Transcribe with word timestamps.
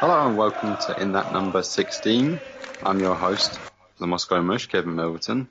Hello 0.00 0.26
and 0.26 0.36
welcome 0.36 0.76
to 0.76 1.00
In 1.00 1.12
That 1.12 1.32
Number 1.32 1.62
16. 1.62 2.38
I'm 2.82 3.00
your 3.00 3.14
host, 3.14 3.58
the 3.98 4.06
Moscow 4.06 4.42
Mush, 4.42 4.66
Kevin 4.66 4.94
Milverton. 4.94 5.48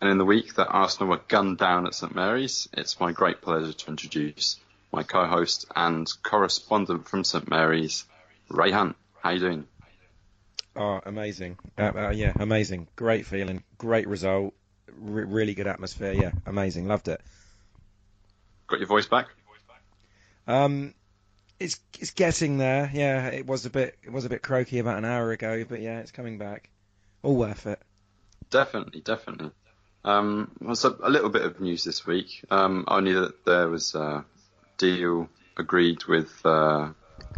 And 0.00 0.10
in 0.10 0.16
the 0.16 0.24
week 0.24 0.54
that 0.54 0.68
Arsenal 0.68 1.10
were 1.10 1.20
gunned 1.28 1.58
down 1.58 1.86
at 1.86 1.94
St 1.94 2.14
Mary's, 2.14 2.70
it's 2.72 2.98
my 2.98 3.12
great 3.12 3.42
pleasure 3.42 3.74
to 3.74 3.90
introduce 3.90 4.58
my 4.92 5.02
co-host 5.02 5.66
and 5.76 6.10
correspondent 6.22 7.06
from 7.06 7.22
St 7.22 7.50
Mary's, 7.50 8.06
Ray 8.48 8.70
Hunt. 8.70 8.96
How 9.20 9.28
you 9.28 9.40
doing? 9.40 9.66
Oh, 10.74 11.02
amazing. 11.04 11.58
Uh, 11.76 11.92
uh, 11.94 12.10
yeah, 12.16 12.32
amazing. 12.38 12.88
Great 12.96 13.26
feeling. 13.26 13.62
Great 13.76 14.08
result. 14.08 14.54
R- 14.88 14.94
really 15.26 15.52
good 15.52 15.66
atmosphere. 15.66 16.14
Yeah, 16.14 16.32
amazing. 16.46 16.88
Loved 16.88 17.08
it. 17.08 17.20
Got 18.68 18.78
your 18.78 18.88
voice 18.88 19.06
back? 19.06 19.26
Um, 20.46 20.94
it's 21.62 21.80
it's 21.98 22.10
getting 22.10 22.58
there. 22.58 22.90
Yeah, 22.92 23.28
it 23.28 23.46
was 23.46 23.64
a 23.66 23.70
bit 23.70 23.96
it 24.02 24.10
was 24.12 24.24
a 24.24 24.28
bit 24.28 24.42
croaky 24.42 24.78
about 24.78 24.98
an 24.98 25.04
hour 25.04 25.30
ago, 25.32 25.64
but 25.68 25.80
yeah, 25.80 26.00
it's 26.00 26.10
coming 26.10 26.38
back. 26.38 26.68
All 27.22 27.36
worth 27.36 27.66
it. 27.66 27.80
Definitely, 28.50 29.00
definitely. 29.00 29.50
Um, 30.04 30.50
so 30.74 30.96
a 31.02 31.08
little 31.08 31.30
bit 31.30 31.42
of 31.42 31.60
news 31.60 31.84
this 31.84 32.04
week. 32.06 32.44
Um, 32.50 32.84
only 32.88 33.12
that 33.12 33.44
there 33.44 33.68
was 33.68 33.94
a 33.94 34.24
deal 34.76 35.28
agreed 35.56 36.04
with 36.04 36.30
uh, 36.44 36.90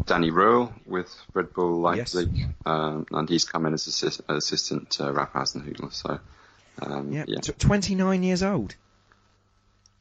Danny 0.07 0.31
Röhl 0.31 0.73
with 0.87 1.15
Red 1.35 1.53
Bull 1.53 1.81
Leipzig, 1.81 2.31
Yes. 2.33 2.49
um, 2.65 3.07
and 3.13 3.29
he's 3.29 3.45
come 3.45 3.67
in 3.67 3.75
as 3.75 3.87
assist- 3.87 4.23
assistant 4.29 4.91
to 4.93 5.03
Hasenhüttl. 5.13 5.93
So 5.93 6.19
um, 6.81 7.13
Yeah, 7.13 7.25
yeah, 7.29 7.41
T- 7.41 7.53
29 7.53 8.23
years 8.23 8.43
old. 8.43 8.75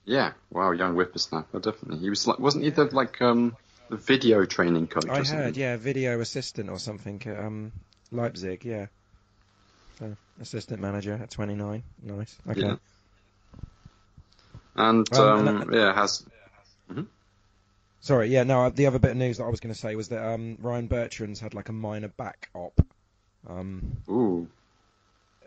yeah. 0.06 0.32
Wow, 0.50 0.72
young 0.72 0.94
whippersnapper, 0.96 1.60
definitely. 1.60 2.00
He 2.00 2.10
was 2.10 2.26
like, 2.28 2.40
wasn't 2.40 2.64
he 2.64 2.70
the 2.70 2.86
like 2.86 3.22
um, 3.22 3.56
video 3.98 4.46
training 4.46 4.88
coach? 4.88 5.08
I 5.10 5.24
heard, 5.24 5.58
yeah, 5.58 5.78
video 5.78 6.20
assistant 6.20 6.70
or 6.70 6.80
something 6.80 7.22
at 7.26 7.40
um, 7.40 7.72
Leipzig, 8.12 8.66
yeah. 8.66 8.88
So, 10.00 10.16
assistant 10.42 10.82
manager 10.82 11.14
at 11.22 11.30
29. 11.30 11.84
Nice. 12.04 12.38
Okay. 12.50 12.62
Yeah. 12.62 12.76
And 14.76 15.08
Um, 15.14 15.48
um, 15.48 15.48
and 15.48 15.74
yeah, 15.74 15.94
has 15.94 16.26
Sorry, 18.04 18.28
yeah, 18.28 18.44
no, 18.44 18.70
the 18.70 18.88
other 18.88 19.00
bit 19.00 19.12
of 19.12 19.18
news 19.18 19.38
that 19.38 19.46
I 19.46 19.50
was 19.50 19.62
going 19.62 19.74
to 19.74 19.80
say 19.80 19.96
was 19.96 20.10
that 20.10 20.22
um, 20.22 20.58
Ryan 20.60 20.88
Bertrand's 20.88 21.40
had 21.40 21.54
like 21.54 21.70
a 21.70 21.72
minor 21.72 22.10
back 22.10 22.50
op. 22.54 22.86
Um, 23.48 23.96
ooh, 24.10 24.50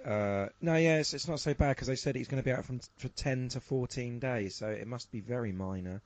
uh, 0.06 0.48
no, 0.62 0.76
yeah, 0.76 0.98
it's, 0.98 1.12
it's 1.12 1.28
not 1.28 1.40
so 1.40 1.52
bad 1.52 1.70
because 1.70 1.88
they 1.88 1.96
said 1.96 2.14
he's 2.14 2.28
going 2.28 2.42
to 2.42 2.44
be 2.44 2.52
out 2.52 2.64
from 2.64 2.80
for 2.96 3.08
10 3.08 3.50
to 3.50 3.60
14 3.60 4.20
days, 4.20 4.54
so 4.54 4.68
it 4.68 4.86
must 4.86 5.12
be 5.12 5.20
very 5.20 5.52
minor. 5.52 6.00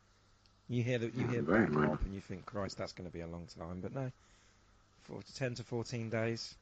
You 0.71 0.85
hear 0.85 0.99
that 0.99 1.15
you 1.15 1.27
hear 1.27 1.43
very 1.43 1.67
back 1.67 1.91
op 1.91 2.03
and 2.05 2.15
you 2.15 2.21
think, 2.21 2.47
Christ, 2.47 2.79
that's 2.79 2.93
going 2.93 3.09
to 3.11 3.13
be 3.13 3.23
a 3.23 3.27
long 3.27 3.47
time, 3.59 3.81
but 3.83 3.93
no, 3.93 4.11
four 5.03 5.21
to 5.21 5.35
10 5.35 5.57
to 5.57 5.65
14 5.65 6.09
days, 6.11 6.55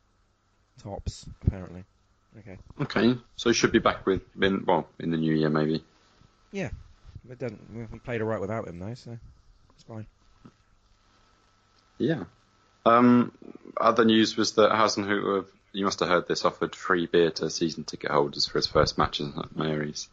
tops 0.83 1.27
apparently. 1.47 1.85
Okay, 2.39 2.59
okay. 2.81 3.19
So 3.37 3.51
he 3.51 3.55
should 3.55 3.71
be 3.73 3.79
back 3.81 4.07
with 4.07 4.23
in 4.41 4.65
well 4.67 4.89
in 4.99 5.11
the 5.11 5.19
new 5.19 5.35
year 5.35 5.51
maybe. 5.51 5.85
but 7.25 7.39
doesn't 7.39 7.61
we- 7.75 7.85
we 7.85 7.99
played 7.99 8.23
alright 8.23 8.41
without 8.41 8.67
him 8.67 8.79
though, 8.79 8.95
so 8.95 9.19
it's 9.75 9.85
fine. 9.85 10.07
Yeah. 11.99 12.25
Um, 12.87 13.33
other 13.79 14.05
news 14.07 14.37
was 14.37 14.53
that 14.53 14.71
Hasenhüttl, 14.71 15.45
you 15.73 15.85
must 15.85 16.01
have 16.01 16.09
heard 16.09 16.29
this, 16.29 16.45
offered 16.47 16.75
free 16.75 17.05
beer 17.07 17.31
to 17.33 17.51
season 17.51 17.85
ticket 17.85 18.11
holders 18.11 18.47
for 18.47 18.57
his 18.59 18.67
first 18.67 18.97
matches 18.97 19.37
at 19.37 19.55
Mary's. 19.55 20.09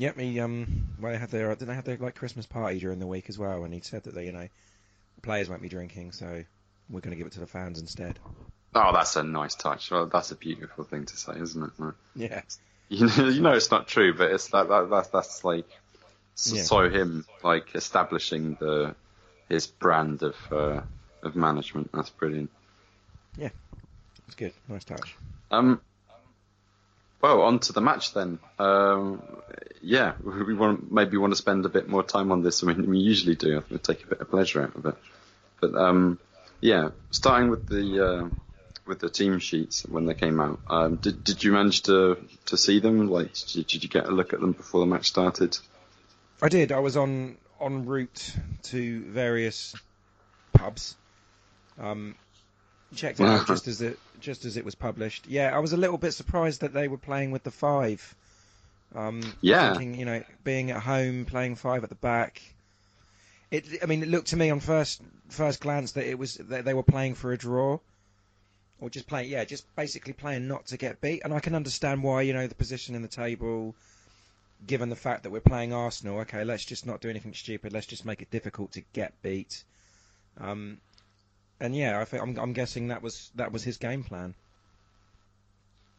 Yep, 0.00 0.18
he 0.18 0.40
um, 0.40 0.86
well, 0.98 1.12
they 1.12 1.18
had 1.18 1.28
their 1.30 1.50
didn't 1.50 1.68
they 1.68 1.74
have 1.74 1.84
their 1.84 1.98
like 1.98 2.14
Christmas 2.14 2.46
party 2.46 2.78
during 2.78 3.00
the 3.00 3.06
week 3.06 3.28
as 3.28 3.38
well, 3.38 3.64
and 3.64 3.74
he 3.74 3.80
said 3.80 4.04
that 4.04 4.14
they, 4.14 4.24
you 4.24 4.32
know, 4.32 4.48
players 5.20 5.50
won't 5.50 5.60
be 5.60 5.68
drinking, 5.68 6.12
so 6.12 6.42
we're 6.88 7.00
going 7.00 7.10
to 7.10 7.16
give 7.16 7.26
it 7.26 7.34
to 7.34 7.40
the 7.40 7.46
fans 7.46 7.78
instead. 7.78 8.18
Oh, 8.74 8.92
that's 8.94 9.16
a 9.16 9.22
nice 9.22 9.54
touch. 9.54 9.90
Well, 9.90 10.06
that's 10.06 10.30
a 10.30 10.36
beautiful 10.36 10.84
thing 10.84 11.04
to 11.04 11.16
say, 11.18 11.34
isn't 11.38 11.62
it? 11.62 11.70
Like, 11.78 11.94
Yeah, 12.16 12.40
You 12.88 13.08
know, 13.08 13.28
you 13.28 13.42
know 13.42 13.52
it's 13.52 13.70
not 13.70 13.88
true, 13.88 14.14
but 14.16 14.30
it's 14.30 14.48
that, 14.48 14.68
that 14.70 14.88
that's 14.88 15.08
that's 15.08 15.44
like 15.44 15.66
s- 16.38 16.54
Yeah. 16.56 16.62
so 16.62 16.88
him 16.88 17.26
like 17.42 17.74
establishing 17.74 18.54
the 18.58 18.94
his 19.50 19.66
brand 19.66 20.22
of 20.22 20.34
uh, 20.50 20.80
of 21.22 21.36
management. 21.36 21.90
That's 21.92 22.08
brilliant. 22.08 22.48
Yeah, 23.36 23.50
it's 24.26 24.34
good, 24.36 24.54
nice 24.66 24.84
touch. 24.84 25.14
Um, 25.50 25.82
well, 27.20 27.42
on 27.42 27.58
to 27.60 27.72
the 27.72 27.80
match 27.80 28.14
then. 28.14 28.38
Um, 28.58 29.22
yeah, 29.82 30.14
we 30.22 30.42
we 30.48 30.54
want 30.54 30.90
maybe 30.90 31.16
want 31.16 31.32
to 31.32 31.36
spend 31.36 31.64
a 31.66 31.68
bit 31.68 31.88
more 31.88 32.02
time 32.02 32.32
on 32.32 32.42
this 32.42 32.60
than 32.60 32.88
we 32.88 32.98
usually 32.98 33.36
do. 33.36 33.56
I 33.56 33.60
think 33.60 33.70
we 33.70 33.78
take 33.78 34.04
a 34.04 34.08
bit 34.08 34.20
of 34.20 34.30
pleasure 34.30 34.62
out 34.62 34.74
of 34.74 34.86
it. 34.86 34.94
But 35.60 35.74
um, 35.74 36.18
yeah, 36.60 36.90
starting 37.10 37.50
with 37.50 37.66
the 37.66 38.06
uh, 38.06 38.28
with 38.86 38.98
the 38.98 39.10
team 39.10 39.38
sheets 39.38 39.86
when 39.86 40.06
they 40.06 40.14
came 40.14 40.40
out. 40.40 40.60
Um, 40.68 40.96
did 40.96 41.24
did 41.24 41.42
you 41.44 41.52
manage 41.52 41.82
to 41.82 42.18
to 42.46 42.56
see 42.56 42.80
them? 42.80 43.08
Like, 43.08 43.32
did, 43.52 43.66
did 43.66 43.82
you 43.82 43.88
get 43.88 44.06
a 44.06 44.10
look 44.10 44.32
at 44.32 44.40
them 44.40 44.52
before 44.52 44.80
the 44.80 44.86
match 44.86 45.06
started? 45.06 45.56
I 46.42 46.48
did. 46.48 46.72
I 46.72 46.78
was 46.78 46.96
on 46.96 47.36
en 47.60 47.86
route 47.86 48.34
to 48.64 49.02
various 49.04 49.74
pubs. 50.52 50.96
Um, 51.78 52.14
checked 52.94 53.20
it 53.20 53.26
out 53.26 53.46
just 53.46 53.68
as 53.68 53.80
it 53.80 53.98
just 54.18 54.44
as 54.44 54.56
it 54.56 54.64
was 54.64 54.74
published. 54.74 55.26
Yeah, 55.26 55.54
I 55.54 55.58
was 55.58 55.72
a 55.72 55.76
little 55.76 55.98
bit 55.98 56.12
surprised 56.12 56.60
that 56.62 56.72
they 56.72 56.88
were 56.88 56.98
playing 56.98 57.30
with 57.30 57.42
the 57.42 57.50
five. 57.50 58.14
Um, 58.94 59.20
Yeah. 59.40 59.74
thinking, 59.74 59.98
you 59.98 60.04
know, 60.04 60.24
being 60.42 60.70
at 60.70 60.82
home, 60.82 61.24
playing 61.24 61.54
five 61.56 61.84
at 61.84 61.90
the 61.90 61.94
back. 61.94 62.42
It, 63.50 63.82
I 63.82 63.86
mean, 63.86 64.02
it 64.02 64.08
looked 64.08 64.28
to 64.28 64.36
me 64.36 64.50
on 64.50 64.60
first 64.60 65.00
first 65.28 65.60
glance 65.60 65.92
that 65.92 66.06
it 66.06 66.18
was 66.18 66.34
that 66.34 66.64
they 66.64 66.74
were 66.74 66.82
playing 66.82 67.14
for 67.14 67.32
a 67.32 67.38
draw, 67.38 67.78
or 68.80 68.90
just 68.90 69.06
playing, 69.06 69.30
yeah, 69.30 69.44
just 69.44 69.64
basically 69.76 70.12
playing 70.12 70.48
not 70.48 70.66
to 70.66 70.76
get 70.76 71.00
beat. 71.00 71.22
And 71.24 71.32
I 71.32 71.40
can 71.40 71.54
understand 71.54 72.02
why, 72.02 72.22
you 72.22 72.32
know, 72.32 72.46
the 72.46 72.54
position 72.54 72.94
in 72.94 73.02
the 73.02 73.08
table, 73.08 73.76
given 74.66 74.88
the 74.88 74.96
fact 74.96 75.22
that 75.22 75.30
we're 75.30 75.40
playing 75.40 75.72
Arsenal. 75.72 76.20
Okay, 76.20 76.44
let's 76.44 76.64
just 76.64 76.86
not 76.86 77.00
do 77.00 77.10
anything 77.10 77.34
stupid. 77.34 77.72
Let's 77.72 77.86
just 77.86 78.04
make 78.04 78.22
it 78.22 78.30
difficult 78.30 78.72
to 78.72 78.82
get 78.92 79.20
beat. 79.22 79.64
Um, 80.38 80.78
and 81.60 81.74
yeah, 81.76 82.00
I 82.00 82.04
think 82.04 82.22
I'm, 82.22 82.36
I'm 82.38 82.52
guessing 82.52 82.88
that 82.88 83.02
was 83.02 83.30
that 83.36 83.52
was 83.52 83.62
his 83.62 83.76
game 83.76 84.02
plan. 84.04 84.34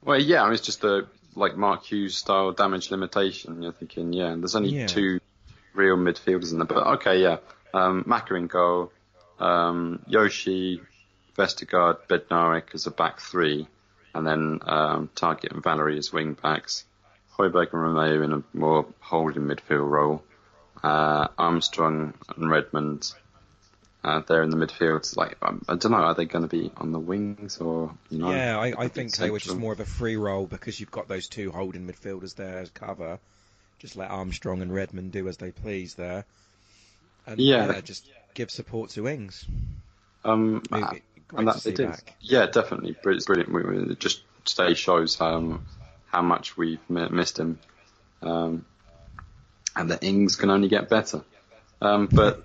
Well, 0.04 0.20
yeah, 0.20 0.42
I 0.42 0.46
mean, 0.46 0.54
it's 0.54 0.66
just 0.66 0.84
a 0.84 1.08
like 1.36 1.56
Mark 1.56 1.84
Hughes 1.86 2.18
style 2.18 2.52
damage 2.52 2.92
limitation. 2.92 3.62
You're 3.62 3.72
thinking, 3.72 4.14
yeah, 4.14 4.36
there's 4.38 4.56
only 4.56 4.70
Yeah. 4.70 4.88
two 4.88 5.20
real 5.74 5.96
midfielders 5.96 6.52
in 6.52 6.58
there, 6.58 6.66
but 6.66 6.86
okay, 6.96 7.22
yeah, 7.22 7.38
um, 7.74 8.04
Maka 8.06 8.36
in 8.36 8.48
goal, 8.48 8.92
um, 9.40 10.02
Yoshi, 10.08 10.82
Vestergaard, 11.38 11.98
Bednarek 12.10 12.74
as 12.74 12.88
a 12.88 12.92
back 12.92 13.22
three, 13.22 13.68
and 14.14 14.28
then 14.28 14.60
um, 14.64 15.10
Targett 15.16 15.52
and 15.54 15.64
Valery 15.64 15.98
as 15.98 16.12
wing 16.12 16.34
backs, 16.34 16.84
Højbjerg 17.38 17.72
and 17.72 17.82
Romeu 17.96 18.24
in 18.26 18.34
a 18.34 18.44
more 18.54 18.86
holding 19.00 19.44
midfield 19.44 19.90
role, 19.90 20.24
uh, 20.84 21.28
Armstrong 21.38 22.14
and 22.36 22.50
Redmond. 22.52 23.14
Uh, 24.04 24.22
there 24.28 24.42
in 24.42 24.50
the 24.50 24.58
midfield, 24.58 25.16
like 25.16 25.38
um, 25.44 25.62
I 25.70 25.76
don't 25.76 25.92
know, 25.92 26.00
are 26.00 26.16
they 26.16 26.26
going 26.26 26.42
to 26.42 26.48
be 26.48 26.72
on 26.78 26.92
the 26.92 26.98
wings 27.00 27.60
or 27.60 27.94
you 28.10 28.18
know? 28.18 28.32
yeah, 28.32 28.58
I, 28.58 28.74
bit 28.86 28.88
think 28.88 29.16
they 29.16 29.30
were 29.30 29.38
just 29.38 29.56
more 29.56 29.74
of 29.74 29.80
a 29.80 29.86
free 29.86 30.16
role 30.16 30.48
because 30.48 30.80
you've 30.80 30.90
got 30.90 31.08
those 31.08 31.28
two 31.28 31.52
holding 31.52 31.86
midfielders 31.88 32.34
there 32.36 32.58
as 32.58 32.72
cover. 32.72 33.20
Just 33.78 33.96
let 33.96 34.10
Armstrong 34.10 34.64
and 34.64 34.74
Redmond 34.74 35.12
do 35.12 35.28
as 35.28 35.38
they 35.38 35.52
please 35.52 35.94
there. 35.94 36.26
And 37.28 37.40
Yeah. 37.40 37.80
just 37.82 38.10
give 38.34 38.50
support 38.50 38.90
to 38.92 39.08
Ings. 39.08 39.46
Um, 40.26 40.64
Maybe- 40.72 41.04
and 41.38 41.48
that 41.48 41.64
it 41.68 41.80
is. 41.80 42.02
Yeah, 42.22 42.48
definitely, 42.48 42.96
brilliant. 43.04 43.52
brilliant. 43.52 43.92
It 43.92 44.00
just 44.00 44.24
today 44.46 44.74
shows 44.74 45.22
um, 45.22 45.64
how 46.08 46.24
much 46.24 46.58
we've 46.58 46.80
mi- 46.90 47.08
missed 47.10 47.38
him, 47.40 47.60
um, 48.24 48.66
and 49.76 49.92
that 49.92 50.04
Ings 50.04 50.36
can 50.36 50.50
only 50.50 50.68
get 50.70 50.90
better. 50.90 51.24
Um, 51.82 52.08
but 52.12 52.44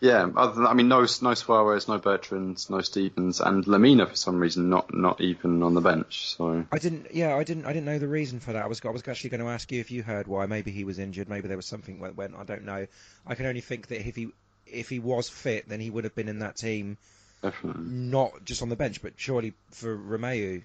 yeah, 0.00 0.26
other 0.34 0.54
than, 0.54 0.66
I 0.66 0.72
mean, 0.72 0.88
no, 0.88 1.00
no 1.00 1.04
Soares, 1.04 1.86
no 1.86 1.98
Bertrand, 1.98 2.64
no 2.70 2.80
Stephens, 2.80 3.40
and 3.40 3.66
Lemina 3.66 4.08
for 4.08 4.16
some 4.16 4.40
reason 4.40 4.70
not 4.70 4.94
not 4.94 5.20
even 5.20 5.62
on 5.62 5.74
the 5.74 5.82
bench. 5.82 6.34
So 6.36 6.64
I 6.72 6.78
didn't. 6.78 7.14
Yeah, 7.14 7.36
I 7.36 7.44
didn't. 7.44 7.66
I 7.66 7.74
didn't 7.74 7.84
know 7.84 7.98
the 7.98 8.08
reason 8.08 8.40
for 8.40 8.54
that. 8.54 8.64
I 8.64 8.66
was. 8.66 8.80
I 8.82 8.88
was 8.88 9.06
actually 9.06 9.30
going 9.30 9.42
to 9.42 9.48
ask 9.48 9.70
you 9.70 9.78
if 9.78 9.90
you 9.90 10.02
heard 10.02 10.26
why. 10.26 10.46
Maybe 10.46 10.70
he 10.70 10.84
was 10.84 10.98
injured. 10.98 11.28
Maybe 11.28 11.48
there 11.48 11.56
was 11.58 11.66
something 11.66 12.00
went. 12.00 12.16
went 12.16 12.34
I 12.34 12.44
don't 12.44 12.64
know. 12.64 12.86
I 13.26 13.34
can 13.34 13.44
only 13.44 13.60
think 13.60 13.88
that 13.88 14.00
if 14.06 14.16
he 14.16 14.30
if 14.66 14.88
he 14.88 15.00
was 15.00 15.28
fit, 15.28 15.68
then 15.68 15.80
he 15.80 15.90
would 15.90 16.04
have 16.04 16.14
been 16.14 16.28
in 16.28 16.38
that 16.38 16.56
team, 16.56 16.96
definitely, 17.42 17.84
not 17.84 18.42
just 18.46 18.62
on 18.62 18.70
the 18.70 18.76
bench, 18.76 19.02
but 19.02 19.12
surely 19.16 19.52
for 19.70 19.94
Romeu. 19.94 20.62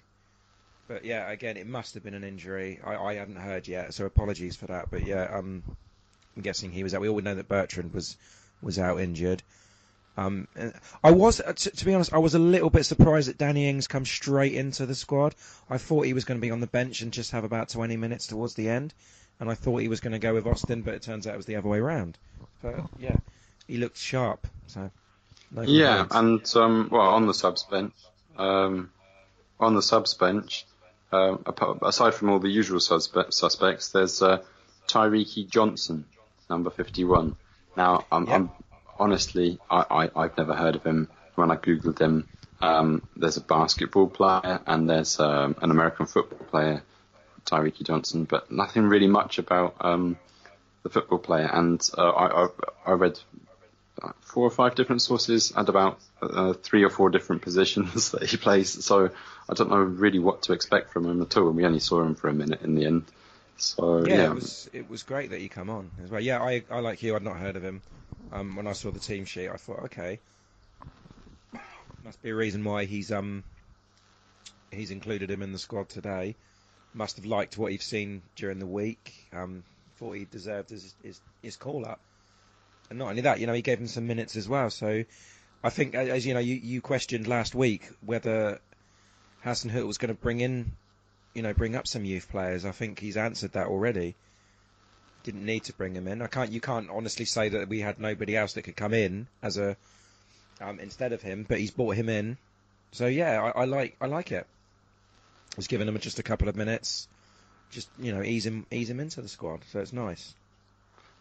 But 0.88 1.04
yeah, 1.04 1.30
again, 1.30 1.58
it 1.58 1.68
must 1.68 1.96
have 1.96 2.04
been 2.04 2.14
an 2.14 2.24
injury. 2.24 2.80
I, 2.86 2.96
I 2.96 3.14
hadn't 3.16 3.36
heard 3.36 3.68
yet, 3.68 3.94
so 3.94 4.06
apologies 4.06 4.56
for 4.56 4.68
that. 4.68 4.92
But 4.92 5.06
yeah, 5.06 5.24
um, 5.24 5.62
I'm 6.38 6.42
guessing 6.42 6.72
he 6.72 6.84
was 6.84 6.94
out. 6.94 7.02
We 7.02 7.10
all 7.10 7.20
know 7.20 7.36
that 7.36 7.50
Bertrand 7.50 7.94
was 7.94 8.16
was 8.62 8.80
out 8.80 9.00
injured. 9.00 9.44
Um, 10.18 10.48
I 11.04 11.12
was, 11.12 11.42
uh, 11.42 11.52
to, 11.52 11.72
to 11.72 11.86
be 11.86 11.94
honest, 11.94 12.14
I 12.14 12.20
was 12.20 12.36
a 12.36 12.40
little 12.40 12.70
bit 12.70 12.86
surprised 12.86 13.28
that 13.28 13.38
Danny 13.38 13.68
Ings 13.68 13.88
come 13.88 14.06
straight 14.06 14.54
into 14.54 14.86
the 14.86 14.96
squad. 14.96 15.36
I 15.70 15.78
thought 15.78 16.06
he 16.06 16.14
was 16.14 16.24
going 16.24 16.40
to 16.40 16.42
be 16.42 16.52
on 16.52 16.62
the 16.62 16.68
bench 16.68 17.02
and 17.02 17.12
just 17.12 17.32
have 17.32 17.44
about 17.44 17.68
20 17.70 17.98
minutes 17.98 18.28
towards 18.28 18.54
the 18.54 18.70
end, 18.70 18.94
and 19.40 19.50
I 19.50 19.56
thought 19.56 19.78
he 19.82 19.90
was 19.90 20.00
going 20.00 20.14
to 20.14 20.20
go 20.20 20.34
with 20.34 20.48
Austin, 20.48 20.84
but 20.84 20.94
it 20.94 21.02
turns 21.02 21.28
out 21.28 21.34
it 21.34 21.38
was 21.38 21.46
the 21.46 21.58
other 21.58 21.68
way 21.68 21.80
around. 21.80 22.18
But 22.62 22.86
yeah, 22.98 23.18
he 23.68 23.78
looked 23.78 23.98
sharp. 23.98 24.48
So 24.68 24.90
no 25.52 25.62
yeah, 25.64 26.06
and 26.12 26.42
um, 26.56 26.88
well, 26.92 27.02
on 27.10 27.28
the 27.28 27.34
subs 27.34 27.64
bench, 27.64 27.94
um, 28.38 28.92
on 29.60 29.76
the 29.76 29.82
subs 29.82 30.14
bench, 30.14 30.66
um, 31.12 31.44
apart- 31.46 31.80
aside 31.82 32.14
from 32.14 32.30
all 32.30 32.40
the 32.40 32.50
usual 32.50 32.80
suspe- 32.80 33.34
suspects, 33.34 33.90
there's 33.90 34.22
uh, 34.22 34.42
Tyreke 34.88 35.50
Johnson, 35.50 36.06
number 36.50 36.70
51. 36.70 37.36
Now, 37.76 38.06
I'm, 38.12 38.26
Yep. 38.26 38.36
I'm 38.36 38.50
honestly, 39.00 39.60
I, 39.70 39.86
I, 39.90 40.24
I've 40.24 40.38
never 40.38 40.54
heard 40.54 40.76
of 40.76 40.84
him. 40.84 41.10
When 41.36 41.52
I 41.52 41.58
googled 41.58 42.00
him, 42.00 42.28
um, 42.62 43.02
there's 43.16 43.38
a 43.38 43.42
basketball 43.42 44.08
player 44.08 44.62
and 44.66 44.90
there's 44.90 45.20
um, 45.20 45.56
an 45.62 45.72
American 45.72 46.06
football 46.06 46.46
player, 46.48 46.84
Tyreke 47.46 47.84
Johnson, 47.84 48.24
but 48.24 48.52
nothing 48.52 48.84
really 48.84 49.08
much 49.08 49.38
about 49.38 49.76
um, 49.82 50.18
the 50.84 50.90
football 50.90 51.20
player. 51.20 51.50
And 51.52 51.82
uh, 51.98 52.10
I, 52.10 52.46
I, 52.46 52.48
I 52.86 52.92
read 52.94 53.20
four 54.22 54.46
or 54.46 54.52
five 54.52 54.76
different 54.76 55.02
sources 55.02 55.52
and 55.56 55.68
about 55.70 56.00
uh, 56.22 56.54
three 56.54 56.84
or 56.84 56.90
four 56.90 57.10
different 57.10 57.42
positions 57.42 58.12
that 58.12 58.24
he 58.24 58.38
plays. 58.38 58.84
So 58.84 59.10
I 59.50 59.54
don't 59.54 59.70
know 59.70 59.78
really 59.78 60.20
what 60.20 60.44
to 60.44 60.54
expect 60.54 60.92
from 60.92 61.06
him 61.06 61.22
at 61.22 61.36
all. 61.38 61.48
And 61.48 61.56
we 61.56 61.66
only 61.66 61.80
saw 61.80 62.02
him 62.02 62.16
for 62.16 62.30
a 62.30 62.34
minute 62.34 62.62
in 62.62 62.76
the 62.76 62.86
end. 62.86 63.06
So 63.58 64.06
yeah, 64.06 64.16
yeah, 64.16 64.24
it 64.26 64.36
was 64.36 64.70
it 64.74 64.90
was 64.90 65.04
great 65.04 65.30
that 65.30 65.40
he 65.40 65.48
come 65.48 65.70
on 65.70 65.90
as 66.04 66.10
well. 66.10 66.22
Yeah, 66.22 66.42
I 66.42 66.64
I 66.70 66.80
like 66.80 67.02
you. 67.04 67.16
I'd 67.16 67.24
not 67.24 67.38
heard 67.38 67.56
of 67.56 67.64
him. 67.64 67.82
Um, 68.32 68.56
when 68.56 68.68
I 68.68 68.74
saw 68.74 68.92
the 68.92 69.00
team 69.00 69.26
sheet, 69.26 69.50
I 69.50 69.56
thought, 69.56 69.86
okay, 69.86 70.20
must 72.04 72.22
be 72.22 72.30
a 72.30 72.36
reason 72.36 72.64
why 72.64 72.86
he's 72.86 73.12
um 73.12 73.44
he's 74.72 74.92
included 74.92 75.32
him 75.32 75.42
in 75.42 75.52
the 75.52 75.60
squad 75.60 75.90
today. 75.90 76.36
Must 76.94 77.16
have 77.18 77.26
liked 77.26 77.58
what 77.58 77.72
he's 77.72 77.84
seen 77.84 78.22
during 78.36 78.60
the 78.60 78.66
week. 78.66 79.14
Um, 79.34 79.64
thought 79.98 80.14
he 80.14 80.26
deserved 80.26 80.70
his 80.70 80.94
his, 81.02 81.20
his 81.42 81.56
call 81.56 81.86
up, 81.86 82.00
and 82.90 83.00
not 83.00 83.10
only 83.10 83.22
that, 83.24 83.40
you 83.40 83.48
know, 83.48 83.54
he 83.54 83.62
gave 83.62 83.80
him 83.80 83.88
some 83.88 84.08
minutes 84.08 84.36
as 84.36 84.48
well. 84.48 84.70
So 84.70 85.04
I 85.64 85.70
think, 85.70 85.96
as 85.96 86.26
you 86.26 86.34
know, 86.34 86.40
you 86.40 86.56
you 86.56 86.82
questioned 86.82 87.28
last 87.28 87.56
week 87.56 87.90
whether 88.06 88.60
Hasenhüttl 89.44 89.88
was 89.88 89.98
going 89.98 90.14
to 90.14 90.22
bring 90.22 90.42
in 90.42 90.72
you 91.36 91.42
know, 91.44 91.54
bring 91.54 91.76
up 91.76 91.86
some 91.86 92.06
youth 92.06 92.30
players. 92.30 92.66
I 92.66 92.72
think 92.72 93.00
he's 93.00 93.18
answered 93.18 93.52
that 93.54 93.68
already. 93.68 94.16
Didn't 95.24 95.46
need 95.46 95.66
to 95.66 95.74
bring 95.74 95.94
him 95.94 96.08
in. 96.08 96.22
I 96.22 96.28
can't. 96.28 96.52
You 96.52 96.62
can't 96.62 96.90
honestly 96.90 97.26
say 97.26 97.50
that 97.50 97.68
we 97.68 97.82
had 97.82 98.00
nobody 98.00 98.36
else 98.36 98.54
that 98.54 98.64
could 98.64 98.76
come 98.76 98.94
in 98.94 99.28
as 99.44 99.58
a 99.58 99.76
um, 100.62 100.80
instead 100.80 101.14
of 101.14 101.22
him, 101.22 101.46
but 101.48 101.60
he's 101.60 101.72
brought 101.72 101.96
him 101.96 102.10
in. 102.10 102.38
So 102.92 103.08
yeah, 103.08 103.52
I, 103.56 103.62
I 103.62 103.66
like 103.66 103.98
I 104.00 104.08
like 104.08 104.32
it. 104.32 104.48
He's 105.56 105.68
given 105.68 105.88
him 105.88 106.00
just 106.00 106.20
a 106.20 106.24
couple 106.24 106.48
of 106.48 106.56
minutes, 106.56 107.08
just 107.72 107.90
you 108.00 108.14
know, 108.14 108.24
ease 108.24 108.46
him 108.46 108.66
ease 108.72 108.90
him 108.90 109.00
into 109.00 109.22
the 109.22 109.28
squad. 109.28 109.62
So 109.72 109.80
it's 109.80 109.94
nice. 109.94 110.34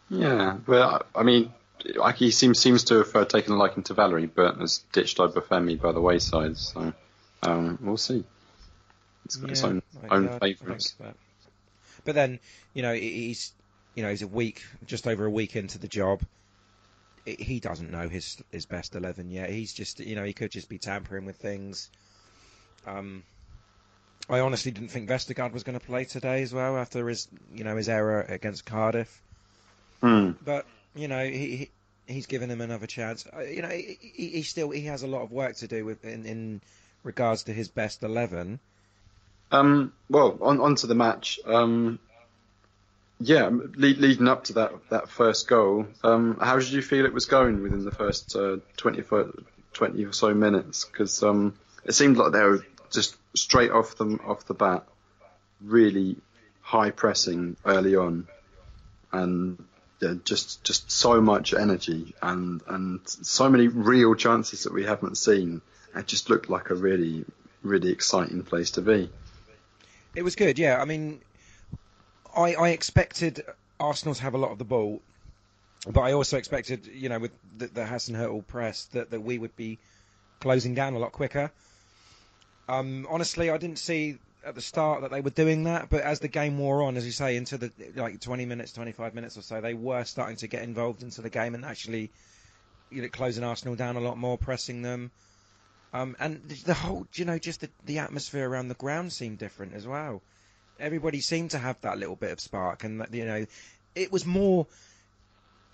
yeah. 0.09 0.57
Well, 0.67 1.03
I 1.13 1.23
mean, 1.23 1.51
like 1.95 2.15
he 2.15 2.31
seems 2.31 2.59
seems 2.59 2.85
to 2.85 2.99
have 2.99 3.15
uh, 3.15 3.25
taken 3.25 3.53
a 3.53 3.57
liking 3.57 3.83
to 3.83 3.93
Valery, 3.93 4.27
but 4.27 4.57
has 4.57 4.83
ditched 4.93 5.17
Obafemi 5.17 5.81
by 5.81 5.91
the 5.91 6.01
wayside. 6.01 6.57
So 6.57 6.93
um, 7.43 7.79
we'll 7.81 7.97
see. 7.97 8.23
It's 9.25 9.35
got 9.37 9.49
its 9.49 9.63
own 9.63 9.81
own 10.09 10.25
yeah, 10.25 10.39
favourites. 10.39 10.95
But 12.03 12.15
then, 12.15 12.39
you 12.73 12.83
know, 12.83 12.93
he's 12.93 13.51
you 13.95 14.03
know 14.03 14.09
he's 14.09 14.21
a 14.21 14.27
week, 14.27 14.63
just 14.85 15.07
over 15.07 15.25
a 15.25 15.29
week 15.29 15.55
into 15.55 15.79
the 15.79 15.87
job. 15.87 16.21
He- 17.25 17.59
doesn't 17.59 17.91
know 17.91 18.07
his 18.07 18.37
his 18.51 18.67
best 18.67 18.95
eleven 18.95 19.31
yet. 19.31 19.49
He's 19.49 19.73
just 19.73 19.99
you 19.99 20.15
know 20.15 20.23
he 20.23 20.33
could 20.33 20.51
just 20.51 20.69
be 20.69 20.77
tampering 20.77 21.25
with 21.25 21.37
things. 21.37 21.89
Um, 22.85 23.23
I 24.29 24.41
honestly 24.41 24.71
didn't 24.71 24.89
think 24.89 25.09
Vestergaard 25.09 25.51
was 25.51 25.63
going 25.63 25.79
to 25.79 25.83
play 25.85 26.05
today 26.05 26.43
as 26.43 26.53
well 26.53 26.77
after 26.77 27.07
his 27.07 27.27
you 27.51 27.63
know 27.63 27.75
his 27.75 27.89
error 27.89 28.21
against 28.21 28.65
Cardiff. 28.65 29.21
Hmm. 30.01 30.31
But 30.43 30.67
you 30.93 31.07
know 31.07 31.25
he, 31.25 31.55
he 31.55 31.71
he's 32.07 32.27
given 32.27 32.51
him 32.51 32.61
another 32.61 32.85
chance. 32.85 33.25
Uh, 33.35 33.39
You 33.41 33.63
know 33.63 33.69
he, 33.69 33.97
he 33.99 34.27
he 34.29 34.41
still 34.43 34.69
he 34.69 34.81
has 34.85 35.01
a 35.01 35.07
lot 35.07 35.23
of 35.23 35.31
work 35.31 35.55
to 35.57 35.67
do 35.67 35.83
with 35.83 36.05
in, 36.05 36.27
in 36.27 36.61
regards 37.03 37.43
to 37.43 37.53
his 37.53 37.69
best 37.69 38.03
eleven. 38.03 38.59
Um, 39.55 39.93
well, 40.09 40.37
on 40.41 40.59
onto 40.59 40.87
the 40.87 40.95
match. 40.95 41.39
Um, 41.45 41.99
yeah, 43.19 43.47
le- 43.47 44.01
leading 44.05 44.27
up 44.27 44.45
to 44.45 44.53
that 44.53 44.73
that 44.89 45.09
first 45.09 45.47
goal, 45.47 45.87
um, 46.03 46.37
how 46.39 46.59
did 46.59 46.69
you 46.69 46.81
feel 46.81 47.05
it 47.05 47.13
was 47.13 47.25
going 47.25 47.61
within 47.61 47.85
the 47.85 47.91
first 47.91 48.35
uh, 48.35 48.57
20, 48.77 49.01
fir- 49.01 49.31
20 49.73 50.05
or 50.05 50.11
so 50.11 50.33
minutes? 50.33 50.85
Because 50.85 51.23
um, 51.23 51.55
it 51.85 51.93
seemed 51.93 52.17
like 52.17 52.33
they 52.33 52.43
were 52.43 52.65
just 52.91 53.15
straight 53.35 53.71
off 53.71 53.95
the 53.95 54.19
off 54.25 54.45
the 54.45 54.53
bat, 54.53 54.85
really 55.61 56.17
high 56.61 56.91
pressing 56.91 57.55
early 57.65 57.95
on, 57.95 58.27
and 59.13 59.63
yeah, 60.01 60.15
just 60.25 60.63
just 60.65 60.91
so 60.91 61.21
much 61.21 61.53
energy 61.53 62.13
and 62.21 62.61
and 62.67 62.99
so 63.05 63.49
many 63.49 63.69
real 63.69 64.15
chances 64.15 64.63
that 64.63 64.73
we 64.73 64.83
haven't 64.83 65.17
seen. 65.17 65.61
It 65.95 66.07
just 66.07 66.29
looked 66.29 66.49
like 66.49 66.69
a 66.69 66.75
really 66.75 67.23
really 67.63 67.91
exciting 67.91 68.43
place 68.43 68.71
to 68.71 68.81
be. 68.81 69.09
It 70.15 70.23
was 70.23 70.35
good, 70.35 70.57
yeah. 70.57 70.81
I 70.81 70.85
mean, 70.85 71.21
I 72.35 72.55
I 72.55 72.69
expected 72.69 73.43
Arsenal 73.79 74.15
to 74.15 74.21
have 74.23 74.33
a 74.33 74.37
lot 74.37 74.51
of 74.51 74.57
the 74.57 74.63
ball, 74.65 75.01
but 75.87 76.01
I 76.01 76.13
also 76.13 76.37
expected, 76.37 76.87
you 76.87 77.09
know, 77.09 77.19
with 77.19 77.31
the, 77.57 77.67
the 77.67 77.81
Hasenhüttl 77.83 78.47
press, 78.47 78.85
that, 78.93 79.11
that 79.11 79.21
we 79.21 79.37
would 79.37 79.55
be 79.55 79.77
closing 80.39 80.73
down 80.73 80.93
a 80.93 80.99
lot 80.99 81.11
quicker. 81.11 81.51
Um, 82.67 83.05
honestly, 83.09 83.49
I 83.49 83.57
didn't 83.57 83.79
see 83.79 84.17
at 84.45 84.55
the 84.55 84.61
start 84.61 85.01
that 85.01 85.11
they 85.11 85.21
were 85.21 85.31
doing 85.31 85.63
that, 85.63 85.89
but 85.89 86.01
as 86.01 86.19
the 86.19 86.27
game 86.27 86.57
wore 86.57 86.83
on, 86.83 86.97
as 86.97 87.05
you 87.05 87.11
say, 87.11 87.35
into 87.35 87.57
the 87.57 87.71
like 87.95 88.19
20 88.19 88.45
minutes, 88.45 88.71
25 88.73 89.13
minutes 89.15 89.37
or 89.37 89.41
so, 89.41 89.59
they 89.59 89.73
were 89.73 90.03
starting 90.03 90.37
to 90.37 90.47
get 90.47 90.63
involved 90.63 91.03
into 91.03 91.21
the 91.21 91.29
game 91.29 91.55
and 91.55 91.65
actually, 91.65 92.11
you 92.89 93.01
know, 93.01 93.09
closing 93.09 93.43
Arsenal 93.43 93.75
down 93.75 93.95
a 93.97 93.99
lot 93.99 94.17
more, 94.17 94.37
pressing 94.37 94.81
them. 94.81 95.11
Um, 95.95 96.15
and 96.19 96.41
the- 96.49 96.73
whole, 96.73 97.07
you 97.13 97.25
know, 97.25 97.37
just 97.39 97.61
the, 97.61 97.69
the 97.85 97.99
atmosphere 97.99 98.47
around 98.49 98.67
the 98.67 98.75
ground 98.75 99.13
seemed 99.13 99.37
different 99.37 99.73
as 99.73 99.87
well. 99.87 100.21
Everybody 100.79 101.21
seemed 101.21 101.51
to 101.51 101.57
have 101.57 101.79
that 101.81 101.97
little 101.97 102.17
bit 102.17 102.31
of 102.31 102.39
spark, 102.39 102.83
and 102.83 102.99
that, 102.99 103.13
you 103.13 103.25
know, 103.25 103.45
it 103.95 104.11
was 104.11 104.25
more. 104.25 104.67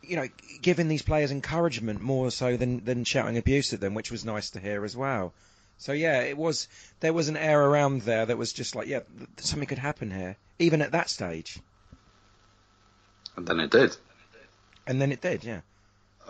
you 0.04 0.16
know, 0.16 0.28
giving 0.62 0.88
these 0.88 1.04
players 1.04 1.32
encouragement 1.32 2.02
more 2.02 2.32
so 2.32 2.58
than 2.58 2.84
than 2.86 3.04
shouting 3.04 3.38
abuse 3.38 3.72
at 3.74 3.80
them, 3.80 3.94
which 3.94 4.12
was 4.12 4.26
nice 4.26 4.50
to 4.52 4.60
hear 4.60 4.84
as 4.84 4.96
well. 4.98 5.32
So 5.78 5.92
yeah, 5.92 6.22
it 6.22 6.38
was 6.38 6.68
there 7.02 7.14
was 7.14 7.30
an 7.30 7.38
air 7.38 7.62
around 7.64 8.02
there 8.02 8.26
that 8.26 8.38
was 8.38 8.52
just 8.52 8.76
like, 8.76 8.88
yeah, 8.88 9.02
something 9.38 9.68
could 9.68 9.78
happen 9.78 10.10
here, 10.12 10.38
even 10.58 10.82
at 10.82 10.92
that 10.92 11.10
stage. 11.10 11.60
And 13.38 13.48
then 13.48 13.60
it 13.60 13.72
did. 13.72 13.96
And 14.88 15.00
then 15.02 15.12
it 15.12 15.22
did, 15.22 15.44
yeah. 15.44 15.62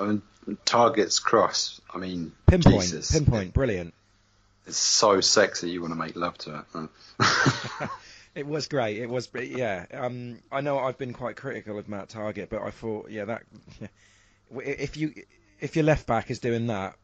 I 0.01 0.05
mean, 0.05 0.21
Targett's 0.65 1.19
cross. 1.19 1.79
I 1.93 1.97
mean, 1.97 2.31
Pinpoint, 2.47 2.81
Jesus. 2.81 3.11
pinpoint, 3.11 3.53
brilliant. 3.53 3.93
It's 4.67 4.77
so 4.77 5.21
sexy. 5.21 5.71
You 5.71 5.81
want 5.81 5.93
to 5.93 5.99
make 5.99 6.15
love 6.15 6.37
to 6.39 6.65
it. 7.19 7.89
It 8.33 8.47
was 8.47 8.67
great. 8.67 8.97
It 8.97 9.09
was, 9.09 9.27
yeah. 9.33 9.85
Um, 9.93 10.39
I 10.51 10.61
know 10.61 10.79
I've 10.79 10.97
been 10.97 11.13
quite 11.13 11.35
critical 11.35 11.77
of 11.77 11.89
Matt 11.89 12.09
Targett, 12.09 12.49
but 12.49 12.61
I 12.61 12.71
thought, 12.71 13.09
yeah, 13.09 13.25
that 13.25 13.43
yeah. 13.81 13.87
if 14.61 14.95
you 14.95 15.13
if 15.59 15.75
your 15.75 15.83
left 15.83 16.07
back 16.07 16.31
is 16.31 16.39
doing 16.39 16.67
that, 16.67 16.95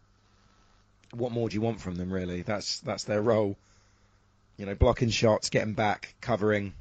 what 1.13 1.31
more 1.31 1.49
do 1.49 1.55
you 1.55 1.61
want 1.61 1.81
from 1.81 1.95
them? 1.95 2.11
Really, 2.11 2.43
that's 2.43 2.79
that's 2.79 3.03
their 3.03 3.21
role. 3.21 3.57
You 4.55 4.65
know, 4.65 4.75
blocking 4.75 5.09
shots, 5.09 5.49
getting 5.49 5.73
back, 5.73 6.15
covering, 6.21 6.73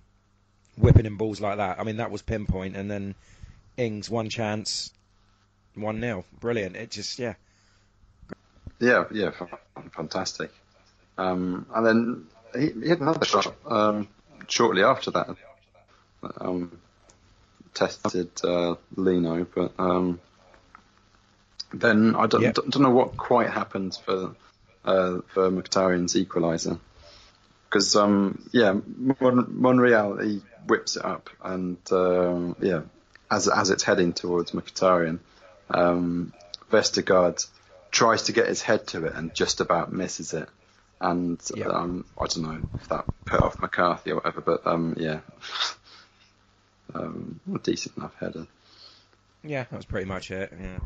whipping 0.78 1.06
in 1.06 1.16
balls 1.16 1.40
like 1.40 1.58
that. 1.58 1.80
I 1.80 1.84
mean, 1.84 1.96
that 1.96 2.10
was 2.10 2.22
pinpoint. 2.22 2.76
And 2.76 2.90
then 2.90 3.16
Ings 3.76 4.08
one 4.08 4.30
chance, 4.30 4.92
one 5.76 6.00
nil, 6.00 6.24
brilliant. 6.40 6.76
It 6.76 6.90
just 6.90 7.18
yeah. 7.18 7.34
Yeah, 8.80 9.04
yeah, 9.10 9.30
fantastic. 9.94 10.50
Um, 11.16 11.66
and 11.74 11.86
then 11.86 12.26
he, 12.54 12.80
he, 12.80 12.88
had 12.88 13.00
another 13.00 13.24
shot. 13.24 13.54
Um, 13.66 14.08
shortly 14.48 14.82
after 14.82 15.10
that, 15.12 15.36
um, 16.38 16.78
tested 17.74 18.30
uh, 18.44 18.74
Leno, 18.96 19.44
but 19.44 19.72
um, 19.78 20.20
then 21.72 22.14
I 22.16 22.26
don't, 22.26 22.42
yep. 22.42 22.54
don't, 22.54 22.78
know 22.80 22.90
what 22.90 23.16
quite 23.16 23.50
happened 23.50 23.98
for 24.04 24.34
uh, 24.84 25.18
for 25.28 25.50
Mkhitaryan's 25.50 26.14
equaliser. 26.14 26.78
Because 27.68 27.96
um, 27.96 28.48
yeah, 28.52 28.74
Mon- 29.20 29.60
Monreal 29.60 30.18
he 30.18 30.42
whips 30.66 30.96
it 30.96 31.04
up, 31.04 31.30
and 31.42 31.78
uh, 31.90 32.54
yeah, 32.60 32.82
as 33.30 33.48
as 33.48 33.70
it's 33.70 33.82
heading 33.82 34.12
towards 34.12 34.52
Mkhitaryan, 34.52 35.18
um, 35.70 36.32
Vestergaard 36.70 37.46
tries 37.90 38.24
to 38.24 38.32
get 38.32 38.46
his 38.46 38.62
head 38.62 38.86
to 38.88 39.06
it 39.06 39.14
and 39.14 39.34
just 39.34 39.60
about 39.60 39.92
misses 39.92 40.34
it 40.34 40.48
and 41.00 41.40
yep. 41.54 41.68
um, 41.68 42.04
I 42.18 42.26
don't 42.26 42.42
know 42.42 42.68
if 42.74 42.88
that 42.88 43.04
put 43.24 43.40
off 43.40 43.60
McCarthy 43.60 44.12
or 44.12 44.16
whatever, 44.16 44.40
but 44.40 44.66
um, 44.66 44.94
yeah, 44.98 45.20
um, 46.94 47.40
a 47.54 47.58
decent 47.58 47.96
enough 47.96 48.14
header. 48.18 48.46
Yeah, 49.44 49.64
that 49.64 49.76
was 49.76 49.84
pretty 49.84 50.06
much 50.06 50.30
it. 50.30 50.52
Yeah. 50.58 50.78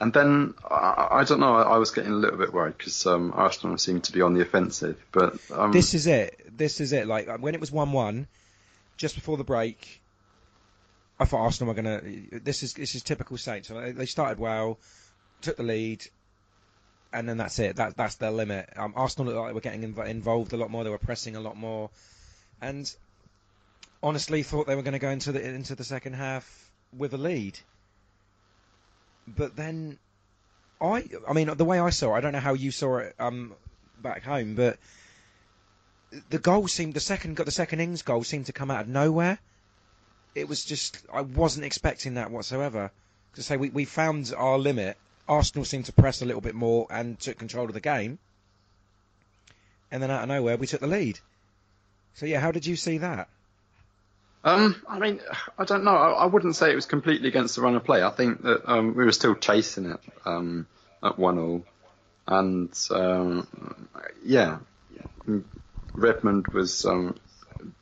And 0.00 0.12
then 0.12 0.54
I, 0.68 1.08
I 1.10 1.24
don't 1.24 1.38
know. 1.38 1.54
I, 1.54 1.74
I, 1.74 1.78
was 1.78 1.92
getting 1.92 2.10
a 2.10 2.16
little 2.16 2.38
bit 2.38 2.52
worried 2.52 2.76
because 2.76 3.06
um, 3.06 3.32
Arsenal 3.32 3.78
seemed 3.78 4.04
to 4.04 4.12
be 4.12 4.22
on 4.22 4.34
the 4.34 4.40
offensive, 4.40 5.00
but 5.12 5.38
um, 5.52 5.70
this 5.70 5.94
is 5.94 6.06
it. 6.06 6.40
This 6.56 6.80
is 6.80 6.92
it. 6.92 7.06
Like 7.06 7.28
when 7.38 7.54
it 7.54 7.60
was 7.60 7.70
one-one, 7.70 8.26
just 8.96 9.14
before 9.14 9.36
the 9.36 9.44
break, 9.44 10.00
I 11.18 11.24
thought 11.24 11.40
Arsenal 11.42 11.72
were 11.72 11.80
gonna. 11.80 12.00
This 12.32 12.62
is 12.62 12.74
this 12.74 12.94
is 12.94 13.02
typical 13.02 13.36
Saints. 13.36 13.68
They 13.68 14.06
started 14.06 14.38
well, 14.38 14.78
took 15.40 15.56
the 15.56 15.62
lead, 15.62 16.04
and 17.12 17.28
then 17.28 17.36
that's 17.36 17.58
it. 17.58 17.76
That 17.76 17.96
that's 17.96 18.16
their 18.16 18.32
limit. 18.32 18.68
Um, 18.76 18.92
Arsenal 18.96 19.26
looked 19.26 19.38
like 19.38 19.48
they 19.48 19.54
were 19.54 19.60
getting 19.60 19.94
inv- 19.94 20.08
involved 20.08 20.52
a 20.52 20.56
lot 20.56 20.70
more. 20.70 20.82
They 20.82 20.90
were 20.90 20.98
pressing 20.98 21.36
a 21.36 21.40
lot 21.40 21.56
more, 21.56 21.90
and 22.60 22.92
honestly 24.02 24.42
thought 24.42 24.66
they 24.66 24.76
were 24.76 24.82
going 24.82 24.92
to 24.92 24.98
go 24.98 25.10
into 25.10 25.32
the 25.32 25.42
into 25.42 25.74
the 25.74 25.84
second 25.84 26.14
half 26.14 26.70
with 26.96 27.14
a 27.14 27.18
lead. 27.18 27.58
But 29.26 29.56
then, 29.56 29.98
I 30.80 31.08
I 31.28 31.32
mean 31.32 31.48
the 31.56 31.64
way 31.64 31.78
I 31.78 31.90
saw 31.90 32.14
it, 32.14 32.18
I 32.18 32.20
don't 32.20 32.32
know 32.32 32.40
how 32.40 32.54
you 32.54 32.72
saw 32.72 32.98
it 32.98 33.14
um, 33.20 33.54
back 34.02 34.24
home, 34.24 34.56
but 34.56 34.78
the 36.28 36.38
goal 36.38 36.68
seemed 36.68 36.94
the 36.94 37.00
second 37.00 37.36
got 37.36 37.46
the 37.46 37.52
second 37.52 37.80
Ings 37.80 38.02
goal 38.02 38.24
seemed 38.24 38.46
to 38.46 38.52
come 38.52 38.70
out 38.70 38.82
of 38.82 38.88
nowhere. 38.88 39.38
It 40.34 40.48
was 40.48 40.64
just 40.64 40.98
I 41.12 41.20
wasn't 41.20 41.66
expecting 41.66 42.14
that 42.14 42.30
whatsoever. 42.30 42.90
To 43.34 43.42
say 43.42 43.56
we, 43.56 43.70
we 43.70 43.84
found 43.84 44.32
our 44.36 44.58
limit 44.58 44.96
Arsenal 45.28 45.64
seemed 45.64 45.86
to 45.86 45.92
press 45.92 46.22
a 46.22 46.24
little 46.24 46.40
bit 46.40 46.54
more 46.54 46.86
and 46.90 47.18
took 47.18 47.38
control 47.38 47.66
of 47.66 47.74
the 47.74 47.80
game. 47.80 48.18
And 49.90 50.02
then 50.02 50.10
out 50.10 50.22
of 50.22 50.28
nowhere, 50.28 50.56
we 50.56 50.66
took 50.66 50.80
the 50.80 50.86
lead. 50.86 51.18
So 52.14 52.26
yeah, 52.26 52.40
how 52.40 52.52
did 52.52 52.66
you 52.66 52.76
see 52.76 52.98
that? 52.98 53.28
Um, 54.44 54.82
I 54.86 54.98
mean, 54.98 55.20
I 55.58 55.64
don't 55.64 55.84
know. 55.84 55.96
I, 55.96 56.10
I, 56.10 56.26
wouldn't 56.26 56.54
say 56.54 56.70
it 56.70 56.74
was 56.74 56.84
completely 56.84 57.28
against 57.28 57.56
the 57.56 57.62
run 57.62 57.76
of 57.76 57.84
play. 57.84 58.02
I 58.02 58.10
think 58.10 58.42
that 58.42 58.70
um, 58.70 58.94
we 58.94 59.04
were 59.04 59.12
still 59.12 59.34
chasing 59.34 59.86
it 59.86 60.00
um, 60.26 60.66
at 61.02 61.18
one 61.18 61.38
all, 61.38 61.64
and 62.28 62.70
um, 62.90 63.88
yeah, 64.22 64.58
Redmond 65.94 66.48
was 66.48 66.84
um, 66.84 67.16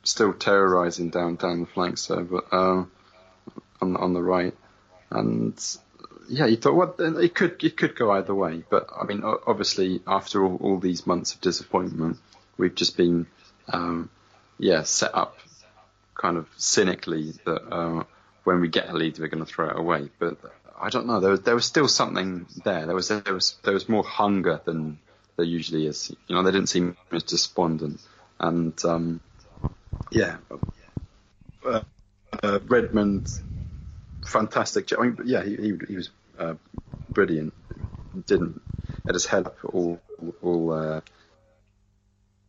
still 0.02 0.32
terrorising 0.32 1.10
down 1.10 1.36
down 1.36 1.60
the 1.60 1.66
flanks 1.66 2.06
there, 2.06 2.24
but 2.24 2.52
uh, 2.52 2.84
on 3.80 3.96
on 3.96 4.12
the 4.14 4.22
right, 4.22 4.54
and 5.10 5.58
yeah, 6.28 6.46
you 6.46 6.56
thought 6.56 6.74
what 6.74 6.98
well, 6.98 7.18
it 7.18 7.34
could 7.34 7.62
it 7.62 7.76
could 7.76 7.96
go 7.96 8.10
either 8.12 8.34
way, 8.34 8.64
but 8.68 8.88
I 8.98 9.04
mean, 9.04 9.22
obviously, 9.24 10.00
after 10.06 10.44
all, 10.44 10.56
all 10.56 10.78
these 10.78 11.06
months 11.06 11.34
of 11.34 11.40
disappointment, 11.40 12.18
we've 12.56 12.74
just 12.74 12.96
been, 12.96 13.26
um, 13.68 14.10
yeah, 14.58 14.82
set 14.82 15.14
up 15.14 15.38
kind 16.14 16.36
of 16.36 16.48
cynically 16.56 17.32
that 17.44 17.72
uh, 17.72 18.04
when 18.44 18.60
we 18.60 18.68
get 18.68 18.88
a 18.88 18.92
lead, 18.92 19.18
we're 19.18 19.28
going 19.28 19.44
to 19.44 19.50
throw 19.50 19.68
it 19.68 19.78
away. 19.78 20.08
But 20.18 20.38
I 20.80 20.88
don't 20.90 21.06
know. 21.06 21.20
There 21.20 21.30
was 21.30 21.42
there 21.42 21.54
was 21.54 21.66
still 21.66 21.88
something 21.88 22.46
there. 22.64 22.86
There 22.86 22.94
was 22.94 23.08
there 23.08 23.34
was 23.34 23.56
there 23.62 23.74
was 23.74 23.88
more 23.88 24.04
hunger 24.04 24.60
than 24.64 24.98
there 25.36 25.46
usually 25.46 25.86
is. 25.86 26.14
You 26.28 26.34
know, 26.34 26.42
they 26.42 26.52
didn't 26.52 26.68
seem 26.68 26.96
as 27.10 27.24
despondent, 27.24 28.00
and 28.38 28.82
um, 28.84 29.20
yeah, 30.10 30.36
uh, 31.64 31.82
uh, 32.42 32.58
Redmond 32.66 33.28
fantastic. 34.26 34.92
I 34.98 35.02
mean, 35.02 35.18
yeah, 35.24 35.42
he, 35.42 35.56
he, 35.56 35.72
he 35.88 35.96
was 35.96 36.10
uh, 36.38 36.54
brilliant. 37.10 37.52
Didn't 38.26 38.60
had 39.06 39.14
his 39.14 39.26
head 39.26 39.46
up 39.46 39.56
all 39.64 40.00
all 40.42 40.72
uh, 40.72 41.00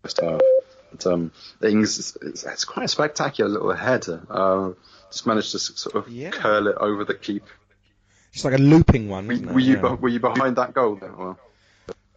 first 0.02 0.20
half. 0.22 0.42
But, 0.92 1.08
um, 1.08 1.32
things 1.60 1.98
it's, 2.22 2.46
it's, 2.46 2.66
quite 2.66 2.86
a 2.86 2.88
spectacular 2.88 3.50
little 3.50 3.74
header. 3.74 4.22
Uh, 4.30 4.72
just 5.10 5.26
managed 5.26 5.52
to 5.54 5.60
sort 5.60 5.96
of 5.96 6.08
yeah. 6.08 6.30
curl 6.30 6.68
it 6.68 6.76
over 6.80 7.04
the 7.04 7.16
keep. 7.16 7.44
It's 8.32 8.46
like 8.46 8.54
a 8.54 8.58
looping 8.58 9.10
one. 9.10 9.28
Were, 9.28 9.54
were 9.54 9.60
you 9.60 9.76
yeah. 9.76 9.94
were 9.94 10.10
you 10.10 10.20
behind 10.20 10.58
that 10.58 10.74
goal 10.74 10.96
then? 10.96 11.16
Well, 11.18 11.40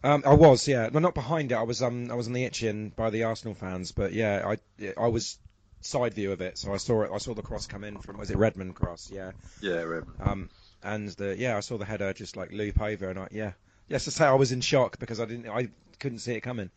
um, 0.03 0.23
I 0.25 0.33
was, 0.33 0.67
yeah. 0.67 0.89
Not 0.91 1.13
behind 1.13 1.51
it. 1.51 1.55
I 1.55 1.63
was 1.63 1.81
um, 1.81 2.11
I 2.11 2.15
was 2.15 2.27
on 2.27 2.33
the 2.33 2.43
Itchen 2.43 2.95
by 2.95 3.09
the 3.09 3.23
Arsenal 3.23 3.55
fans, 3.55 3.91
but 3.91 4.13
yeah, 4.13 4.55
I 4.79 4.93
I 4.97 5.07
was 5.07 5.37
side 5.81 6.13
view 6.13 6.31
of 6.31 6.41
it, 6.41 6.57
so 6.57 6.73
I 6.73 6.77
saw 6.77 7.03
it. 7.03 7.11
I 7.13 7.17
saw 7.17 7.33
the 7.33 7.41
cross 7.41 7.67
come 7.67 7.83
in 7.83 7.99
from 7.99 8.17
was 8.17 8.29
it 8.29 8.37
Redmond 8.37 8.75
cross? 8.75 9.09
Yeah. 9.11 9.31
Yeah, 9.61 9.81
Redmond. 9.83 10.17
Um, 10.19 10.49
and 10.83 11.09
the 11.09 11.35
yeah, 11.37 11.57
I 11.57 11.61
saw 11.61 11.77
the 11.77 11.85
header 11.85 12.13
just 12.13 12.37
like 12.37 12.51
loop 12.51 12.81
over, 12.81 13.09
and 13.09 13.19
I 13.19 13.27
yeah, 13.31 13.53
yes 13.87 14.05
to 14.05 14.11
say 14.11 14.25
I 14.25 14.33
was 14.33 14.51
in 14.51 14.61
shock 14.61 14.99
because 14.99 15.19
I 15.19 15.25
didn't, 15.25 15.49
I 15.49 15.69
couldn't 15.99 16.19
see 16.19 16.33
it 16.33 16.41
coming. 16.41 16.69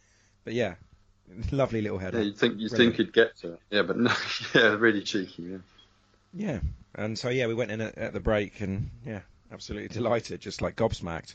But 0.44 0.54
yeah, 0.54 0.74
lovely 1.52 1.82
little 1.82 1.98
header. 1.98 2.18
Yeah, 2.18 2.24
you 2.24 2.32
think 2.32 2.58
you 2.58 2.68
think 2.68 2.96
he'd 2.96 3.12
get 3.12 3.36
to 3.38 3.54
it, 3.54 3.60
yeah, 3.70 3.82
but 3.82 3.96
no, 3.98 4.12
yeah, 4.54 4.76
really 4.76 5.02
cheeky, 5.02 5.42
yeah. 5.42 5.58
Yeah, 6.32 6.60
and 6.94 7.18
so 7.18 7.28
yeah, 7.28 7.46
we 7.46 7.54
went 7.54 7.70
in 7.70 7.80
at, 7.80 7.98
at 7.98 8.12
the 8.12 8.20
break, 8.20 8.60
and 8.60 8.90
yeah, 9.04 9.20
absolutely 9.52 9.88
delighted, 10.00 10.40
just 10.40 10.62
like 10.62 10.76
gobsmacked. 10.76 11.34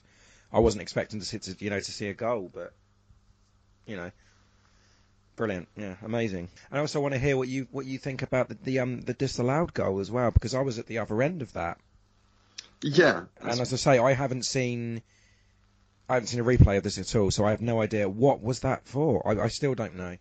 I 0.56 0.60
wasn't 0.60 0.84
expecting 0.84 1.20
to 1.20 1.26
see, 1.26 1.38
to, 1.38 1.56
you 1.60 1.70
know, 1.70 1.80
to 1.80 1.92
see 1.92 2.08
a 2.08 2.14
goal, 2.14 2.50
but 2.54 2.72
you 3.86 3.98
know, 3.98 4.10
brilliant, 5.36 5.68
yeah, 5.76 5.96
amazing. 6.02 6.48
And 6.72 6.78
I 6.78 6.80
also 6.80 7.02
want 7.02 7.14
to 7.14 7.20
hear 7.20 7.36
what 7.36 7.50
you 7.50 7.68
what 7.72 7.86
you 7.86 7.98
think 7.98 8.22
about 8.22 8.48
the, 8.48 8.58
the 8.64 8.80
um 8.80 9.02
the 9.02 9.14
disallowed 9.14 9.74
goal 9.74 10.00
as 10.00 10.10
well, 10.10 10.32
because 10.32 10.56
I 10.56 10.62
was 10.62 10.80
at 10.80 10.88
the 10.88 11.00
other 11.00 11.22
end 11.22 11.42
of 11.42 11.52
that. 11.54 11.78
Yeah. 12.82 13.26
And 13.42 13.60
as 13.60 13.74
I 13.74 13.76
say, 13.76 14.00
I 14.00 14.14
haven't 14.14 14.46
seen 14.46 15.02
I 16.08 16.14
haven't 16.14 16.28
seen 16.28 16.40
a 16.40 16.46
replay 16.46 16.78
of 16.78 16.84
this 16.84 16.98
at 16.98 17.14
all, 17.18 17.32
so 17.32 17.44
I 17.44 17.52
have 17.52 17.62
no 17.62 17.82
idea 17.82 18.08
what 18.08 18.42
was 18.42 18.62
that 18.62 18.88
for. 18.88 19.28
I, 19.28 19.44
I 19.44 19.48
still 19.50 19.76
don't 19.76 19.96
know. 19.96 20.16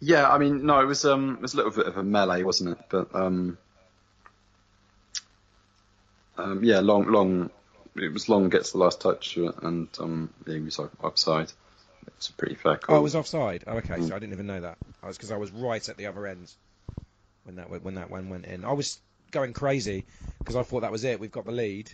Yeah, 0.00 0.28
I 0.28 0.38
mean, 0.38 0.66
no, 0.66 0.80
it 0.80 0.86
was 0.86 1.04
um, 1.04 1.34
it 1.34 1.42
was 1.42 1.54
a 1.54 1.58
little 1.58 1.70
bit 1.70 1.86
of 1.86 1.98
a 1.98 2.02
melee, 2.02 2.42
wasn't 2.42 2.70
it? 2.70 2.84
But 2.88 3.14
um, 3.14 3.58
um, 6.38 6.64
yeah, 6.64 6.80
long, 6.80 7.06
long. 7.12 7.50
It 7.96 8.12
was 8.12 8.28
long 8.28 8.48
gets 8.48 8.72
the 8.72 8.78
last 8.78 9.00
touch, 9.00 9.36
and 9.36 9.88
um, 9.98 10.32
yeah, 10.46 10.54
he 10.54 10.60
was 10.60 10.78
offside. 11.02 11.52
It 12.06 12.12
was 12.16 12.28
a 12.28 12.32
pretty 12.32 12.54
fair 12.54 12.76
call. 12.76 12.96
Oh, 12.96 12.98
it 13.00 13.02
was 13.02 13.16
offside. 13.16 13.64
Oh, 13.66 13.78
okay, 13.78 13.96
mm. 13.96 14.08
so 14.08 14.14
I 14.14 14.18
didn't 14.18 14.32
even 14.32 14.46
know 14.46 14.60
that. 14.60 14.78
I 15.02 15.08
was 15.08 15.16
because 15.16 15.32
I 15.32 15.36
was 15.36 15.50
right 15.50 15.86
at 15.88 15.96
the 15.96 16.06
other 16.06 16.26
end 16.26 16.52
when 17.44 17.56
that 17.56 17.82
when 17.82 17.94
that 17.94 18.10
one 18.10 18.28
went 18.28 18.46
in. 18.46 18.64
I 18.64 18.72
was 18.72 19.00
going 19.30 19.52
crazy 19.52 20.06
because 20.38 20.56
I 20.56 20.62
thought 20.62 20.80
that 20.80 20.92
was 20.92 21.04
it. 21.04 21.20
We've 21.20 21.32
got 21.32 21.44
the 21.44 21.52
lead. 21.52 21.90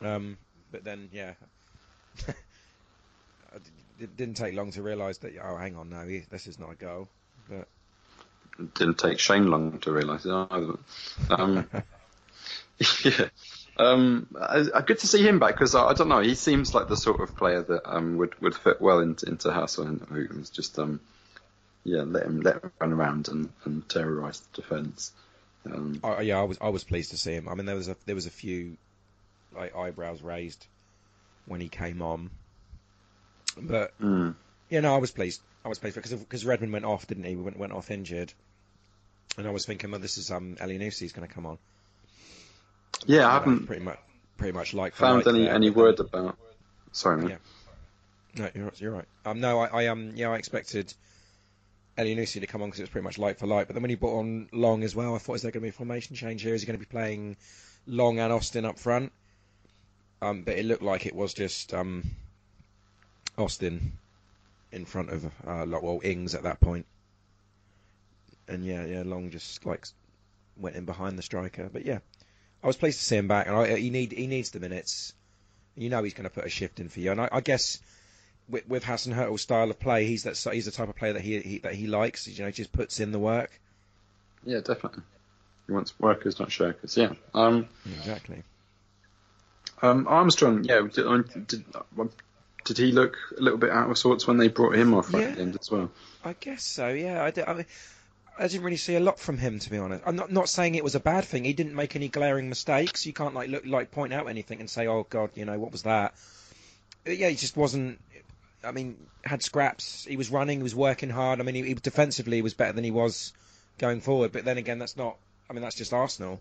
Um, 0.00 0.36
but 0.70 0.84
then, 0.84 1.08
yeah, 1.12 1.32
it 4.00 4.16
didn't 4.16 4.34
take 4.34 4.54
long 4.54 4.70
to 4.72 4.82
realise 4.82 5.18
that. 5.18 5.32
Oh, 5.42 5.56
hang 5.56 5.76
on, 5.76 5.90
no, 5.90 6.06
this 6.30 6.46
is 6.46 6.58
not 6.58 6.72
a 6.72 6.74
goal. 6.74 7.08
But 7.48 7.68
it 8.58 8.74
didn't 8.74 8.98
take 8.98 9.18
Shane 9.18 9.50
long 9.50 9.78
to 9.80 9.92
realise 9.92 10.24
it 10.26 10.32
either. 10.32 10.78
Um, 11.30 11.68
yeah. 13.04 13.28
Um, 13.78 14.28
uh, 14.38 14.80
good 14.80 15.00
to 15.00 15.06
see 15.06 15.26
him 15.26 15.38
back 15.38 15.54
because 15.54 15.74
I, 15.74 15.88
I, 15.88 15.94
don't 15.94 16.08
know. 16.08 16.20
He 16.20 16.34
seems 16.34 16.74
like 16.74 16.88
the 16.88 16.96
sort 16.96 17.20
of 17.20 17.36
player 17.36 17.62
that 17.62 17.82
um, 17.84 18.16
would 18.16 18.40
would 18.40 18.54
fit 18.54 18.80
well 18.80 19.00
into 19.00 19.26
into. 19.26 19.52
Who 19.52 20.28
was 20.38 20.50
just 20.50 20.78
um, 20.78 21.00
yeah, 21.84 22.02
let 22.02 22.24
him 22.24 22.40
let 22.40 22.62
him 22.62 22.72
run 22.80 22.92
around 22.92 23.28
and, 23.28 23.50
and 23.64 23.88
terrorise 23.88 24.40
the 24.40 24.62
defence. 24.62 25.12
Um, 25.66 26.00
oh, 26.02 26.20
yeah, 26.20 26.38
I 26.38 26.42
was 26.42 26.58
I 26.60 26.70
was 26.70 26.84
pleased 26.84 27.10
to 27.10 27.16
see 27.16 27.32
him. 27.32 27.48
I 27.48 27.54
mean, 27.54 27.66
there 27.66 27.76
was 27.76 27.88
a 27.88 27.96
there 28.06 28.14
was 28.14 28.26
a 28.26 28.30
few 28.30 28.76
like 29.54 29.76
eyebrows 29.76 30.22
raised 30.22 30.66
when 31.46 31.60
he 31.60 31.68
came 31.68 32.02
on, 32.02 32.30
but 33.56 33.98
mm. 34.00 34.34
yeah, 34.70 34.80
no, 34.80 34.94
I 34.94 34.98
was 34.98 35.10
pleased. 35.10 35.40
I 35.64 35.68
was 35.68 35.78
pleased 35.78 35.96
because 35.96 36.14
because 36.14 36.44
Redmond 36.44 36.72
went 36.72 36.84
off, 36.84 37.06
didn't 37.06 37.24
he? 37.24 37.36
We 37.36 37.42
Went 37.42 37.58
went 37.58 37.72
off 37.72 37.90
injured, 37.90 38.32
and 39.36 39.46
I 39.46 39.50
was 39.50 39.66
thinking, 39.66 39.90
well, 39.90 40.00
this 40.00 40.18
is 40.18 40.30
um 40.30 40.56
Elyounoussi 40.56 41.12
going 41.12 41.28
to 41.28 41.32
come 41.32 41.46
on. 41.46 41.58
Yeah, 43.06 43.28
I 43.28 43.32
haven't 43.34 43.66
pretty 43.66 43.84
much 43.84 43.98
pretty 44.36 44.52
much 44.52 44.74
like 44.74 44.94
found 44.94 45.26
any 45.26 45.44
there, 45.44 45.54
any 45.54 45.70
word 45.70 45.98
about. 46.00 46.36
Sorry, 46.92 47.18
man. 47.18 47.28
Yeah. 47.30 47.36
No, 48.38 48.50
you're 48.54 48.72
you're 48.76 48.92
right. 48.92 49.04
Um, 49.24 49.40
no, 49.40 49.60
I, 49.60 49.84
I 49.84 49.86
um 49.86 50.12
yeah 50.14 50.30
I 50.30 50.36
expected 50.36 50.92
Elyounoussi 51.96 52.40
to 52.40 52.46
come 52.46 52.62
on 52.62 52.68
because 52.68 52.80
it 52.80 52.84
was 52.84 52.90
pretty 52.90 53.04
much 53.04 53.18
light 53.18 53.38
for 53.38 53.46
light. 53.46 53.66
But 53.66 53.74
then 53.74 53.82
when 53.82 53.90
he 53.90 53.96
brought 53.96 54.18
on 54.18 54.48
Long 54.52 54.82
as 54.82 54.94
well, 54.94 55.14
I 55.14 55.18
thought, 55.18 55.34
is 55.34 55.42
there 55.42 55.50
going 55.50 55.62
to 55.62 55.66
be 55.66 55.70
a 55.70 55.72
formation 55.72 56.14
change 56.14 56.42
here? 56.42 56.54
Is 56.54 56.60
he 56.62 56.66
going 56.66 56.78
to 56.78 56.84
be 56.84 56.90
playing 56.90 57.36
Long 57.86 58.18
and 58.18 58.32
Austin 58.32 58.64
up 58.64 58.78
front? 58.78 59.12
Um, 60.20 60.42
but 60.42 60.58
it 60.58 60.66
looked 60.66 60.82
like 60.82 61.06
it 61.06 61.14
was 61.14 61.32
just 61.32 61.72
um, 61.72 62.04
Austin 63.38 63.92
in 64.72 64.84
front 64.84 65.10
of 65.10 65.24
uh, 65.46 65.64
well 65.66 66.00
Ings 66.02 66.34
at 66.34 66.42
that 66.42 66.60
point. 66.60 66.84
And 68.48 68.64
yeah, 68.64 68.84
yeah, 68.84 69.02
Long 69.04 69.30
just 69.30 69.64
like 69.64 69.86
went 70.56 70.76
in 70.76 70.84
behind 70.84 71.18
the 71.18 71.22
striker. 71.22 71.70
But 71.72 71.86
yeah, 71.86 71.98
I 72.66 72.68
was 72.68 72.76
pleased 72.76 72.98
to 72.98 73.04
see 73.04 73.16
him 73.16 73.28
back, 73.28 73.46
and 73.46 73.54
I, 73.54 73.76
he 73.76 73.90
need 73.90 74.10
he 74.10 74.26
needs 74.26 74.50
the 74.50 74.58
minutes. 74.58 75.14
You 75.76 75.88
know 75.88 76.02
he's 76.02 76.14
going 76.14 76.28
to 76.28 76.34
put 76.34 76.44
a 76.44 76.48
shift 76.48 76.80
in 76.80 76.88
for 76.88 76.98
you, 76.98 77.12
and 77.12 77.20
I, 77.20 77.28
I 77.30 77.40
guess 77.40 77.80
with, 78.48 78.68
with 78.68 78.82
Hasenhüttl's 78.82 79.40
style 79.40 79.70
of 79.70 79.78
play, 79.78 80.04
he's 80.04 80.24
that 80.24 80.36
he's 80.52 80.64
the 80.64 80.72
type 80.72 80.88
of 80.88 80.96
player 80.96 81.12
that 81.12 81.22
he, 81.22 81.38
he 81.38 81.58
that 81.58 81.74
he 81.74 81.86
likes. 81.86 82.26
You 82.26 82.40
know, 82.40 82.46
he 82.46 82.52
just 82.52 82.72
puts 82.72 82.98
in 82.98 83.12
the 83.12 83.20
work. 83.20 83.52
Yeah, 84.44 84.58
definitely. 84.58 85.04
He 85.68 85.74
wants 85.74 85.94
workers, 86.00 86.40
not 86.40 86.48
shirkers. 86.48 86.96
Yeah. 86.96 87.12
Um, 87.34 87.68
exactly. 88.00 88.42
Um, 89.80 90.08
Armstrong, 90.08 90.64
yeah, 90.64 90.88
did, 90.92 91.46
did, 91.46 91.64
did, 92.64 92.78
he 92.78 92.90
look 92.90 93.16
a 93.38 93.42
little 93.42 93.60
bit 93.60 93.70
out 93.70 93.88
of 93.88 93.96
sorts 93.96 94.26
when 94.26 94.38
they 94.38 94.48
brought 94.48 94.74
him 94.74 94.92
off 94.92 95.10
yeah, 95.12 95.20
at 95.20 95.36
the 95.36 95.42
end 95.42 95.56
as 95.60 95.70
well? 95.70 95.92
I 96.24 96.32
guess 96.32 96.64
so. 96.64 96.88
Yeah, 96.88 97.22
I, 97.22 97.30
did, 97.30 97.44
I 97.44 97.54
mean, 97.54 97.66
I 98.38 98.48
didn't 98.48 98.64
really 98.64 98.76
see 98.76 98.96
a 98.96 99.00
lot 99.00 99.18
from 99.18 99.38
him, 99.38 99.58
to 99.58 99.70
be 99.70 99.78
honest. 99.78 100.02
I'm 100.06 100.16
not 100.16 100.30
not 100.30 100.48
saying 100.48 100.74
it 100.74 100.84
was 100.84 100.94
a 100.94 101.00
bad 101.00 101.24
thing. 101.24 101.44
He 101.44 101.52
didn't 101.52 101.74
make 101.74 101.96
any 101.96 102.08
glaring 102.08 102.48
mistakes. 102.48 103.06
You 103.06 103.12
can't 103.12 103.34
like 103.34 103.48
look 103.48 103.64
like 103.64 103.90
point 103.90 104.12
out 104.12 104.28
anything 104.28 104.60
and 104.60 104.68
say, 104.68 104.86
"Oh 104.86 105.06
God, 105.08 105.30
you 105.34 105.44
know 105.44 105.58
what 105.58 105.72
was 105.72 105.84
that?" 105.84 106.14
Yeah, 107.06 107.28
he 107.28 107.36
just 107.36 107.56
wasn't. 107.56 108.00
I 108.62 108.72
mean, 108.72 108.96
had 109.24 109.42
scraps. 109.42 110.04
He 110.04 110.16
was 110.16 110.30
running. 110.30 110.58
He 110.58 110.62
was 110.62 110.74
working 110.74 111.08
hard. 111.08 111.40
I 111.40 111.44
mean, 111.44 111.54
he, 111.54 111.62
he 111.62 111.74
defensively 111.74 112.42
was 112.42 112.54
better 112.54 112.72
than 112.72 112.84
he 112.84 112.90
was 112.90 113.32
going 113.78 114.00
forward. 114.00 114.32
But 114.32 114.44
then 114.44 114.58
again, 114.58 114.78
that's 114.78 114.96
not. 114.96 115.16
I 115.48 115.52
mean, 115.52 115.62
that's 115.62 115.76
just 115.76 115.92
Arsenal. 115.92 116.40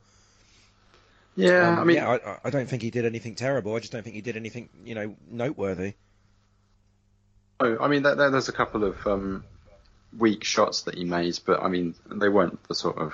Yeah, 1.35 1.69
um, 1.69 1.79
I 1.79 1.83
mean, 1.83 1.97
yeah, 1.97 2.09
I, 2.09 2.47
I, 2.47 2.49
don't 2.49 2.67
think 2.67 2.81
he 2.81 2.91
did 2.91 3.05
anything 3.05 3.35
terrible. 3.35 3.75
I 3.75 3.79
just 3.79 3.91
don't 3.91 4.03
think 4.03 4.15
he 4.15 4.21
did 4.21 4.37
anything, 4.37 4.69
you 4.85 4.95
know, 4.95 5.15
noteworthy. 5.29 5.95
Oh, 7.59 7.77
I 7.77 7.89
mean, 7.89 8.03
there, 8.03 8.15
there's 8.15 8.47
a 8.47 8.53
couple 8.53 8.85
of 8.85 9.05
um, 9.05 9.43
weak 10.17 10.43
shots 10.43 10.83
that 10.83 10.95
he 10.95 11.03
made, 11.03 11.39
but 11.45 11.61
I 11.61 11.67
mean, 11.67 11.95
they 12.09 12.29
weren't 12.29 12.61
the 12.67 12.75
sort 12.75 12.97
of 12.97 13.13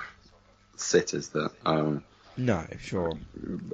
sitters 0.76 1.28
that. 1.30 1.50
Um, 1.64 2.04
no, 2.36 2.66
sure. 2.80 3.12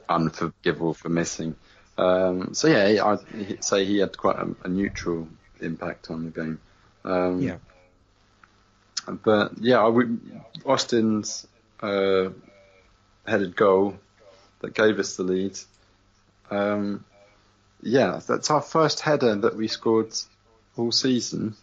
Unforgivable 0.09 0.95
for 0.95 1.09
missing. 1.09 1.55
Um, 1.97 2.55
so 2.55 2.69
yeah, 2.69 3.05
I'd 3.05 3.65
say 3.65 3.85
he 3.85 3.99
had 3.99 4.17
quite 4.17 4.37
a, 4.37 4.55
a 4.65 4.69
neutral 4.69 5.29
impact 5.61 6.11
on 6.11 6.25
the 6.25 6.31
game. 6.31 6.61
Um, 7.05 7.41
yeah. 7.41 7.57
But 9.07 9.53
yeah, 9.61 9.79
I 9.79 9.89
would, 9.89 10.21
Austin's 10.67 11.47
uh, 11.81 12.31
headed 13.27 13.57
goal 13.57 13.99
that 14.61 14.75
gave 14.75 14.99
us 14.99 15.17
the 15.17 15.23
lead. 15.23 15.59
Um, 16.51 17.05
yeah, 17.83 18.21
that's 18.27 18.51
our 18.51 18.61
first 18.61 19.01
header 19.01 19.37
that 19.37 19.57
we 19.57 19.69
scored 19.69 20.13
all 20.77 20.93
season. 20.93 21.55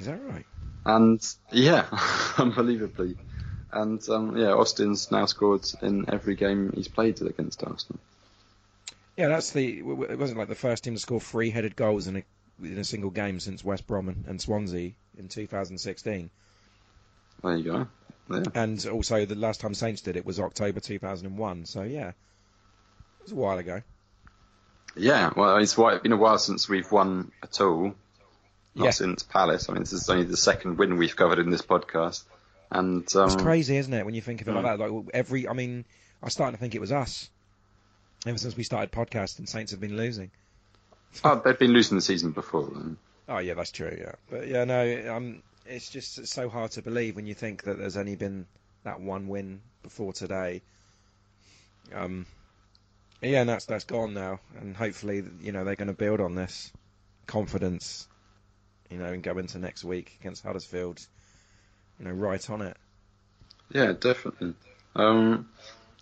Is 0.00 0.06
that 0.06 0.20
right? 0.24 0.46
And 0.86 1.34
yeah, 1.52 1.86
unbelievably. 2.38 3.16
And 3.70 4.08
um, 4.08 4.36
yeah, 4.36 4.52
Austin's 4.52 5.10
now 5.12 5.26
scored 5.26 5.66
in 5.82 6.06
every 6.08 6.34
game 6.36 6.72
he's 6.74 6.88
played 6.88 7.20
against 7.20 7.62
Arsenal. 7.62 8.00
Yeah, 9.16 9.28
that's 9.28 9.50
the. 9.50 9.80
It 9.80 10.18
wasn't 10.18 10.38
like 10.38 10.48
the 10.48 10.54
first 10.54 10.84
team 10.84 10.94
to 10.94 11.00
score 11.00 11.20
three-headed 11.20 11.76
goals 11.76 12.06
in 12.06 12.16
a 12.16 12.24
in 12.62 12.78
a 12.78 12.84
single 12.84 13.10
game 13.10 13.40
since 13.40 13.62
West 13.62 13.86
Brom 13.86 14.08
and, 14.08 14.24
and 14.26 14.40
Swansea 14.40 14.92
in 15.18 15.28
2016. 15.28 16.30
There 17.42 17.56
you 17.56 17.64
go. 17.64 17.86
Yeah. 18.30 18.42
And 18.54 18.86
also, 18.86 19.26
the 19.26 19.34
last 19.34 19.60
time 19.60 19.74
Saints 19.74 20.00
did 20.00 20.16
it 20.16 20.24
was 20.24 20.40
October 20.40 20.80
2001. 20.80 21.66
So 21.66 21.82
yeah, 21.82 22.08
it 22.08 22.14
was 23.22 23.32
a 23.32 23.36
while 23.36 23.58
ago. 23.58 23.82
Yeah, 24.96 25.30
well, 25.36 25.58
it's 25.58 25.74
been 25.74 26.12
a 26.12 26.16
while 26.16 26.38
since 26.38 26.70
we've 26.70 26.90
won 26.90 27.32
at 27.42 27.60
all 27.60 27.94
not 28.74 28.84
yeah. 28.84 28.90
since 28.90 29.22
Palace. 29.22 29.68
I 29.68 29.72
mean, 29.72 29.82
this 29.82 29.92
is 29.92 30.08
only 30.08 30.24
the 30.24 30.36
second 30.36 30.78
win 30.78 30.96
we've 30.96 31.16
covered 31.16 31.38
in 31.38 31.50
this 31.50 31.62
podcast, 31.62 32.22
and 32.70 33.04
um, 33.16 33.26
it's 33.26 33.36
crazy, 33.36 33.76
isn't 33.76 33.92
it? 33.92 34.04
When 34.04 34.14
you 34.14 34.20
think 34.20 34.40
of 34.40 34.48
it 34.48 34.52
like 34.52 34.64
that, 34.64 34.78
like 34.78 35.04
every, 35.12 35.48
I 35.48 35.52
mean, 35.52 35.84
I'm 36.22 36.30
starting 36.30 36.54
to 36.54 36.60
think 36.60 36.74
it 36.74 36.80
was 36.80 36.92
us 36.92 37.28
ever 38.26 38.38
since 38.38 38.56
we 38.56 38.62
started 38.62 38.92
podcasting. 38.92 39.48
Saints 39.48 39.72
have 39.72 39.80
been 39.80 39.96
losing. 39.96 40.30
oh, 41.24 41.40
they've 41.44 41.58
been 41.58 41.72
losing 41.72 41.96
the 41.96 42.02
season 42.02 42.30
before. 42.30 42.68
Then. 42.72 42.96
Oh 43.28 43.38
yeah, 43.38 43.54
that's 43.54 43.72
true. 43.72 43.96
Yeah, 43.98 44.12
but 44.30 44.46
yeah, 44.46 44.64
no, 44.64 45.14
um, 45.14 45.42
it's 45.66 45.90
just 45.90 46.18
it's 46.18 46.32
so 46.32 46.48
hard 46.48 46.72
to 46.72 46.82
believe 46.82 47.16
when 47.16 47.26
you 47.26 47.34
think 47.34 47.64
that 47.64 47.78
there's 47.78 47.96
only 47.96 48.16
been 48.16 48.46
that 48.84 49.00
one 49.00 49.28
win 49.28 49.60
before 49.82 50.12
today. 50.12 50.62
Um, 51.94 52.26
yeah, 53.20 53.40
and 53.40 53.48
that's 53.48 53.66
that's 53.66 53.84
gone 53.84 54.14
now, 54.14 54.40
and 54.58 54.76
hopefully, 54.76 55.24
you 55.42 55.52
know, 55.52 55.64
they're 55.64 55.76
going 55.76 55.88
to 55.88 55.94
build 55.94 56.20
on 56.20 56.34
this 56.34 56.72
confidence 57.26 58.08
you 58.90 58.98
know, 58.98 59.06
and 59.06 59.22
go 59.22 59.38
into 59.38 59.58
next 59.58 59.84
week 59.84 60.16
against 60.20 60.42
Huddersfield, 60.42 61.04
you 61.98 62.06
know, 62.06 62.12
right 62.12 62.50
on 62.50 62.62
it. 62.62 62.76
Yeah, 63.72 63.92
definitely. 63.92 64.54
Um, 64.96 65.48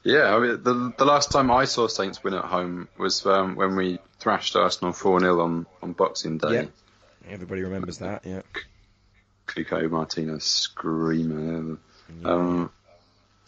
yeah, 0.03 0.35
I 0.35 0.39
mean, 0.39 0.63
the 0.63 0.93
the 0.97 1.05
last 1.05 1.31
time 1.31 1.51
I 1.51 1.67
saw 1.67 1.87
Saints 1.87 2.25
win 2.25 2.35
at 2.35 2.45
home 2.45 2.89
was 2.97 3.27
um, 3.27 3.57
when 3.57 3.77
we 3.77 3.99
thrashed 4.19 4.57
Arsenal 4.57 4.93
four 4.93 5.21
0 5.21 5.41
on 5.41 5.67
on 5.83 5.93
Boxing 5.93 6.39
Day. 6.39 6.55
Yeah. 6.55 6.65
Everybody 7.31 7.63
remembers 7.63 7.99
that. 7.99 8.25
Yeah. 8.25 8.43
Cuco 9.47 9.91
Martina 9.91 10.41
screamer. 10.41 11.79
Yeah. 12.23 12.31
Um, 12.31 12.71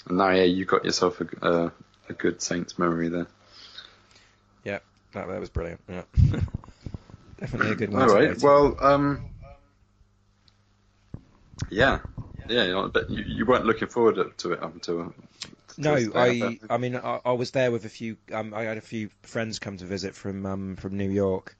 now, 0.09 0.31
yeah, 0.31 0.45
you 0.45 0.65
got 0.65 0.85
yourself 0.85 1.21
a, 1.21 1.47
a, 1.47 1.73
a 2.09 2.13
good 2.13 2.43
Saints 2.43 2.79
memory 2.79 3.09
there. 3.09 3.27
Yeah, 4.65 4.81
that, 5.13 5.29
that 5.29 5.41
was 5.41 5.49
brilliant. 5.49 5.81
Yeah. 5.89 6.03
Definitely 7.41 7.73
a 7.73 7.75
good 7.75 7.93
one. 7.93 8.03
All 8.03 8.15
right. 8.15 8.41
Well, 8.43 8.77
um, 8.81 9.31
yeah, 11.71 12.01
yeah. 12.49 12.89
But 12.93 13.11
you, 13.11 13.25
you 13.27 13.47
weren't 13.47 13.65
looking 13.65 13.89
forward 13.89 14.19
to 14.39 14.53
it 14.53 14.63
up 14.63 14.75
until. 14.75 15.15
No, 15.79 15.97
I. 16.15 16.59
I 16.69 16.77
mean, 16.77 16.97
I, 16.97 17.21
I, 17.25 17.33
was 17.33 17.53
there 17.53 17.71
with 17.71 17.87
a 17.87 17.89
few. 17.89 18.19
Um, 18.33 18.53
I 18.53 18.65
had 18.65 18.77
a 18.77 18.83
few 18.83 19.09
friends 19.23 19.59
come 19.59 19.79
to 19.79 19.87
visit 19.87 20.15
from 20.15 20.45
um, 20.45 20.77
from 20.77 20.99
New 20.99 21.11
York, 21.11 21.57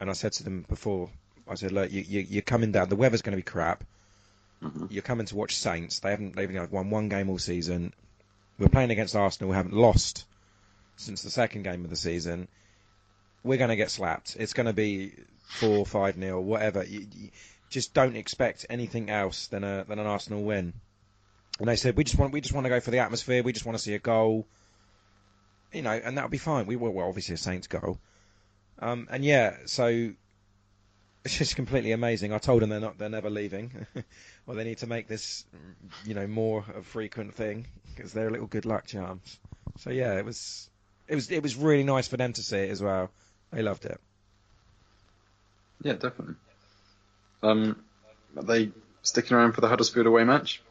and 0.00 0.08
I 0.08 0.12
said 0.12 0.32
to 0.34 0.44
them 0.44 0.64
before. 0.68 1.10
I 1.46 1.56
said, 1.56 1.72
look, 1.72 1.92
you, 1.92 2.00
you, 2.00 2.20
you're 2.20 2.42
coming 2.42 2.72
down. 2.72 2.88
The 2.88 2.96
weather's 2.96 3.20
going 3.20 3.32
to 3.32 3.36
be 3.36 3.42
crap. 3.42 3.84
Mm-hmm. 4.62 4.86
You're 4.88 5.02
coming 5.02 5.26
to 5.26 5.36
watch 5.36 5.56
Saints. 5.56 5.98
They 5.98 6.10
haven't. 6.10 6.36
They've 6.36 6.70
won 6.70 6.90
one 6.90 7.08
game 7.08 7.28
all 7.28 7.38
season. 7.38 7.92
We're 8.58 8.68
playing 8.68 8.92
against 8.92 9.16
Arsenal. 9.16 9.50
We 9.50 9.56
haven't 9.56 9.74
lost 9.74 10.24
since 10.96 11.22
the 11.22 11.30
second 11.30 11.64
game 11.64 11.82
of 11.82 11.90
the 11.90 11.96
season 11.96 12.46
we're 13.44 13.58
going 13.58 13.70
to 13.70 13.76
get 13.76 13.90
slapped. 13.90 14.36
It's 14.38 14.54
going 14.54 14.66
to 14.66 14.72
be 14.72 15.12
four, 15.44 15.86
five 15.86 16.16
nil, 16.16 16.42
whatever. 16.42 16.82
You, 16.82 17.06
you 17.14 17.30
just 17.70 17.94
don't 17.94 18.16
expect 18.16 18.66
anything 18.70 19.10
else 19.10 19.46
than 19.48 19.62
a 19.62 19.84
than 19.86 19.98
an 19.98 20.06
Arsenal 20.06 20.42
win. 20.42 20.72
And 21.60 21.68
they 21.68 21.76
said 21.76 21.96
we 21.96 22.04
just 22.04 22.18
want 22.18 22.32
we 22.32 22.40
just 22.40 22.54
want 22.54 22.64
to 22.64 22.70
go 22.70 22.80
for 22.80 22.90
the 22.90 22.98
atmosphere. 22.98 23.42
We 23.42 23.52
just 23.52 23.66
want 23.66 23.78
to 23.78 23.82
see 23.82 23.94
a 23.94 23.98
goal. 23.98 24.46
You 25.72 25.82
know, 25.82 25.90
and 25.90 26.16
that'll 26.16 26.30
be 26.30 26.38
fine. 26.38 26.66
We 26.66 26.76
were 26.76 26.90
well, 26.90 27.08
obviously 27.08 27.34
a 27.34 27.38
Saints 27.38 27.66
goal. 27.66 27.98
Um, 28.78 29.08
and 29.10 29.24
yeah, 29.24 29.56
so 29.66 29.86
it's 31.24 31.38
just 31.38 31.56
completely 31.56 31.92
amazing. 31.92 32.32
I 32.32 32.38
told 32.38 32.62
them 32.62 32.70
they're 32.70 32.80
not, 32.80 32.98
they're 32.98 33.08
never 33.08 33.30
leaving. 33.30 33.86
well, 34.46 34.56
they 34.56 34.64
need 34.64 34.78
to 34.78 34.86
make 34.86 35.08
this, 35.08 35.44
you 36.04 36.14
know, 36.14 36.26
more 36.26 36.64
a 36.76 36.82
frequent 36.82 37.34
thing 37.34 37.66
because 37.94 38.12
they're 38.12 38.28
a 38.28 38.30
little 38.30 38.46
good 38.46 38.66
luck 38.66 38.86
charms. 38.86 39.38
So 39.78 39.90
yeah, 39.90 40.14
it 40.14 40.24
was, 40.24 40.68
it 41.08 41.14
was, 41.14 41.30
it 41.30 41.42
was 41.42 41.56
really 41.56 41.84
nice 41.84 42.08
for 42.08 42.16
them 42.16 42.32
to 42.34 42.42
see 42.42 42.58
it 42.58 42.70
as 42.70 42.82
well. 42.82 43.10
I 43.54 43.60
loved 43.60 43.84
it. 43.84 44.00
Yeah, 45.82 45.94
definitely. 45.94 46.34
Um, 47.42 47.84
they 48.34 48.70
sticking 49.02 49.36
around 49.36 49.52
for 49.52 49.60
the 49.60 49.68
Huddersfield 49.68 50.06
away 50.06 50.24
match? 50.24 50.62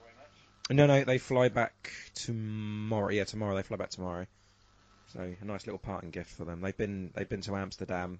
No, 0.69 0.85
no, 0.87 1.03
they 1.03 1.17
fly 1.17 1.49
back 1.49 1.91
tomorrow. 2.15 3.11
Yeah, 3.11 3.25
tomorrow 3.25 3.55
they 3.55 3.63
fly 3.63 3.77
back 3.77 3.89
tomorrow. 3.89 4.25
So 5.13 5.19
a 5.19 5.45
nice 5.45 5.67
little 5.67 5.79
parting 5.79 6.09
gift 6.09 6.31
for 6.31 6.45
them. 6.45 6.61
They've 6.61 6.75
been 6.75 7.11
they've 7.13 7.29
been 7.29 7.41
to 7.41 7.55
Amsterdam. 7.55 8.19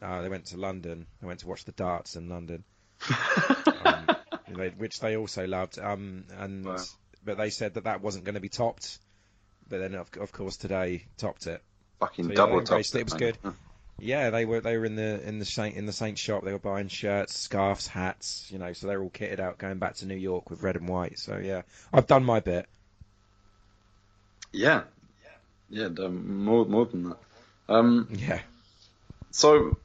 Uh, 0.00 0.22
they 0.22 0.28
went 0.28 0.46
to 0.46 0.56
London. 0.56 1.06
They 1.20 1.26
went 1.26 1.40
to 1.40 1.48
watch 1.48 1.64
the 1.64 1.72
darts 1.72 2.14
in 2.14 2.28
London, 2.28 2.62
um, 3.84 4.06
they, 4.48 4.68
which 4.68 5.00
they 5.00 5.16
also 5.16 5.46
loved. 5.46 5.78
Um, 5.78 6.24
and 6.38 6.64
Wow. 6.64 6.76
but 7.24 7.36
they 7.36 7.50
said 7.50 7.74
that 7.74 7.84
that 7.84 8.00
wasn't 8.00 8.24
going 8.24 8.36
to 8.36 8.40
be 8.40 8.48
topped. 8.48 8.98
But 9.68 9.80
then 9.80 9.94
of, 9.94 10.08
of 10.20 10.30
course 10.32 10.56
today 10.56 11.06
topped 11.16 11.46
it. 11.48 11.62
Fucking 12.00 12.28
So, 12.28 12.34
double 12.34 12.58
they 12.60 12.64
top. 12.64 12.94
it, 12.94 13.04
was 13.04 13.14
good. 13.14 13.38
Yeah, 13.98 14.30
they 14.30 14.44
were 14.44 14.60
they 14.60 14.78
were 14.78 14.84
in 14.84 14.94
the 14.94 15.26
in 15.26 15.40
the 15.40 15.44
Saint 15.44 15.76
in 15.76 15.86
the 15.86 15.92
Saint 15.92 16.18
shop. 16.18 16.44
They 16.44 16.52
were 16.52 16.58
buying 16.60 16.86
shirts, 16.88 17.36
scarves, 17.36 17.88
hats. 17.88 18.48
You 18.50 18.58
know, 18.58 18.72
so 18.72 18.86
they're 18.86 19.02
all 19.02 19.10
kitted 19.10 19.40
out, 19.40 19.58
going 19.58 19.78
back 19.78 19.96
to 19.96 20.06
New 20.06 20.16
York 20.16 20.50
with 20.50 20.62
red 20.62 20.76
and 20.76 20.88
white. 20.88 21.18
So 21.18 21.38
yeah, 21.38 21.62
I've 21.92 22.06
done 22.06 22.24
my 22.24 22.38
bit. 22.38 22.66
Yeah, 24.52 24.82
yeah, 25.68 25.88
more 25.88 26.64
more 26.64 26.86
than 26.86 27.10
that. 27.10 27.18
Um, 27.68 28.08
Yeah, 28.12 28.40
so 29.30 29.76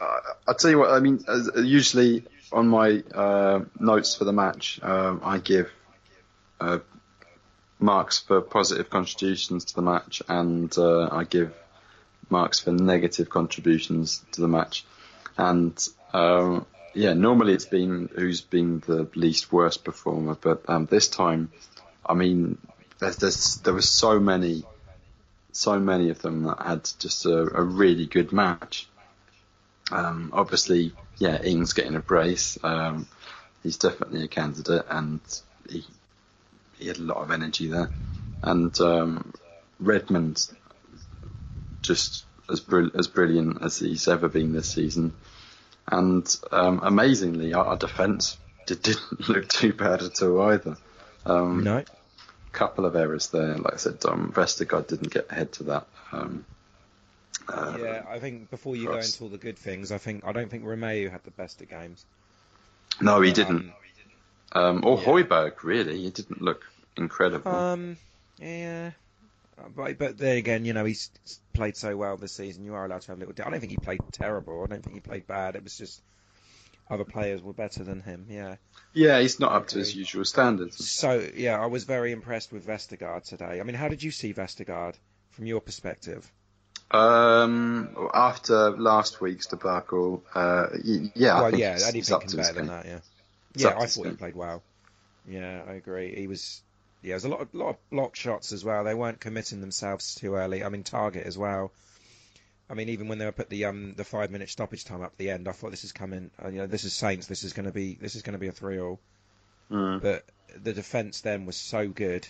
uh, 0.00 0.18
I'll 0.46 0.54
tell 0.54 0.70
you 0.70 0.78
what. 0.78 0.90
I 0.90 0.98
mean, 0.98 1.24
as, 1.28 1.48
usually 1.56 2.24
on 2.52 2.68
my 2.68 3.02
uh, 3.14 3.60
notes 3.78 4.16
for 4.16 4.24
the 4.24 4.32
match, 4.32 4.80
um, 4.82 5.20
I 5.24 5.38
give 5.38 5.70
uh, 6.60 6.80
marks 7.82 8.20
for 8.20 8.40
positive 8.40 8.88
contributions 8.88 9.66
to 9.66 9.74
the 9.74 9.82
match, 9.82 10.22
and 10.28 10.72
uh, 10.78 11.08
I 11.10 11.24
give 11.24 11.52
marks 12.30 12.60
for 12.60 12.70
negative 12.70 13.28
contributions 13.28 14.24
to 14.32 14.40
the 14.40 14.48
match. 14.48 14.84
And 15.36 15.76
um, 16.12 16.66
yeah, 16.94 17.14
normally 17.14 17.54
it's 17.54 17.66
been 17.66 18.08
who's 18.14 18.40
been 18.40 18.80
the 18.86 19.08
least 19.14 19.52
worst 19.52 19.84
performer, 19.84 20.36
but 20.40 20.62
um, 20.68 20.86
this 20.86 21.08
time, 21.08 21.50
I 22.04 22.14
mean, 22.14 22.58
there's, 22.98 23.16
there's 23.16 23.56
there 23.56 23.74
were 23.74 23.82
so 23.82 24.20
many, 24.20 24.64
so 25.52 25.78
many 25.78 26.10
of 26.10 26.22
them 26.22 26.44
that 26.44 26.62
had 26.62 26.88
just 26.98 27.26
a, 27.26 27.38
a 27.38 27.62
really 27.62 28.06
good 28.06 28.32
match. 28.32 28.88
Um, 29.90 30.30
obviously, 30.32 30.92
yeah, 31.18 31.42
Ings 31.42 31.72
getting 31.72 31.96
a 31.96 32.00
brace. 32.00 32.56
Um, 32.62 33.06
he's 33.62 33.76
definitely 33.76 34.24
a 34.24 34.28
candidate, 34.28 34.86
and 34.88 35.20
he 35.68 35.84
he 36.82 36.88
had 36.88 36.98
a 36.98 37.02
lot 37.02 37.18
of 37.18 37.30
energy 37.30 37.68
there. 37.68 37.90
And 38.42 38.78
um, 38.80 39.32
Redmond, 39.80 40.46
just 41.82 42.24
as 42.50 42.60
brill- 42.60 42.90
as 42.98 43.06
brilliant 43.08 43.62
as 43.62 43.78
he's 43.78 44.08
ever 44.08 44.28
been 44.28 44.52
this 44.52 44.70
season. 44.70 45.14
And 45.90 46.24
um, 46.50 46.80
amazingly, 46.82 47.54
our, 47.54 47.64
our 47.64 47.76
defence 47.76 48.36
did, 48.66 48.82
didn't 48.82 49.28
look 49.28 49.48
too 49.48 49.72
bad 49.72 50.02
at 50.02 50.22
all 50.22 50.40
either. 50.42 50.76
Um, 51.24 51.62
no, 51.64 51.84
couple 52.52 52.84
of 52.84 52.94
errors 52.96 53.28
there. 53.28 53.56
Like 53.56 53.74
I 53.74 53.76
said, 53.76 54.04
um, 54.04 54.32
Vestergaard 54.34 54.86
didn't 54.88 55.10
get 55.12 55.30
ahead 55.30 55.52
to 55.52 55.62
that. 55.64 55.86
Um, 56.12 56.44
uh, 57.48 57.76
yeah. 57.80 58.02
I 58.08 58.18
think 58.18 58.50
before 58.50 58.76
you 58.76 58.86
go 58.88 58.96
into 58.96 59.24
all 59.24 59.30
the 59.30 59.38
good 59.38 59.58
things, 59.58 59.90
I 59.90 59.98
think 59.98 60.24
I 60.24 60.32
don't 60.32 60.50
think 60.50 60.64
Romeu 60.64 61.10
had 61.10 61.24
the 61.24 61.30
best 61.30 61.60
of 61.62 61.70
games. 61.70 62.04
No, 63.00 63.20
he 63.20 63.30
Um, 63.30 63.34
didn't. 63.34 63.72
Um, 64.52 64.84
or 64.84 64.98
yeah. 64.98 65.04
Højbjerg, 65.06 65.62
really. 65.62 66.02
He 66.02 66.10
didn't 66.10 66.42
look 66.42 66.62
incredible. 66.96 67.54
Um, 67.54 67.96
yeah. 68.38 68.92
Uh, 69.58 69.68
But, 69.74 69.98
but 69.98 70.18
then 70.18 70.36
again, 70.36 70.64
you 70.64 70.72
know, 70.72 70.84
he's 70.84 71.10
played 71.52 71.76
so 71.76 71.96
well 71.96 72.16
this 72.16 72.32
season. 72.32 72.64
You 72.64 72.74
are 72.74 72.84
allowed 72.84 73.02
to 73.02 73.08
have 73.08 73.18
a 73.18 73.24
little. 73.26 73.34
I 73.46 73.50
don't 73.50 73.60
think 73.60 73.70
he 73.72 73.76
played 73.78 74.00
terrible. 74.12 74.62
I 74.64 74.66
don't 74.66 74.82
think 74.82 74.94
he 74.94 75.00
played 75.00 75.26
bad. 75.26 75.56
It 75.56 75.62
was 75.62 75.76
just 75.76 76.02
other 76.90 77.04
players 77.04 77.42
were 77.42 77.52
better 77.52 77.84
than 77.84 78.00
him. 78.00 78.26
Yeah. 78.28 78.56
yeah, 78.92 79.20
he's 79.20 79.40
not 79.40 79.52
up 79.52 79.68
to 79.68 79.78
his 79.78 79.94
usual 79.94 80.24
standards. 80.24 80.90
So 80.90 81.26
yeah, 81.34 81.58
I 81.58 81.66
was 81.66 81.84
very 81.84 82.12
impressed 82.12 82.52
with 82.52 82.66
Vestergaard 82.66 83.24
today. 83.24 83.60
I 83.60 83.62
mean, 83.62 83.76
how 83.76 83.88
did 83.88 84.02
you 84.02 84.10
see 84.10 84.34
Vestergaard 84.34 84.94
from 85.30 85.46
your 85.46 85.60
perspective? 85.60 86.30
Um, 86.90 87.96
after 88.12 88.70
last 88.72 89.20
week's 89.22 89.46
debacle, 89.46 90.22
uh, 90.34 90.66
yeah, 90.82 91.34
I 91.34 91.40
well, 91.40 91.50
think 91.50 91.60
yeah, 91.60 91.74
he's, 91.74 91.88
he's 91.90 92.10
up 92.12 92.26
to 92.26 92.36
his 92.36 92.48
better 92.48 92.52
than 92.54 92.66
game. 92.66 92.74
that. 92.74 92.86
Yeah. 92.86 92.98
It's 93.54 93.64
Yeah, 93.64 93.78
I 93.78 93.86
thought 93.86 94.06
he 94.06 94.12
played 94.12 94.36
well. 94.36 94.62
Yeah, 95.26 95.62
I 95.66 95.72
agree. 95.72 96.14
He 96.14 96.26
was. 96.26 96.62
Yeah, 97.02 97.10
there's 97.12 97.24
a 97.24 97.28
lot 97.28 97.40
of 97.40 97.54
lot 97.54 97.70
of 97.70 97.90
block 97.90 98.14
shots 98.16 98.52
as 98.52 98.64
well. 98.64 98.84
They 98.84 98.94
weren't 98.94 99.20
committing 99.20 99.60
themselves 99.60 100.14
too 100.14 100.34
early. 100.34 100.62
I 100.64 100.68
mean, 100.68 100.84
Targett 100.84 101.26
as 101.26 101.36
well. 101.36 101.72
I 102.70 102.74
mean, 102.74 102.88
even 102.90 103.08
when 103.08 103.18
they 103.18 103.24
were 103.24 103.32
put 103.32 103.50
the 103.50 103.64
um 103.66 103.94
the 103.96 104.04
five 104.04 104.30
minute 104.30 104.48
stoppage 104.48 104.84
time 104.84 105.02
up 105.02 105.12
at 105.12 105.18
the 105.18 105.30
end, 105.30 105.48
I 105.48 105.52
thought 105.52 105.72
this 105.72 105.84
is 105.84 105.92
coming. 105.92 106.30
Uh, 106.42 106.48
you 106.48 106.58
know, 106.58 106.66
this 106.66 106.84
is 106.84 106.92
Saints. 106.94 107.26
This 107.26 107.44
is 107.44 107.52
going 107.52 107.66
to 107.66 107.72
be 107.72 107.96
this 108.00 108.14
is 108.14 108.22
going 108.22 108.34
to 108.34 108.38
be 108.38 108.46
a 108.48 108.52
three 108.52 108.78
all. 108.80 109.00
Mm. 109.70 110.00
But 110.00 110.24
the 110.62 110.72
defense 110.72 111.20
then 111.22 111.44
was 111.44 111.56
so 111.56 111.88
good. 111.88 112.26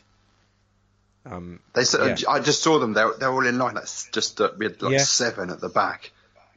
Um, 1.24 1.60
They 1.74 1.82
Yeah. 1.82 2.16
I 2.28 2.40
just 2.40 2.62
saw 2.62 2.78
them. 2.78 2.94
They're 2.94 3.12
they're 3.18 3.32
all 3.32 3.46
in 3.46 3.58
line. 3.58 3.74
That's 3.74 4.08
just 4.10 4.40
uh, 4.40 4.50
we 4.56 4.66
had 4.66 4.82
like 4.82 4.92
Yeah. 4.92 4.98
seven 5.04 5.50
at 5.50 5.60
the 5.60 5.68
back. 5.68 6.10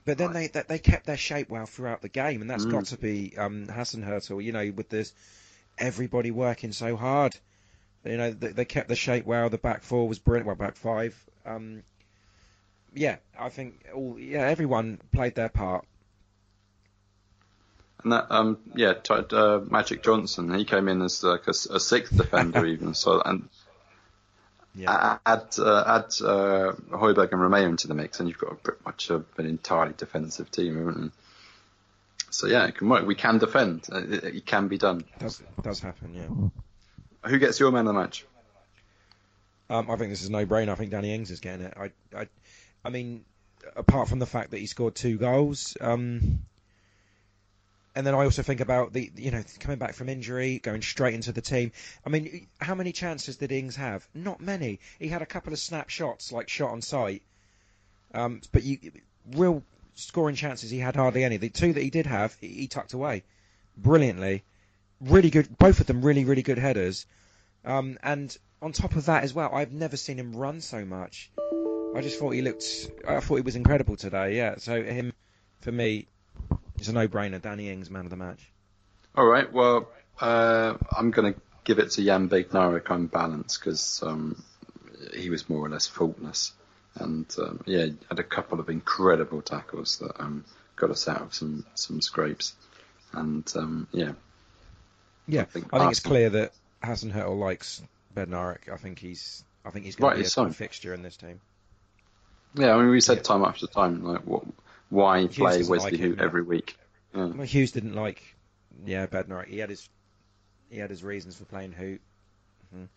But 0.06 0.18
then 0.20 0.34
they, 0.34 0.48
they 0.48 0.64
they 0.68 0.80
kept 0.80 1.06
their 1.06 1.18
shape 1.18 1.50
well 1.50 1.66
throughout 1.66 2.02
the 2.02 2.10
game, 2.10 2.42
and 2.42 2.50
that's 2.50 2.66
Mm. 2.66 2.72
got 2.72 2.86
to 2.86 2.98
be 2.98 3.36
um, 3.38 3.68
Hasenhüttl. 3.68 4.44
You 4.44 4.52
know, 4.52 4.72
with 4.76 4.90
this 4.90 5.14
everybody 5.78 6.32
working 6.32 6.72
so 6.72 6.96
hard. 6.96 7.36
You 8.06 8.18
know, 8.18 8.32
they, 8.32 8.50
they 8.50 8.66
kept 8.66 8.88
the 8.88 8.96
shape 8.96 9.26
well. 9.26 9.50
The 9.50 9.58
back 9.58 9.84
four 9.84 10.08
was 10.08 10.20
brilliant. 10.20 10.48
Well, 10.48 10.56
back 10.56 10.76
five. 10.76 11.16
Um, 11.46 11.84
yeah, 12.94 13.18
I 13.38 13.50
think 13.50 13.86
all 13.94 14.18
yeah 14.20 14.48
everyone 14.48 15.00
played 15.12 15.36
their 15.36 15.50
part. 15.50 15.86
And 18.04 18.14
that, 18.14 18.28
um, 18.30 18.60
yeah, 18.76 18.94
uh, 19.10 19.62
Magic 19.68 20.04
Johnson, 20.04 20.54
he 20.54 20.64
came 20.64 20.88
in 20.88 21.02
as 21.02 21.24
like 21.24 21.48
a, 21.48 21.52
a 21.72 21.80
sixth 21.80 22.16
defender 22.16 22.66
even. 22.74 22.94
So 22.94 23.22
and 23.22 23.50
Yeah, 24.76 25.18
add 25.26 25.56
uh, 25.58 25.84
add 25.88 26.14
uh, 26.24 26.74
Højbjerg 26.92 27.32
and 27.32 27.42
Romeu 27.42 27.66
into 27.66 27.88
the 27.88 27.96
mix, 27.96 28.20
and 28.20 28.30
you've 28.30 28.38
got 28.38 28.52
a, 28.52 28.56
pretty 28.56 28.82
much 28.86 29.10
a, 29.10 29.24
an 29.38 29.46
entirely 29.46 29.94
defensive 29.98 30.52
team, 30.52 30.78
haven't 30.78 31.04
you? 31.04 31.12
So 32.30 32.48
yeah, 32.48 32.66
it 32.66 32.76
can 32.78 32.90
work. 32.90 33.06
We 33.08 33.16
can 33.16 33.40
defend. 33.40 33.88
Uh, 33.92 34.00
It, 34.00 34.24
it 34.24 34.46
can 34.46 34.68
be 34.68 34.78
done. 34.78 35.06
does 35.20 35.42
does 35.64 35.80
happen. 35.80 36.14
Yeah. 36.14 36.62
Who 37.28 37.40
gets 37.40 37.60
your 37.60 37.72
man 37.72 37.88
of 37.88 37.94
the 37.94 38.00
match? 38.00 38.26
Um, 39.70 39.90
I 39.90 39.96
think 39.96 40.12
this 40.12 40.22
is 40.22 40.30
no 40.30 40.46
brainer. 40.46 40.70
I 40.70 40.76
think 40.76 40.92
Danny 40.92 41.14
Ings 41.14 41.32
is 41.32 41.40
getting 41.40 41.66
it. 41.66 41.74
I, 41.76 41.92
I, 42.16 42.28
I 42.84 42.90
mean, 42.90 43.26
apart 43.76 44.08
from 44.08 44.20
the 44.20 44.26
fact 44.28 44.52
that 44.52 44.60
he 44.60 44.68
scored 44.68 44.94
two 44.94 45.18
goals, 45.18 45.76
um, 45.82 46.44
and 47.96 48.06
then 48.06 48.14
I 48.14 48.26
also 48.26 48.44
think 48.44 48.60
about 48.60 48.94
the, 48.94 49.12
you 49.16 49.32
know, 49.32 49.44
coming 49.60 49.80
back 49.80 49.96
from 49.96 50.10
injury, 50.10 50.60
going 50.60 50.82
straight 50.82 51.14
into 51.14 51.32
the 51.32 51.42
team. 51.42 51.72
I 52.06 52.10
mean, 52.10 52.48
how 52.60 52.76
many 52.76 52.92
chances 52.92 53.38
did 53.38 53.52
Ings 53.52 53.78
have? 53.78 54.06
Not 54.14 54.42
many. 54.42 54.80
He 55.00 55.08
had 55.08 55.22
a 55.22 55.26
couple 55.26 55.54
of 55.54 55.60
snapshots, 55.60 56.32
like 56.32 56.50
shot 56.50 56.72
on 56.72 56.82
sight, 56.82 57.24
um, 58.14 58.42
but 58.52 58.64
you, 58.64 58.78
real 59.32 59.64
scoring 59.96 60.36
chances, 60.36 60.70
he 60.70 60.78
had 60.78 60.96
hardly 60.96 61.24
any. 61.24 61.38
The 61.38 61.50
two 61.50 61.74
that 61.74 61.82
he 61.82 61.90
did 61.90 62.06
have, 62.06 62.36
he, 62.40 62.50
he 62.50 62.68
tucked 62.68 62.94
away 62.94 63.24
brilliantly. 63.78 64.44
Really 65.02 65.30
good, 65.30 65.58
both 65.58 65.80
of 65.80 65.88
them 65.88 66.02
really, 66.02 66.26
really 66.26 66.44
good 66.44 66.58
headers. 66.58 67.06
Um, 67.64 67.98
and 68.04 68.36
on 68.62 68.72
top 68.72 68.96
of 68.96 69.06
that 69.06 69.24
as 69.24 69.34
well, 69.34 69.50
I've 69.54 69.72
never 69.72 69.98
seen 69.98 70.18
him 70.18 70.36
run 70.36 70.62
so 70.62 70.86
much. 70.86 71.32
I 71.96 72.02
just 72.02 72.20
thought 72.20 72.32
he 72.32 72.42
looked, 72.42 72.90
I 73.08 73.20
thought 73.20 73.36
he 73.36 73.42
was 73.42 73.56
incredible 73.56 73.96
today. 73.96 74.36
Yeah, 74.38 74.56
so 74.58 74.82
him, 74.82 75.14
for 75.62 75.72
me, 75.72 76.08
it's 76.78 76.88
a 76.88 76.94
no-brainer. 76.94 77.42
Danny 77.42 77.70
Ings, 77.70 77.90
man 77.90 78.06
of 78.06 78.10
the 78.10 78.18
match. 78.18 78.52
All 79.16 79.26
right. 79.26 79.52
Well, 79.52 79.88
uh, 80.20 80.76
I'm 80.96 81.12
going 81.12 81.34
to 81.34 81.40
give 81.64 81.80
it 81.80 81.92
to 81.92 82.04
Jan 82.04 82.30
Bednarek 82.30 82.90
on 82.92 83.08
balance 83.08 83.58
because 83.58 84.04
um, 84.04 84.44
he 85.16 85.30
was 85.30 85.50
more 85.50 85.66
or 85.66 85.70
less 85.70 85.88
faultless, 85.88 86.54
and 86.96 87.26
um, 87.38 87.62
yeah, 87.66 87.88
had 88.10 88.20
a 88.20 88.24
couple 88.24 88.60
of 88.60 88.70
incredible 88.70 89.42
tackles 89.42 90.00
that 90.00 90.20
um, 90.20 90.46
got 90.76 90.92
us 90.92 91.08
out 91.08 91.22
of 91.22 91.34
some 91.34 91.66
some 91.76 92.02
scrapes, 92.02 92.56
and 93.14 93.52
um, 93.56 93.88
yeah, 93.92 94.14
Yeah, 95.28 95.42
I 95.42 95.44
I 95.44 95.46
think 95.46 95.72
think, 95.72 95.92
it's 95.92 96.00
clear 96.00 96.30
that 96.32 96.54
Hasenhüttl 96.84 97.38
likes 97.40 97.82
Bednarek. 98.16 98.70
I 98.72 98.78
think 98.78 99.00
he's, 99.00 99.44
I 99.66 99.72
think 99.72 99.86
he's 99.86 99.96
going 99.96 100.04
to 100.04 100.08
Rightly 100.10 100.24
be 100.24 100.28
a 100.28 100.30
so. 100.30 100.50
fixture 100.50 100.94
in 100.94 101.02
this 101.02 101.18
team. 101.18 101.42
yeah. 102.54 102.74
I 102.76 102.78
mean, 102.80 102.90
we 102.90 103.02
said 103.02 103.18
Yeah. 103.18 103.24
time 103.24 103.44
after 103.44 103.68
time, 103.68 104.04
like, 104.04 104.22
what, 104.26 104.44
why 104.90 105.22
Hughes 105.22 105.36
play 105.38 105.58
Wesley 105.64 105.78
like 105.92 105.94
him, 105.96 106.18
every 106.20 106.44
week? 106.44 106.78
Yeah. 107.16 107.26
Well, 107.28 107.48
Hughes 107.48 107.72
didn't 107.72 107.94
like, 107.96 108.22
yeah, 108.86 109.08
Bednarek. 109.08 109.48
He 109.48 109.58
had 109.60 109.70
his, 109.70 109.90
he 110.70 110.78
had 110.78 110.90
his 110.90 111.04
reasons 111.04 111.38
for 111.38 111.46
playing 111.46 111.74
Hoedt. 111.74 112.00
Mhm. 112.76 112.88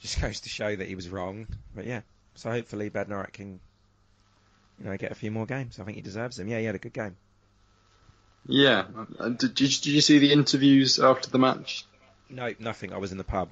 Just 0.00 0.20
goes 0.22 0.40
to 0.40 0.48
show 0.48 0.74
that 0.74 0.86
he 0.88 0.94
was 0.94 1.08
wrong. 1.08 1.46
But 1.74 1.86
yeah, 1.86 2.00
so 2.34 2.50
hopefully 2.50 2.88
Bednarek 2.90 3.32
can, 3.34 3.60
you 4.78 4.86
know, 4.86 4.96
get 4.96 5.12
a 5.12 5.14
few 5.14 5.30
more 5.30 5.46
games. 5.46 5.78
I 5.78 5.84
think 5.84 5.96
he 5.96 6.02
deserves 6.02 6.36
them. 6.36 6.48
Yeah, 6.48 6.58
he 6.58 6.64
had 6.64 6.74
a 6.74 6.78
good 6.78 6.92
game. 6.94 7.16
Yeah. 8.46 8.84
Uh, 9.18 9.30
Did, 9.30 9.54
did, 9.54 9.60
you, 9.60 9.68
did 9.68 9.86
you 9.86 10.00
see 10.00 10.18
the 10.18 10.32
interviews 10.32 10.98
after 10.98 11.30
the 11.30 11.38
match? 11.38 11.84
No, 12.28 12.52
nothing. 12.58 12.92
I 12.92 12.98
was 12.98 13.12
in 13.12 13.18
the 13.18 13.24
pub. 13.24 13.48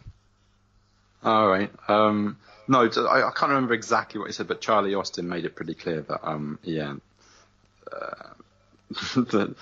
All 1.22 1.48
right. 1.48 1.70
Um, 1.88 2.38
no, 2.66 2.82
I 2.84 3.30
can't 3.34 3.50
remember 3.50 3.74
exactly 3.74 4.18
what 4.18 4.26
he 4.26 4.32
said, 4.32 4.48
but 4.48 4.60
Charlie 4.60 4.94
Austin 4.94 5.28
made 5.28 5.44
it 5.44 5.54
pretty 5.54 5.74
clear 5.74 6.00
that, 6.02 6.26
um, 6.26 6.58
yeah, 6.62 6.94
uh, 7.92 8.30
that 9.14 9.54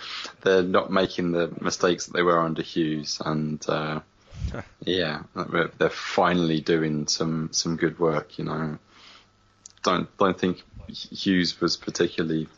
they're 0.42 0.62
not 0.62 0.90
making 0.90 1.32
the 1.32 1.52
mistakes 1.60 2.06
that 2.06 2.12
they 2.14 2.22
were 2.22 2.40
under 2.40 2.62
Hughes, 2.62 3.20
and 3.24 3.62
uh, 3.68 4.00
yeah, 4.80 5.22
they're 5.78 5.90
finally 5.90 6.60
doing 6.60 7.06
some 7.08 7.50
some 7.52 7.76
good 7.76 7.98
work. 7.98 8.38
You 8.38 8.44
know, 8.44 8.78
don't 9.82 10.16
don't 10.16 10.38
think 10.38 10.62
Hughes 10.88 11.60
was 11.60 11.76
particularly 11.76 12.48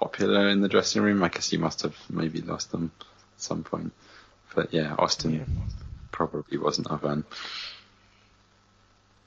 popular 0.00 0.48
in 0.48 0.60
the 0.60 0.68
dressing 0.68 1.02
room. 1.02 1.22
I 1.22 1.28
guess 1.28 1.52
you 1.52 1.58
must 1.58 1.82
have 1.82 1.96
maybe 2.08 2.40
lost 2.40 2.72
them 2.72 2.90
at 3.00 3.40
some 3.40 3.62
point, 3.62 3.92
but 4.54 4.72
yeah, 4.72 4.96
Austin 4.98 5.34
yeah. 5.34 5.44
probably 6.10 6.58
wasn't 6.58 6.88
a 6.90 6.98
fan. 6.98 7.24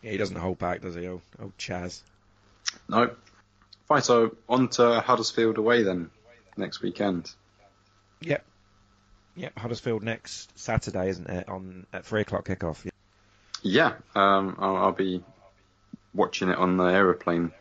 Yeah, 0.02 0.12
he 0.12 0.18
doesn't 0.18 0.36
hold 0.36 0.60
back, 0.60 0.82
does 0.82 0.96
he? 0.96 1.08
Old, 1.08 1.22
old 1.42 1.58
Chaz. 1.58 2.02
No. 2.90 3.12
Fine, 3.88 4.02
so 4.02 4.36
on 4.50 4.68
to 4.70 5.00
Huddersfield 5.00 5.58
away 5.58 5.84
then, 5.84 6.10
next 6.58 6.82
weekend. 6.82 7.32
Yep. 8.22 8.44
Yep, 9.36 9.58
Huddersfield 9.58 10.04
next 10.04 10.58
Saturday, 10.60 11.10
isn't 11.10 11.30
it? 11.30 11.48
On 11.48 11.86
at 11.94 12.06
three 12.06 12.22
o'clock 12.22 12.46
kickoff. 12.46 12.88
Yeah, 13.62 13.94
um, 14.16 14.58
I'll, 14.60 14.76
I'll, 14.76 14.92
be 14.92 15.24
watching 16.14 16.50
it 16.50 16.58
on 16.58 16.78
the 16.78 16.84
aeroplane 16.84 17.52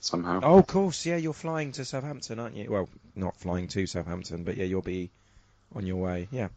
somehow. 0.00 0.40
Oh, 0.42 0.58
of 0.58 0.66
course, 0.66 1.06
yeah, 1.06 1.16
you're 1.16 1.32
flying 1.32 1.72
to 1.72 1.84
Southampton, 1.84 2.38
aren't 2.38 2.56
you? 2.56 2.70
Well, 2.70 2.88
not 3.14 3.36
flying 3.36 3.68
to 3.68 3.86
Southampton, 3.86 4.44
but 4.44 4.56
yeah, 4.56 4.64
you'll 4.64 4.82
be 4.82 5.10
on 5.74 5.86
your 5.86 5.96
way. 5.96 6.28
Yeah. 6.30 6.48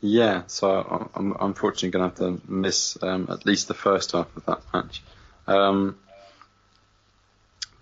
Yeah, 0.00 0.42
so 0.48 1.10
I'm 1.14 1.34
unfortunately 1.40 1.90
going 1.90 2.10
to 2.10 2.22
have 2.22 2.40
to 2.40 2.50
miss 2.50 2.98
um, 3.02 3.28
at 3.30 3.46
least 3.46 3.68
the 3.68 3.74
first 3.74 4.12
half 4.12 4.34
of 4.36 4.44
that 4.46 4.60
match. 4.72 5.02
Um, 5.46 5.98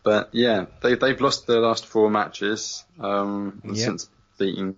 but 0.04 0.28
yeah, 0.32 0.66
they 0.82 0.94
they've 0.94 1.20
lost 1.20 1.46
their 1.46 1.60
last 1.60 1.86
four 1.86 2.10
matches 2.10 2.84
um, 3.00 3.60
yep. 3.64 3.76
since 3.76 4.08
beating 4.38 4.76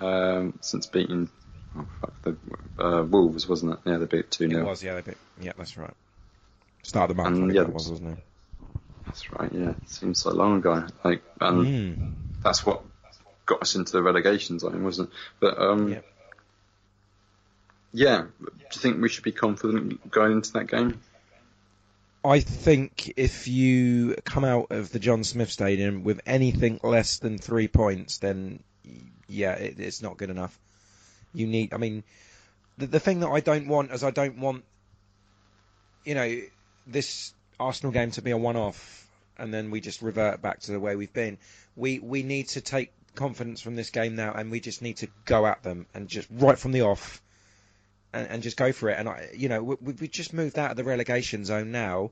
um, 0.00 0.58
since 0.60 0.86
beating 0.86 1.28
oh, 1.76 1.86
fuck, 2.00 2.22
the 2.22 2.36
uh, 2.84 3.02
Wolves, 3.02 3.48
wasn't 3.48 3.72
it? 3.72 3.78
Yeah, 3.84 3.98
they 3.98 4.06
beat 4.06 4.30
two 4.30 4.48
0 4.48 4.62
It 4.62 4.68
was, 4.68 4.82
yeah, 4.82 4.94
they 4.94 5.00
beat. 5.00 5.18
Yeah, 5.40 5.52
that's 5.56 5.76
right. 5.76 5.94
Start 6.82 7.10
of 7.10 7.16
the 7.16 7.22
month, 7.22 7.36
and, 7.36 7.54
yeah, 7.54 7.64
that 7.64 7.72
was, 7.72 7.90
wasn't 7.90 8.18
it? 8.18 8.24
That's 9.10 9.32
right. 9.32 9.52
Yeah, 9.52 9.70
it 9.70 9.88
seems 9.88 10.20
so 10.20 10.30
long 10.30 10.58
ago. 10.58 10.86
Like, 11.02 11.24
and 11.40 11.66
mm. 11.66 12.12
that's 12.44 12.64
what 12.64 12.82
got 13.44 13.60
us 13.60 13.74
into 13.74 13.90
the 13.90 14.02
relegation 14.02 14.60
zone, 14.60 14.84
wasn't 14.84 15.08
it? 15.08 15.14
But 15.40 15.58
um, 15.58 15.88
yep. 15.88 16.06
yeah, 17.92 18.22
do 18.38 18.46
you 18.46 18.80
think 18.80 19.02
we 19.02 19.08
should 19.08 19.24
be 19.24 19.32
confident 19.32 20.08
going 20.12 20.30
into 20.30 20.52
that 20.52 20.68
game? 20.68 21.00
I 22.24 22.38
think 22.38 23.14
if 23.16 23.48
you 23.48 24.14
come 24.24 24.44
out 24.44 24.68
of 24.70 24.92
the 24.92 25.00
John 25.00 25.24
Smith 25.24 25.50
Stadium 25.50 26.04
with 26.04 26.20
anything 26.24 26.78
less 26.84 27.18
than 27.18 27.36
three 27.38 27.66
points, 27.66 28.18
then 28.18 28.62
yeah, 29.26 29.54
it, 29.54 29.80
it's 29.80 30.02
not 30.02 30.18
good 30.18 30.30
enough. 30.30 30.56
You 31.34 31.48
need, 31.48 31.74
I 31.74 31.78
mean, 31.78 32.04
the, 32.78 32.86
the 32.86 33.00
thing 33.00 33.20
that 33.20 33.30
I 33.30 33.40
don't 33.40 33.66
want 33.66 33.90
is 33.90 34.04
I 34.04 34.12
don't 34.12 34.38
want, 34.38 34.62
you 36.04 36.14
know, 36.14 36.42
this 36.86 37.32
Arsenal 37.60 37.92
game 37.92 38.10
to 38.12 38.22
be 38.22 38.30
a 38.30 38.36
one-off 38.36 39.00
and 39.40 39.52
then 39.52 39.70
we 39.70 39.80
just 39.80 40.02
revert 40.02 40.42
back 40.42 40.60
to 40.60 40.72
the 40.72 40.78
way 40.78 40.94
we've 40.94 41.12
been. 41.12 41.38
We 41.74 41.98
we 41.98 42.22
need 42.22 42.48
to 42.48 42.60
take 42.60 42.92
confidence 43.14 43.60
from 43.60 43.74
this 43.74 43.90
game 43.90 44.14
now, 44.14 44.32
and 44.32 44.50
we 44.50 44.60
just 44.60 44.82
need 44.82 44.98
to 44.98 45.08
go 45.24 45.46
at 45.46 45.62
them 45.62 45.86
and 45.94 46.08
just 46.08 46.28
right 46.30 46.58
from 46.58 46.72
the 46.72 46.82
off 46.82 47.22
and, 48.12 48.28
and 48.28 48.42
just 48.42 48.56
go 48.56 48.72
for 48.72 48.90
it. 48.90 48.98
And 48.98 49.08
I, 49.08 49.28
you 49.34 49.48
know, 49.48 49.62
we, 49.62 49.92
we 49.92 50.08
just 50.08 50.32
moved 50.32 50.58
out 50.58 50.70
of 50.70 50.76
the 50.76 50.84
relegation 50.84 51.44
zone 51.44 51.72
now. 51.72 52.10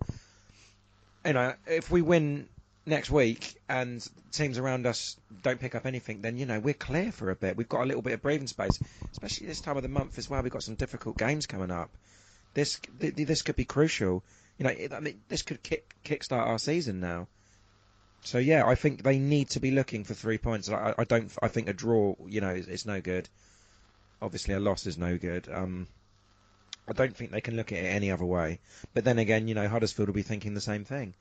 You 1.24 1.34
know, 1.34 1.54
if 1.66 1.90
we 1.90 2.00
win 2.02 2.48
next 2.87 3.11
week 3.11 3.54
and 3.68 4.06
teams 4.32 4.56
around 4.56 4.87
us 4.87 5.16
don't 5.42 5.61
pick 5.61 5.74
up 5.74 5.84
anything, 5.84 6.22
then 6.22 6.38
you 6.38 6.46
know 6.46 6.58
we're 6.58 6.74
clear 6.74 7.12
for 7.12 7.30
a 7.30 7.37
bit. 7.37 7.56
We've 7.56 7.68
got 7.68 7.82
a 7.82 7.87
little 7.87 8.02
bit 8.02 8.14
of 8.14 8.22
breathing 8.22 8.46
space, 8.46 8.80
especially 9.12 9.46
this 9.46 9.61
time 9.61 9.76
of 9.76 9.82
the 9.82 9.88
month 9.90 10.18
as 10.18 10.30
well. 10.30 10.42
We've 10.42 10.52
got 10.52 10.62
some 10.62 10.76
difficult 10.76 11.18
games 11.18 11.46
coming 11.46 11.70
up. 11.70 11.90
This 12.54 12.80
this 12.98 13.42
could 13.42 13.56
be 13.56 13.66
crucial. 13.66 14.22
You 14.59 14.64
know, 14.64 14.97
I 14.97 15.01
mean, 15.01 15.21
this 15.29 15.42
could 15.42 15.62
kick 15.62 15.94
kickstart 16.05 16.47
our 16.47 16.59
season 16.59 17.01
now. 17.01 17.29
So 18.23 18.38
yeah, 18.38 18.66
I 18.66 18.75
think 18.75 19.03
they 19.03 19.18
need 19.18 19.51
to 19.51 19.61
be 19.61 19.71
looking 19.71 20.05
for 20.05 20.14
three 20.14 20.38
points. 20.38 20.68
I, 20.68 20.94
I 20.99 21.05
don't. 21.05 21.33
I 21.40 21.49
think 21.49 21.68
a 21.68 21.73
draw, 21.73 22.16
you 22.27 22.40
know, 22.40 22.51
is, 22.51 22.66
is 22.66 22.87
no 22.87 23.01
good. 23.01 23.29
Obviously, 24.21 24.55
a 24.55 24.61
loss 24.61 24.87
is 24.87 24.99
no 24.99 25.16
good. 25.16 25.49
Um, 25.49 25.87
I 26.88 26.92
don't 26.92 27.16
think 27.16 27.31
they 27.31 27.40
can 27.40 27.57
look 27.57 27.71
at 27.71 27.79
it 27.79 27.87
any 27.87 28.11
other 28.11 28.25
way. 28.25 28.59
But 28.94 29.05
then 29.05 29.18
again, 29.18 29.47
you 29.47 29.55
know, 29.55 29.68
Huddersfield 29.68 30.09
will 30.09 30.14
be 30.14 30.23
thinking 30.23 30.55
the 30.55 30.61
same 30.61 30.85
thing. 30.85 31.14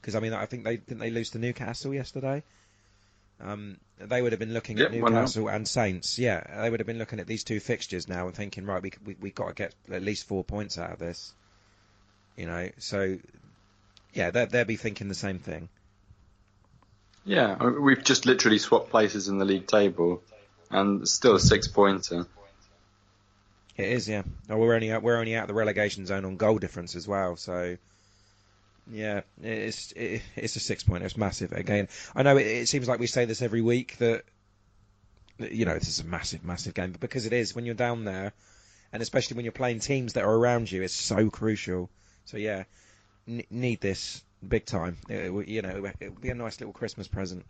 Because 0.00 0.14
I 0.14 0.20
mean, 0.20 0.32
I 0.32 0.46
think 0.46 0.64
they 0.64 0.78
didn't 0.78 1.00
they 1.00 1.10
lose 1.10 1.30
to 1.30 1.38
Newcastle 1.38 1.92
yesterday. 1.92 2.42
Um, 3.40 3.78
they 3.98 4.22
would 4.22 4.32
have 4.32 4.38
been 4.38 4.54
looking 4.54 4.78
yep, 4.78 4.88
at 4.88 4.92
Newcastle 4.92 5.48
and 5.48 5.66
Saints. 5.66 6.18
Yeah, 6.18 6.62
they 6.62 6.70
would 6.70 6.80
have 6.80 6.86
been 6.86 6.98
looking 6.98 7.20
at 7.20 7.26
these 7.26 7.44
two 7.44 7.60
fixtures 7.60 8.08
now 8.08 8.26
and 8.26 8.34
thinking, 8.34 8.64
right, 8.64 8.82
we 8.82 8.92
we 9.04 9.16
we 9.20 9.30
got 9.30 9.48
to 9.48 9.54
get 9.54 9.74
at 9.90 10.02
least 10.02 10.26
four 10.26 10.44
points 10.44 10.78
out 10.78 10.92
of 10.92 10.98
this. 10.98 11.34
You 12.36 12.46
know, 12.46 12.70
so 12.78 13.18
yeah, 14.12 14.30
they 14.30 14.46
they'll 14.46 14.64
be 14.64 14.76
thinking 14.76 15.08
the 15.08 15.14
same 15.14 15.38
thing. 15.38 15.68
Yeah, 17.24 17.56
we've 17.56 18.02
just 18.02 18.26
literally 18.26 18.58
swapped 18.58 18.90
places 18.90 19.28
in 19.28 19.38
the 19.38 19.44
league 19.44 19.66
table, 19.66 20.22
and 20.70 21.06
still 21.08 21.36
a 21.36 21.40
six 21.40 21.68
pointer. 21.68 22.26
It 23.76 23.88
is, 23.88 24.08
yeah. 24.08 24.22
Oh, 24.48 24.56
we're 24.56 24.74
only 24.74 24.92
out, 24.92 25.02
we're 25.02 25.18
only 25.18 25.34
out 25.34 25.42
of 25.42 25.48
the 25.48 25.54
relegation 25.54 26.06
zone 26.06 26.24
on 26.24 26.36
goal 26.36 26.58
difference 26.58 26.96
as 26.96 27.08
well. 27.08 27.36
So, 27.36 27.76
yeah, 28.90 29.22
it's 29.42 29.92
it, 29.92 30.22
it's 30.36 30.56
a 30.56 30.60
six 30.60 30.82
pointer. 30.82 31.06
It's 31.06 31.16
massive. 31.16 31.52
Again, 31.52 31.88
I 32.14 32.22
know 32.22 32.36
it, 32.36 32.46
it, 32.46 32.68
seems 32.68 32.88
like 32.88 33.00
we 33.00 33.06
say 33.06 33.24
this 33.24 33.42
every 33.42 33.62
week 33.62 33.96
that 33.98 34.24
you 35.38 35.64
know 35.64 35.74
this 35.74 35.88
is 35.88 36.00
a 36.00 36.04
massive, 36.04 36.44
massive 36.44 36.74
game, 36.74 36.92
but 36.92 37.00
because 37.00 37.26
it 37.26 37.32
is 37.32 37.54
when 37.54 37.64
you're 37.64 37.74
down 37.74 38.04
there, 38.04 38.32
and 38.92 39.02
especially 39.02 39.36
when 39.36 39.44
you're 39.44 39.52
playing 39.52 39.80
teams 39.80 40.14
that 40.14 40.24
are 40.24 40.34
around 40.34 40.70
you, 40.70 40.82
it's 40.82 40.94
so 40.94 41.30
crucial. 41.30 41.90
So 42.30 42.36
yeah, 42.36 42.62
n- 43.26 43.42
need 43.50 43.80
this 43.80 44.22
big 44.46 44.64
time. 44.64 44.96
It, 45.08 45.48
you 45.48 45.62
know, 45.62 45.84
it 45.98 46.10
would 46.10 46.20
be 46.20 46.30
a 46.30 46.34
nice 46.34 46.60
little 46.60 46.72
Christmas 46.72 47.08
present. 47.08 47.44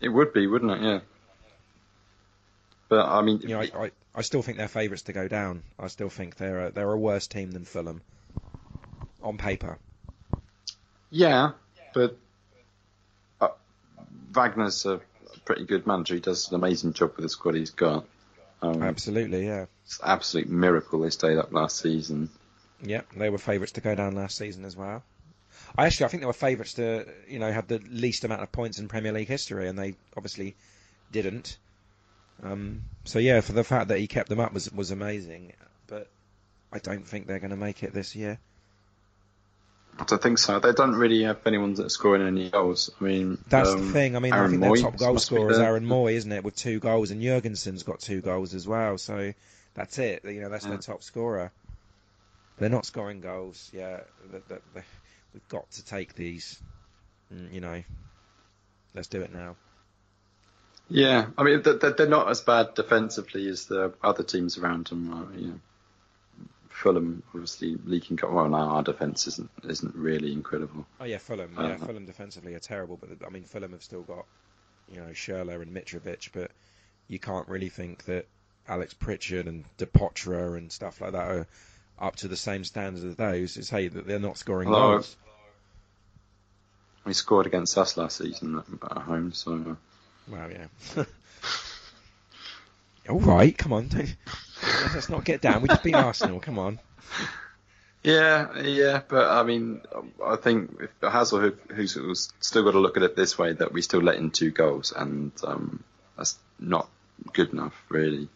It 0.00 0.10
would 0.10 0.32
be, 0.32 0.46
wouldn't 0.46 0.70
it? 0.70 0.80
Yeah. 0.80 1.00
But 2.88 3.06
I 3.06 3.22
mean, 3.22 3.40
you 3.42 3.48
know, 3.48 3.60
I, 3.60 3.70
I, 3.74 3.90
I 4.14 4.22
still 4.22 4.42
think 4.42 4.58
they're 4.58 4.68
favourites 4.68 5.02
to 5.04 5.12
go 5.12 5.26
down. 5.26 5.64
I 5.78 5.88
still 5.88 6.08
think 6.08 6.36
they're 6.36 6.66
a, 6.66 6.70
they're 6.70 6.92
a 6.92 6.96
worse 6.96 7.26
team 7.26 7.50
than 7.50 7.64
Fulham 7.64 8.00
on 9.20 9.36
paper. 9.36 9.78
Yeah, 11.10 11.52
but 11.92 12.16
uh, 13.40 13.48
Wagner's 14.32 14.86
a 14.86 15.00
pretty 15.44 15.64
good 15.64 15.84
manager. 15.84 16.14
He 16.14 16.20
does 16.20 16.48
an 16.48 16.54
amazing 16.54 16.92
job 16.92 17.14
with 17.16 17.24
the 17.24 17.28
squad 17.28 17.56
he's 17.56 17.70
got. 17.70 18.04
Um, 18.62 18.82
Absolutely, 18.82 19.46
yeah. 19.46 19.66
It's 19.84 19.98
an 19.98 20.10
absolute 20.10 20.48
miracle 20.48 21.00
they 21.00 21.10
stayed 21.10 21.38
up 21.38 21.52
last 21.52 21.78
season. 21.78 22.30
Yeah, 22.82 23.02
they 23.16 23.30
were 23.30 23.38
favourites 23.38 23.72
to 23.72 23.80
go 23.80 23.94
down 23.94 24.14
last 24.14 24.36
season 24.36 24.64
as 24.64 24.76
well. 24.76 25.02
I 25.76 25.86
actually, 25.86 26.06
I 26.06 26.08
think 26.08 26.22
they 26.22 26.26
were 26.26 26.32
favourites 26.32 26.74
to, 26.74 27.06
you 27.28 27.38
know, 27.38 27.50
have 27.50 27.68
the 27.68 27.78
least 27.90 28.24
amount 28.24 28.42
of 28.42 28.52
points 28.52 28.78
in 28.78 28.88
Premier 28.88 29.12
League 29.12 29.28
history, 29.28 29.68
and 29.68 29.78
they 29.78 29.94
obviously 30.16 30.56
didn't. 31.12 31.58
Um, 32.42 32.82
so 33.04 33.18
yeah, 33.18 33.40
for 33.40 33.52
the 33.52 33.64
fact 33.64 33.88
that 33.88 33.98
he 33.98 34.06
kept 34.06 34.28
them 34.28 34.40
up 34.40 34.52
was 34.52 34.72
was 34.72 34.90
amazing, 34.90 35.52
but 35.86 36.08
I 36.72 36.78
don't 36.78 37.06
think 37.06 37.26
they're 37.26 37.38
going 37.38 37.50
to 37.50 37.56
make 37.56 37.82
it 37.82 37.92
this 37.92 38.16
year. 38.16 38.38
I 39.98 40.04
don't 40.04 40.22
think 40.22 40.38
so. 40.38 40.58
They 40.58 40.72
don't 40.72 40.94
really 40.94 41.24
have 41.24 41.46
anyone 41.46 41.74
that's 41.74 41.94
scoring 41.94 42.26
any 42.26 42.48
goals. 42.48 42.90
I 43.00 43.04
mean, 43.04 43.38
that's 43.48 43.70
um, 43.70 43.86
the 43.86 43.92
thing. 43.92 44.16
I 44.16 44.20
mean, 44.20 44.32
Aaron 44.32 44.46
I 44.46 44.50
think 44.50 44.62
Mooy 44.62 44.74
their 44.76 44.90
top 44.90 44.98
goal 44.98 45.18
scorer 45.18 45.50
is 45.50 45.58
Aaron 45.58 45.84
Mooy, 45.84 46.14
isn't 46.14 46.32
it, 46.32 46.42
with 46.42 46.56
two 46.56 46.80
goals, 46.80 47.10
and 47.10 47.20
Jørgensen's 47.20 47.82
got 47.82 48.00
two 48.00 48.22
goals 48.22 48.54
as 48.54 48.66
well. 48.66 48.96
So 48.96 49.34
that's 49.74 49.98
it. 49.98 50.24
You 50.24 50.40
know, 50.40 50.48
that's 50.48 50.64
yeah. 50.64 50.70
their 50.70 50.78
top 50.78 51.02
scorer. 51.02 51.52
They're 52.60 52.68
not 52.68 52.84
scoring 52.84 53.22
goals. 53.22 53.70
Yeah, 53.72 54.00
we've 54.30 55.48
got 55.48 55.70
to 55.72 55.84
take 55.84 56.14
these. 56.14 56.60
Mm, 57.34 57.52
you 57.54 57.60
know, 57.62 57.82
let's 58.94 59.08
do 59.08 59.22
it 59.22 59.32
now. 59.32 59.56
Yeah, 60.90 61.26
I 61.38 61.42
mean 61.42 61.62
they're 61.62 62.06
not 62.06 62.28
as 62.28 62.42
bad 62.42 62.74
defensively 62.74 63.48
as 63.48 63.64
the 63.64 63.94
other 64.02 64.22
teams 64.24 64.58
around 64.58 64.88
them. 64.88 65.12
Are, 65.12 65.38
you 65.38 65.46
know. 65.46 65.60
Fulham 66.68 67.22
obviously 67.34 67.78
leaking. 67.84 68.18
Well, 68.22 68.48
now 68.48 68.68
our 68.68 68.82
defence 68.82 69.26
isn't 69.26 69.50
isn't 69.64 69.94
really 69.94 70.32
incredible. 70.32 70.86
Oh 71.00 71.04
yeah, 71.04 71.18
Fulham. 71.18 71.54
Yeah, 71.56 71.62
uh, 71.62 71.78
Fulham 71.78 72.04
defensively 72.04 72.54
are 72.54 72.60
terrible, 72.60 72.98
but 73.00 73.26
I 73.26 73.30
mean 73.30 73.44
Fulham 73.44 73.72
have 73.72 73.82
still 73.82 74.02
got 74.02 74.26
you 74.88 75.00
know 75.00 75.10
Schürrle 75.12 75.62
and 75.62 75.74
Mitrovic, 75.74 76.30
but 76.32 76.50
you 77.08 77.18
can't 77.18 77.48
really 77.48 77.70
think 77.70 78.04
that 78.04 78.26
Alex 78.68 78.92
Pritchard 78.92 79.46
and 79.46 79.64
Depoitre 79.78 80.58
and 80.58 80.70
stuff 80.70 81.00
like 81.00 81.12
that 81.12 81.30
are 81.30 81.46
up 82.00 82.16
to 82.16 82.28
the 82.28 82.36
same 82.36 82.64
standards 82.64 83.04
as 83.04 83.16
those. 83.16 83.56
It's 83.56 83.70
hey 83.70 83.88
that 83.88 84.06
they're 84.06 84.18
not 84.18 84.38
scoring 84.38 84.70
goals. 84.70 85.16
We 87.04 87.12
scored 87.14 87.46
against 87.46 87.76
us 87.78 87.96
last 87.96 88.18
season 88.18 88.62
at 88.82 88.98
home, 88.98 89.32
so. 89.32 89.76
Well, 90.28 90.50
yeah. 90.50 90.66
All 93.08 93.20
right, 93.20 93.56
come 93.56 93.72
on. 93.72 93.88
Let's 94.94 95.08
not 95.08 95.24
get 95.24 95.40
down. 95.40 95.62
We 95.62 95.68
just 95.68 95.82
beat 95.82 95.94
Arsenal. 95.94 96.40
Come 96.40 96.58
on. 96.58 96.78
Yeah, 98.02 98.58
yeah, 98.60 99.02
but 99.06 99.28
I 99.28 99.42
mean, 99.42 99.82
I 100.24 100.36
think 100.36 100.80
if 100.80 100.90
Hazel, 101.12 101.52
who's, 101.70 101.92
who's 101.92 102.32
still 102.40 102.64
got 102.64 102.72
to 102.72 102.78
look 102.78 102.96
at 102.96 103.02
it 103.02 103.14
this 103.14 103.36
way, 103.36 103.52
that 103.52 103.72
we 103.72 103.82
still 103.82 104.00
let 104.00 104.16
in 104.16 104.30
two 104.30 104.50
goals, 104.50 104.92
and 104.96 105.32
um, 105.44 105.84
that's 106.16 106.38
not 106.58 106.88
good 107.32 107.52
enough, 107.52 107.74
really. 107.90 108.28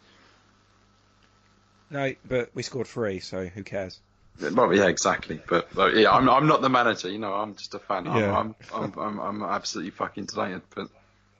No, 1.89 2.13
but 2.27 2.49
we 2.53 2.63
scored 2.63 2.87
three, 2.87 3.19
so 3.19 3.45
who 3.45 3.63
cares? 3.63 3.99
Well, 4.39 4.73
yeah, 4.73 4.87
exactly. 4.87 5.39
But, 5.47 5.73
but 5.73 5.95
yeah, 5.95 6.11
I'm 6.11 6.29
I'm 6.29 6.47
not 6.47 6.61
the 6.61 6.69
manager, 6.69 7.09
you 7.09 7.19
know. 7.19 7.33
I'm 7.33 7.55
just 7.55 7.73
a 7.73 7.79
fan. 7.79 8.07
I'm 8.07 8.17
Yeah. 8.17 8.37
I'm, 8.37 8.55
I'm, 8.73 8.99
I'm 8.99 9.19
I'm 9.19 9.43
absolutely 9.43 9.91
fucking 9.91 10.25
delighted. 10.25 10.61
But 10.73 10.89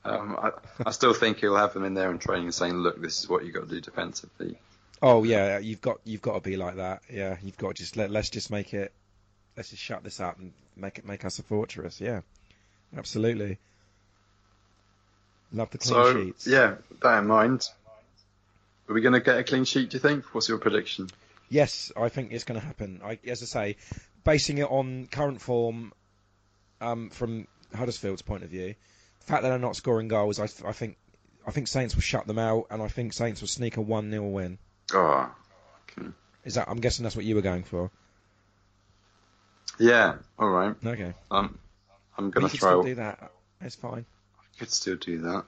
um, 0.06 0.38
I 0.42 0.52
I 0.86 0.92
still 0.92 1.14
think 1.14 1.40
he'll 1.40 1.58
have 1.58 1.74
them 1.74 1.84
in 1.84 1.94
there 1.94 2.10
in 2.12 2.20
training, 2.20 2.46
and 2.46 2.54
saying, 2.54 2.76
"Look, 2.76 3.02
this 3.02 3.20
is 3.20 3.28
what 3.28 3.44
you 3.44 3.52
have 3.52 3.64
got 3.64 3.70
to 3.70 3.76
do 3.76 3.82
defensively." 3.82 4.58
Oh 5.02 5.24
yeah, 5.24 5.58
you've 5.58 5.82
got 5.82 6.00
you've 6.06 6.22
got 6.22 6.36
to 6.36 6.42
be 6.42 6.56
like 6.56 6.78
that. 6.78 7.02
Yeah, 7.12 7.38
you've 7.44 7.58
got 7.58 7.76
to 7.76 7.84
just 7.84 7.98
let 7.98 8.12
let's 8.12 8.30
just 8.30 8.50
make 8.50 8.74
it. 8.74 8.94
Let's 9.58 9.70
just 9.72 9.82
shut 9.82 10.04
this 10.04 10.20
up 10.20 10.40
and 10.40 10.54
make 10.78 10.98
it 10.98 11.06
make 11.06 11.26
us 11.26 11.40
a 11.40 11.44
fortress. 11.44 12.00
Yeah, 12.00 12.22
absolutely. 12.98 13.58
Love 15.52 15.70
the 15.72 15.78
clean 15.78 15.94
so 15.94 16.14
sheets. 16.14 16.48
yeah, 16.48 16.76
that 17.02 17.20
in 17.20 17.28
mind, 17.28 17.68
are 18.88 18.94
we 18.94 19.02
going 19.02 19.14
to 19.14 19.20
get 19.20 19.38
a 19.38 19.44
clean 19.44 19.66
sheet? 19.66 19.90
Do 19.90 19.96
you 19.96 20.02
think? 20.02 20.34
What's 20.34 20.50
your 20.50 20.58
prediction? 20.58 21.10
Yes, 21.50 21.92
I 21.96 22.10
think 22.10 22.32
it's 22.32 22.44
going 22.44 22.60
to 22.60 22.66
happen. 22.66 23.02
I, 23.04 23.20
as 23.28 23.42
I 23.42 23.46
say, 23.46 23.76
basing 24.24 24.58
it 24.58 24.70
on 24.70 25.08
current 25.12 25.42
form, 25.42 25.94
um, 26.82 27.10
from 27.10 27.48
Huddersfield's 27.74 28.22
point 28.22 28.44
of 28.44 28.50
view, 28.50 28.76
the 29.20 29.26
fact 29.26 29.44
that 29.44 29.50
they're 29.50 29.60
not 29.60 29.76
scoring 29.76 30.08
goals, 30.08 30.40
I, 30.40 30.46
I 30.68 30.72
think, 30.72 30.98
I 31.46 31.52
think 31.52 31.68
Saints 31.68 31.96
will 31.96 32.02
shut 32.02 32.28
them 32.28 32.40
out, 32.40 32.68
and 32.70 32.82
I 32.82 32.88
think 32.88 33.14
Saints 33.14 33.42
will 33.42 33.48
sneak 33.48 33.78
a 33.78 33.82
one 33.82 34.10
0 34.10 34.24
win. 34.24 34.58
Oh, 34.94 35.32
okay. 35.98 36.10
Is 36.44 36.56
that? 36.56 36.68
I'm 36.70 36.80
guessing 36.80 37.04
that's 37.04 37.16
what 37.16 37.26
you 37.26 37.36
were 37.36 37.42
going 37.42 37.64
for. 37.64 37.92
Yeah, 39.80 40.16
all 40.40 40.50
right. 40.50 40.76
Okay. 40.86 41.14
Um, 41.30 41.60
I'm 42.18 42.32
going 42.32 42.48
to 42.48 42.58
still 42.58 42.84
do 42.84 42.96
that. 42.96 43.32
It's 43.62 43.76
fine. 43.76 44.06
I 44.40 44.60
could 44.60 44.72
still 44.72 44.96
do 44.96 45.22
that. 45.22 45.46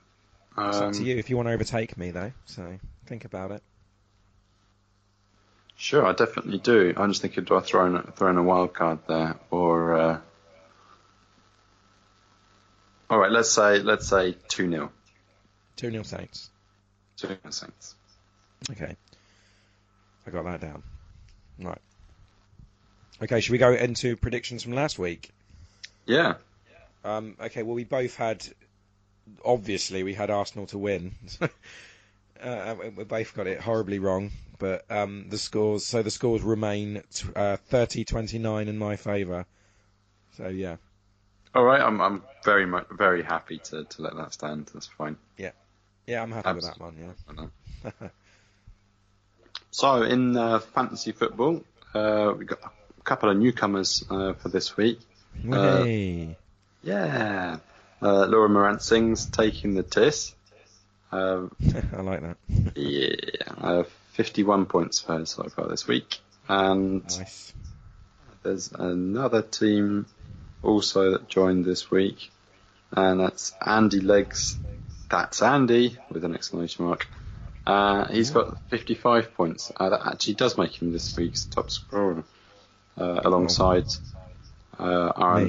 It's 0.58 0.78
up 0.78 0.94
to 0.94 1.00
Um, 1.00 1.06
you 1.06 1.18
if 1.18 1.30
you 1.30 1.36
want 1.38 1.48
to 1.48 1.54
overtake 1.54 1.98
me, 1.98 2.12
though. 2.12 2.32
So 2.46 2.80
think 3.06 3.26
about 3.26 3.52
it. 3.52 3.62
Sure, 5.76 6.06
I 6.06 6.14
definitely 6.14 6.58
do. 6.58 6.94
I'm 6.98 7.12
just 7.12 7.22
thinking, 7.22 7.44
do 7.44 7.56
I 7.56 7.62
throw 7.62 7.86
in, 7.86 8.02
throw 8.14 8.32
in 8.32 8.38
a 8.38 8.44
wild 8.44 8.74
card 8.74 9.00
there, 9.08 9.36
or? 9.52 9.96
Uh... 9.96 10.20
All 13.10 13.20
right, 13.20 13.32
let's 13.32 13.52
say 13.52 13.80
let's 13.80 14.08
say 14.08 14.36
two 14.48 14.70
0 14.70 14.92
Two 15.76 15.92
0 15.92 16.04
Saints. 16.04 16.50
Two 17.18 17.28
0 17.28 17.38
Saints. 17.52 17.96
Okay. 18.72 18.96
I 20.26 20.30
got 20.32 20.44
that 20.46 20.60
down. 20.60 20.84
Right. 21.60 21.78
Okay, 23.22 23.40
should 23.40 23.52
we 23.52 23.58
go 23.60 23.72
into 23.74 24.18
predictions 24.18 24.64
from 24.64 24.74
last 24.74 25.00
week? 25.00 25.32
Yeah. 26.06 26.36
Um, 27.06 27.36
okay, 27.40 27.64
well, 27.64 27.76
we 27.76 27.84
both 27.84 28.16
had. 28.16 28.46
Obviously, 29.44 30.04
we 30.04 30.14
had 30.14 30.30
Arsenal 30.30 30.68
to 30.68 30.78
win. 30.78 31.14
uh, 32.42 32.76
we 32.96 33.04
both 33.04 33.34
got 33.34 33.48
it 33.48 33.60
horribly 33.60 34.00
wrong, 34.00 34.32
but 34.60 34.86
um, 34.90 35.26
the 35.30 35.38
scores. 35.38 35.86
So 35.86 36.04
the 36.04 36.12
scores 36.12 36.42
remain 36.42 37.04
t- 37.14 37.28
uh, 37.36 37.58
30-29 37.72 38.68
in 38.68 38.78
my 38.78 38.96
favour. 38.96 39.46
So 40.38 40.48
yeah, 40.48 40.78
All 41.56 41.64
right, 41.64 41.82
I'm 41.82 42.00
I'm 42.00 42.24
very 42.44 42.66
much 42.66 42.88
very 42.92 43.24
happy 43.24 43.58
to, 43.60 43.84
to 43.86 44.02
let 44.02 44.16
that 44.16 44.34
stand. 44.34 44.70
That's 44.74 44.86
fine. 44.88 45.18
yeah, 45.38 45.52
yeah, 46.06 46.22
I'm 46.22 46.32
happy 46.32 46.54
with 46.54 46.64
that 46.66 46.80
one. 46.80 47.16
Yeah. 47.84 47.92
So 49.72 50.02
in 50.02 50.36
uh, 50.36 50.60
fantasy 50.60 51.12
football, 51.12 51.64
uh, 51.94 52.34
we 52.36 52.46
got 52.46 52.60
a 52.64 53.04
couple 53.04 53.30
of 53.30 53.38
newcomers 53.38 54.04
uh, 54.10 54.34
for 54.34 54.50
this 54.50 54.76
week. 54.76 55.00
Uh, 55.52 55.84
Hey. 55.84 56.36
Yeah, 56.82 57.58
uh, 58.02 58.26
Laura 58.26 58.50
Morant 58.50 58.82
Singh's 58.82 59.26
taking 59.26 59.76
the 59.76 59.84
tis. 59.84 60.34
Uh, 61.12 61.48
I 61.96 62.02
like 62.02 62.22
that. 62.22 62.38
yeah, 62.76 63.16
uh, 63.62 63.84
51 64.14 64.66
points 64.66 65.00
for 65.00 65.20
her 65.20 65.26
so 65.26 65.44
far 65.50 65.68
this 65.68 65.88
week. 65.88 66.20
And 66.50 67.04
Nice. 67.04 67.54
there's 68.44 68.72
another 68.72 69.42
team 69.42 70.06
also 70.64 71.12
that 71.12 71.28
joined 71.28 71.66
this 71.66 71.92
week, 71.92 72.32
and 72.92 73.20
that's 73.20 73.54
Andy 73.66 74.00
Legs. 74.00 74.58
That's 75.10 75.42
Andy 75.42 75.98
with 76.10 76.24
an 76.26 76.34
exclamation 76.34 76.86
mark. 76.86 77.08
Uh, 77.66 78.06
he's 78.08 78.30
got 78.32 78.58
55 78.70 79.34
points. 79.34 79.72
Uh, 79.76 79.90
that 79.90 80.02
actually 80.06 80.36
does 80.36 80.58
make 80.58 80.82
him 80.82 80.94
this 80.94 81.16
week's 81.18 81.44
top 81.46 81.70
scorer, 81.70 82.24
uh, 82.98 83.22
alongside 83.26 83.86
uh, 84.80 85.12
our. 85.16 85.48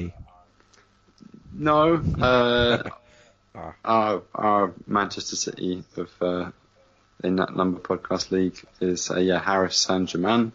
No, 1.53 1.95
uh, 2.21 2.83
Ah. 3.55 3.73
our, 3.83 4.21
our 4.35 4.73
Manchester 4.85 5.35
City 5.35 5.83
of 5.97 6.09
uh, 6.21 6.51
in 7.23 7.37
that 7.37 7.55
number 7.55 7.79
podcast 7.79 8.29
league 8.31 8.57
is 8.79 9.09
uh, 9.09 9.17
yeah 9.19 9.39
Harris 9.39 9.75
Saint 9.77 10.07
Germain. 10.07 10.51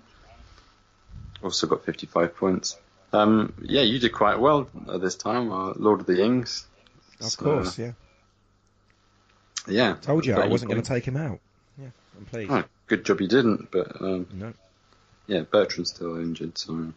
Also 1.43 1.67
got 1.67 1.85
55 1.85 2.37
points. 2.37 2.79
Um, 3.13 3.53
yeah, 3.63 3.83
you 3.83 3.99
did 3.99 4.13
quite 4.13 4.39
well 4.39 4.71
uh, 4.89 4.99
this 4.99 5.17
time, 5.17 5.53
uh, 5.53 5.73
Lord 5.77 6.01
of 6.01 6.07
the 6.07 6.15
Rings. 6.15 6.67
Of 7.21 7.27
So, 7.27 7.45
course, 7.45 7.79
yeah. 7.79 7.93
Yeah. 9.69 9.97
Told 10.01 10.25
you 10.25 10.35
I 10.35 10.47
wasn't 10.47 10.71
going 10.71 10.83
to 10.83 10.89
take 10.89 11.05
him 11.05 11.17
out. 11.17 11.41
Yeah, 11.79 11.89
I'm 12.17 12.25
pleased. 12.27 12.51
Oh, 12.51 12.65
good 12.87 13.05
job 13.05 13.21
you 13.21 13.29
didn't, 13.29 13.71
but 13.71 14.01
um, 14.01 14.27
No, 14.33 14.53
yeah, 15.27 15.41
Bertrand's 15.43 15.91
still 15.91 16.17
injured, 16.17 16.57
so 16.59 16.93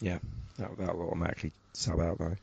Yeah, 0.00 0.18
that 0.58 0.76
that 0.78 0.96
will 0.96 1.08
automatically 1.08 1.52
sub 1.72 2.00
out 2.00 2.18
though. 2.18 2.36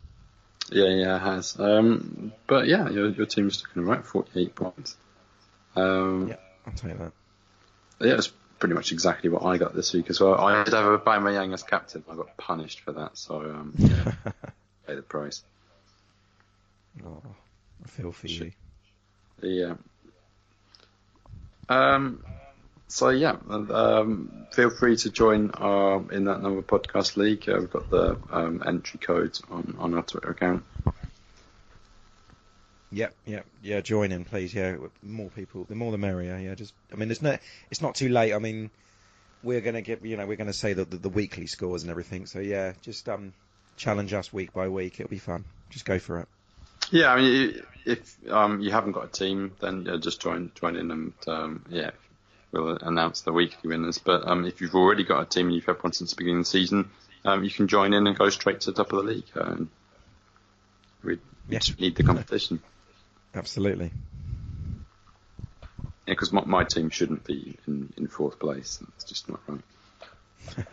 Yeah, 0.72 0.88
yeah, 0.88 1.16
it 1.18 1.20
has. 1.22 1.60
Um, 1.60 2.32
but 2.48 2.68
yeah, 2.68 2.90
your 2.90 3.10
your 3.10 3.26
team's 3.26 3.64
looking 3.64 3.84
alright, 3.84 4.06
48 4.06 4.56
points. 4.56 4.98
Um, 5.76 6.28
Yeah. 6.30 6.36
I'll 6.66 6.74
take 6.74 6.98
that. 6.98 7.12
Yeah, 8.00 8.14
it's 8.14 8.32
pretty 8.60 8.76
much 8.76 8.92
exactly 8.92 9.30
what 9.30 9.44
I 9.44 9.58
got 9.58 9.74
this 9.76 9.94
week 9.94 10.10
as 10.10 10.20
well. 10.20 10.36
I 10.36 10.64
did 10.64 10.74
have 10.74 10.86
a 10.86 11.00
Aubameyang 11.00 11.54
as 11.54 11.64
captain. 11.64 12.04
I 12.10 12.16
got 12.16 12.38
punished 12.38 12.82
for 12.82 12.94
that, 12.94 13.18
so 13.18 13.42
um, 13.42 13.74
yeah, 13.78 14.12
pay 14.88 14.96
the 14.96 15.02
price. 15.02 15.44
oh, 17.06 17.22
I 17.84 17.88
feel 17.88 18.12
for 18.12 18.28
you. 18.28 18.52
Yeah. 19.42 19.76
Um. 21.70 22.24
So 22.92 23.08
yeah, 23.08 23.38
um, 23.50 24.48
feel 24.52 24.70
free 24.70 24.98
to 24.98 25.10
join 25.10 25.52
our 25.52 26.04
in 26.12 26.26
that 26.26 26.42
number 26.42 26.62
podcast 26.62 27.16
league. 27.16 27.48
Uh, 27.48 27.56
we've 27.60 27.72
got 27.72 27.90
the 27.90 28.18
um, 28.30 28.62
entry 28.66 29.00
code 29.00 29.40
on 29.50 29.78
on 29.80 29.94
our 29.94 30.04
Twitter 30.04 30.32
account. 30.32 30.66
Yep, 32.92 33.16
yep, 33.26 33.46
yeah. 33.64 33.80
Join 33.80 34.12
in, 34.12 34.26
please. 34.26 34.54
Yeah, 34.54 34.76
more 35.02 35.30
people, 35.30 35.64
the 35.64 35.76
more 35.76 35.94
the 35.94 35.98
merrier. 35.98 36.38
Yeah, 36.38 36.54
just. 36.54 36.74
I 36.92 36.98
mean, 36.98 37.10
it's 37.10 37.22
not. 37.22 37.40
It's 37.70 37.82
not 37.82 37.96
too 37.96 38.10
late. 38.10 38.34
I 38.34 38.40
mean, 38.40 38.70
we're 39.42 39.62
gonna 39.62 39.82
get. 39.82 40.04
You 40.04 40.18
know, 40.18 40.28
we're 40.28 40.36
gonna 40.36 40.52
say 40.52 40.74
the, 40.74 40.84
the 40.84 40.98
the 40.98 41.10
weekly 41.10 41.48
scores 41.48 41.84
and 41.84 41.92
everything. 41.92 42.26
So 42.26 42.40
yeah, 42.40 42.74
just 42.82 43.08
um, 43.08 43.32
challenge 43.78 44.12
us 44.12 44.34
week 44.34 44.52
by 44.52 44.68
week. 44.68 45.00
It'll 45.00 45.10
be 45.10 45.18
fun. 45.18 45.46
Just 45.70 45.86
go 45.86 45.98
for 45.98 46.20
it. 46.20 46.28
Yeah, 46.90 47.14
I 47.14 47.22
mean, 47.22 47.62
if 47.86 48.18
um, 48.30 48.60
you 48.60 48.72
haven't 48.72 48.92
got 48.92 49.06
a 49.06 49.08
team, 49.08 49.54
then 49.62 49.86
yeah, 49.86 49.96
just 49.96 50.22
join 50.22 50.52
join 50.60 50.76
in 50.76 50.92
and 50.92 51.14
um, 51.28 51.66
yeah, 51.70 51.92
we'll 52.52 52.78
announce 52.78 53.22
the 53.22 53.32
weekly 53.32 53.70
winners. 53.70 53.98
But 53.98 54.28
um, 54.28 54.46
if 54.46 54.62
you've 54.62 54.76
already 54.76 55.04
got 55.04 55.22
a 55.22 55.26
team 55.26 55.48
and 55.48 55.56
you've 55.56 55.66
had 55.66 55.82
one 55.82 55.94
since 55.94 56.12
the 56.12 56.16
beginning 56.18 56.40
of 56.40 56.46
the 56.46 56.50
season, 56.50 56.90
um, 57.26 57.44
you 57.44 57.50
can 57.52 57.68
join 57.68 57.94
in 57.94 58.08
and 58.08 58.18
go 58.18 58.30
straight 58.30 58.62
to 58.62 58.72
the 58.72 58.84
top 58.84 58.92
of 58.94 59.04
the 59.06 59.12
league. 59.12 59.30
Um, 59.36 59.70
we, 61.04 61.20
just 61.50 61.80
need 61.80 61.96
the 61.96 62.04
competition. 62.04 62.62
Absolutely. 63.34 63.92
Yeah, 66.08 66.14
because 66.14 66.32
my, 66.32 66.44
my 66.46 66.64
team 66.64 66.90
shouldn't 66.90 67.26
be 67.26 67.58
in, 67.68 67.92
in 67.98 68.08
fourth 68.08 68.40
place. 68.40 68.82
It's 68.96 69.06
just 69.06 69.30
not 69.30 69.40
right. 69.48 69.62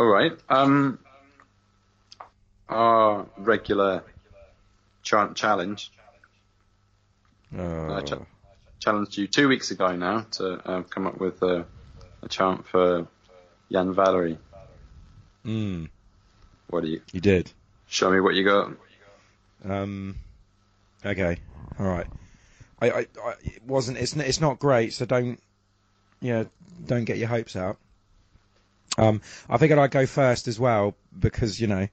All 0.00 0.06
right. 0.06 0.32
Um, 0.48 0.98
our 2.68 3.26
regular 3.36 4.04
cha- 5.02 5.32
challenge 5.32 5.90
Oh, 7.56 8.00
ch- 8.02 8.12
challenged 8.80 9.16
you 9.16 9.26
two 9.26 9.48
weeks 9.48 9.70
ago 9.70 9.96
now 9.96 10.26
to 10.32 10.54
uh, 10.68 10.82
come 10.82 11.06
up 11.06 11.18
with 11.18 11.42
a, 11.42 11.66
a 12.22 12.28
chant 12.28 12.66
for 12.66 13.06
Yan 13.68 13.94
Valery. 13.94 14.38
mm, 15.44 15.88
What 16.68 16.82
do 16.82 16.88
you 16.88 17.00
you 17.12 17.20
did. 17.20 17.50
show 17.86 18.10
me 18.10 18.20
what 18.20 18.34
you 18.34 18.44
got? 18.44 18.72
Um, 19.64 20.16
okay, 21.04 21.38
all 21.78 21.86
right. 21.86 22.06
I, 22.80 22.90
I, 22.90 22.98
I 23.00 23.34
it 23.42 23.62
wasn't. 23.66 23.98
It's 23.98 24.14
it's 24.14 24.40
not 24.40 24.58
great. 24.60 24.92
So 24.92 25.04
don't, 25.04 25.40
yeah, 26.20 26.44
don't 26.86 27.04
get 27.04 27.18
your 27.18 27.28
hopes 27.28 27.56
out. 27.56 27.78
Um, 28.96 29.20
I 29.48 29.58
figured 29.58 29.78
I'd 29.78 29.90
go 29.90 30.06
first 30.06 30.48
as 30.48 30.58
well 30.60 30.94
because 31.18 31.60
you 31.60 31.66
know, 31.66 31.88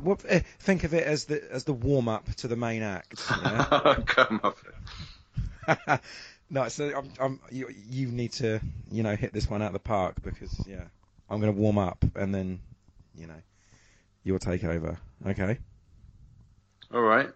what, 0.00 0.24
eh, 0.28 0.40
think 0.58 0.84
of 0.84 0.94
it 0.94 1.04
as 1.04 1.26
the 1.26 1.42
as 1.52 1.64
the 1.64 1.72
warm 1.72 2.08
up 2.08 2.26
to 2.36 2.48
the 2.48 2.56
main 2.56 2.82
act. 2.82 3.22
Yeah? 3.30 3.96
come 4.06 4.40
up. 4.42 4.58
no, 6.50 6.68
so 6.68 6.90
I'm, 6.96 7.12
I'm, 7.20 7.40
you, 7.50 7.68
you 7.90 8.08
need 8.08 8.32
to, 8.34 8.60
you 8.90 9.02
know, 9.02 9.16
hit 9.16 9.32
this 9.32 9.48
one 9.48 9.62
out 9.62 9.68
of 9.68 9.72
the 9.74 9.78
park 9.78 10.16
because, 10.22 10.66
yeah, 10.66 10.84
I'm 11.28 11.40
going 11.40 11.54
to 11.54 11.60
warm 11.60 11.78
up, 11.78 12.04
and 12.14 12.34
then, 12.34 12.60
you 13.14 13.26
know, 13.26 13.40
you'll 14.24 14.38
take 14.38 14.64
over. 14.64 14.98
Okay. 15.26 15.58
All 16.92 17.02
right. 17.02 17.30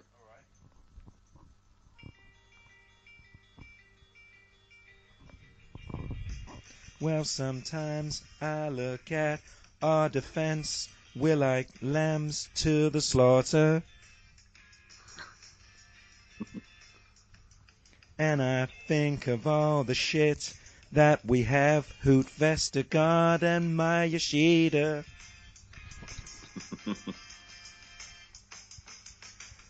Well, 7.01 7.25
sometimes 7.25 8.23
I 8.41 8.69
look 8.69 9.11
at 9.11 9.41
our 9.83 10.09
defense. 10.09 10.89
We're 11.17 11.35
like 11.35 11.69
lambs 11.81 12.49
to 12.55 12.91
the 12.91 13.01
slaughter. 13.01 13.83
And 18.23 18.41
I 18.41 18.67
think 18.87 19.27
of 19.27 19.49
all 19.49 19.83
the 19.83 19.97
shit 19.97 20.55
that 20.93 21.27
we 21.27 21.43
have. 21.43 21.93
Hoedt 22.05 22.31
Vestergaard 22.31 23.43
and 23.43 23.77
Maya 23.77 24.07
Yoshida. 24.07 25.05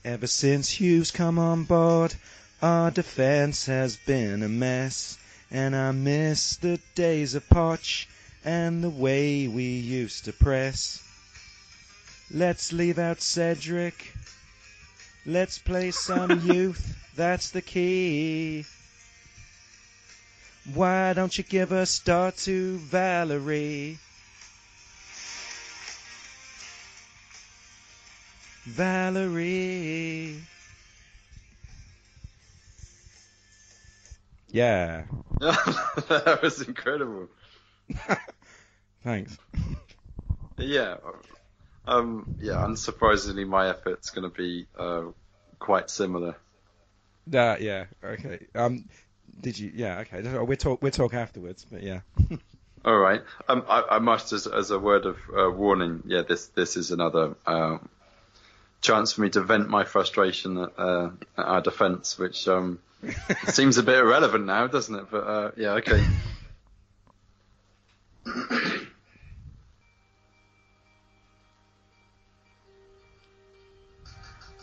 Ever 0.05 0.27
since 0.27 0.69
Hughes 0.69 1.11
come 1.11 1.39
on 1.39 1.65
board, 1.65 2.15
our 2.61 2.91
defense 2.91 3.65
has 3.65 3.97
been 3.97 4.43
a 4.43 4.51
mess. 4.51 5.17
And 5.51 5.75
I 5.75 5.93
miss 5.93 6.57
the 6.57 6.79
days 6.95 7.35
of 7.35 7.49
Poch 7.49 8.07
and 8.45 8.85
the 8.85 8.91
way 8.91 9.49
we 9.49 9.65
used 9.65 10.27
to 10.27 10.33
press. 10.35 11.03
Let's 12.31 12.71
leave 12.71 12.99
out 12.99 13.23
Cedric. 13.23 14.13
Let's 15.25 15.59
play 15.59 15.91
some 15.91 16.41
youth, 16.53 17.02
that's 17.15 17.51
the 17.51 17.63
key. 17.63 18.65
Why 20.75 21.13
don't 21.13 21.37
you 21.37 21.45
give 21.45 21.73
a 21.73 21.85
start 21.87 22.37
to 22.39 22.79
Valery? 22.79 23.99
Valery. 28.67 30.37
Yeah. 34.49 35.05
that 35.41 36.39
was 36.43 36.63
incredible. 36.63 37.29
Thanks. 39.03 39.37
Yeah. 40.59 40.99
Um, 41.87 42.33
yeah, 42.41 42.65
unsurprisingly, 42.65 43.47
my 43.47 43.69
effort's 43.69 44.11
going 44.11 44.31
to 44.31 44.37
be 44.37 44.67
uh, 44.79 45.07
quite 45.59 45.91
similar. 45.91 46.37
Uh, 47.33 47.57
yeah. 47.61 47.85
Okay. 48.03 48.47
Um, 48.55 48.89
did 49.41 49.59
you? 49.59 49.73
Yeah. 49.75 50.01
Okay. 50.01 50.23
We'll 50.23 50.57
talk. 50.57 50.83
We'll 50.83 50.93
talk 50.93 51.15
afterwards. 51.15 51.67
But 51.71 51.83
yeah. 51.83 52.01
All 52.85 52.99
right. 52.99 53.23
Um, 53.49 53.65
I, 53.69 53.85
I 53.93 53.99
must, 54.01 54.33
as, 54.33 54.49
as 54.49 54.73
a 54.73 54.79
word 54.79 55.07
of 55.07 55.17
uh, 55.37 55.51
warning, 55.51 56.03
yeah, 56.07 56.23
this 56.23 56.49
this 56.49 56.77
is 56.77 56.91
another 56.91 57.37
uh, 57.47 57.79
chance 58.81 59.13
for 59.13 59.21
me 59.21 59.31
to 59.31 59.41
vent 59.41 59.69
my 59.69 59.85
frustration 59.85 60.59
at, 60.59 60.71
uh, 60.77 61.11
at 61.39 61.45
our 61.45 61.61
defence, 61.61 62.19
which 62.19 62.49
um, 62.49 62.81
seems 63.47 63.79
a 63.79 63.83
bit 63.83 63.99
irrelevant 63.99 64.47
now, 64.47 64.67
doesn't 64.67 64.95
it? 64.95 65.07
But 65.11 65.25
uh, 65.25 65.51
yeah, 65.57 65.71
okay. 65.75 66.05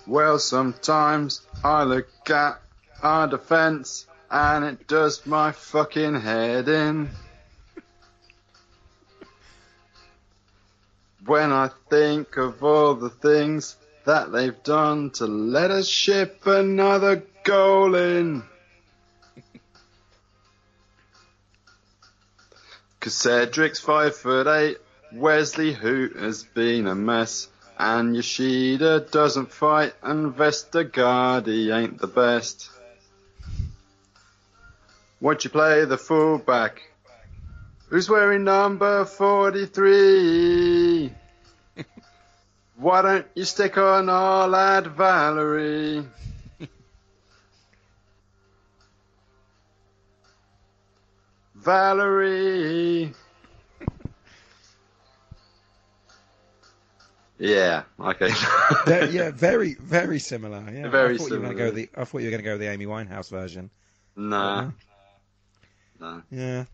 well, 0.09 0.39
sometimes 0.39 1.41
I 1.63 1.83
look 1.83 2.29
at 2.29 2.59
our 3.01 3.27
defence 3.27 4.07
and 4.29 4.65
it 4.65 4.87
does 4.87 5.25
my 5.25 5.51
fucking 5.51 6.19
head 6.21 6.67
in. 6.67 7.09
when 11.29 11.51
I 11.51 11.69
think 11.91 12.37
of 12.37 12.63
all 12.63 12.95
the 12.95 13.11
things 13.11 13.75
that 14.05 14.31
they've 14.31 14.63
done 14.63 15.11
to 15.11 15.27
let 15.27 15.69
us 15.69 15.87
ship 15.87 16.47
another 16.47 17.23
goal 17.43 17.93
in. 17.93 18.41
Cause 22.99 23.13
Cedric's 23.13 23.79
five 23.79 24.15
foot 24.15 24.47
eight, 24.47 24.77
Wesley 25.13 25.71
Hoedt 25.75 26.19
has 26.19 26.43
been 26.43 26.87
a 26.87 26.95
mess, 26.95 27.47
and 27.79 28.13
Yoshida 28.13 28.99
doesn't 28.99 29.53
fight, 29.53 29.93
and 30.03 30.35
Vestergaardi 30.35 31.73
ain't 31.73 31.97
the 31.97 32.07
best. 32.07 32.69
Won't 35.21 35.45
you 35.45 35.49
play 35.49 35.85
the 35.85 35.97
fullback? 35.97 36.81
Who's 37.87 38.09
wearing 38.09 38.43
number 38.43 39.05
43? 39.05 41.13
Why 42.75 43.01
don't 43.01 43.25
you 43.33 43.45
stick 43.45 43.77
on 43.77 44.09
our 44.09 44.49
lad 44.49 44.87
Valery? 44.87 46.03
Valery. 51.55 53.13
Yeah. 57.39 57.83
Okay. 57.99 58.29
Yeah. 59.11 59.31
Very, 59.31 59.73
very 59.75 60.19
similar. 60.19 60.63
Yeah. 60.71 60.89
Very 60.89 61.15
I 61.15 61.17
thought 61.17 61.29
You 61.31 61.35
were 61.35 61.41
gonna 61.41 61.49
similar. 61.49 61.71
go 61.71 61.71
the, 61.71 61.89
I 61.97 62.03
thought 62.05 62.17
you 62.19 62.25
were 62.25 62.31
going 62.31 62.43
to 62.43 62.49
go 62.49 62.57
the 62.57 62.69
Amy 62.69 62.85
Winehouse 62.85 63.29
version. 63.29 63.69
nah. 64.15 64.69
Nah. 65.99 66.21
Yeah. 66.31 66.65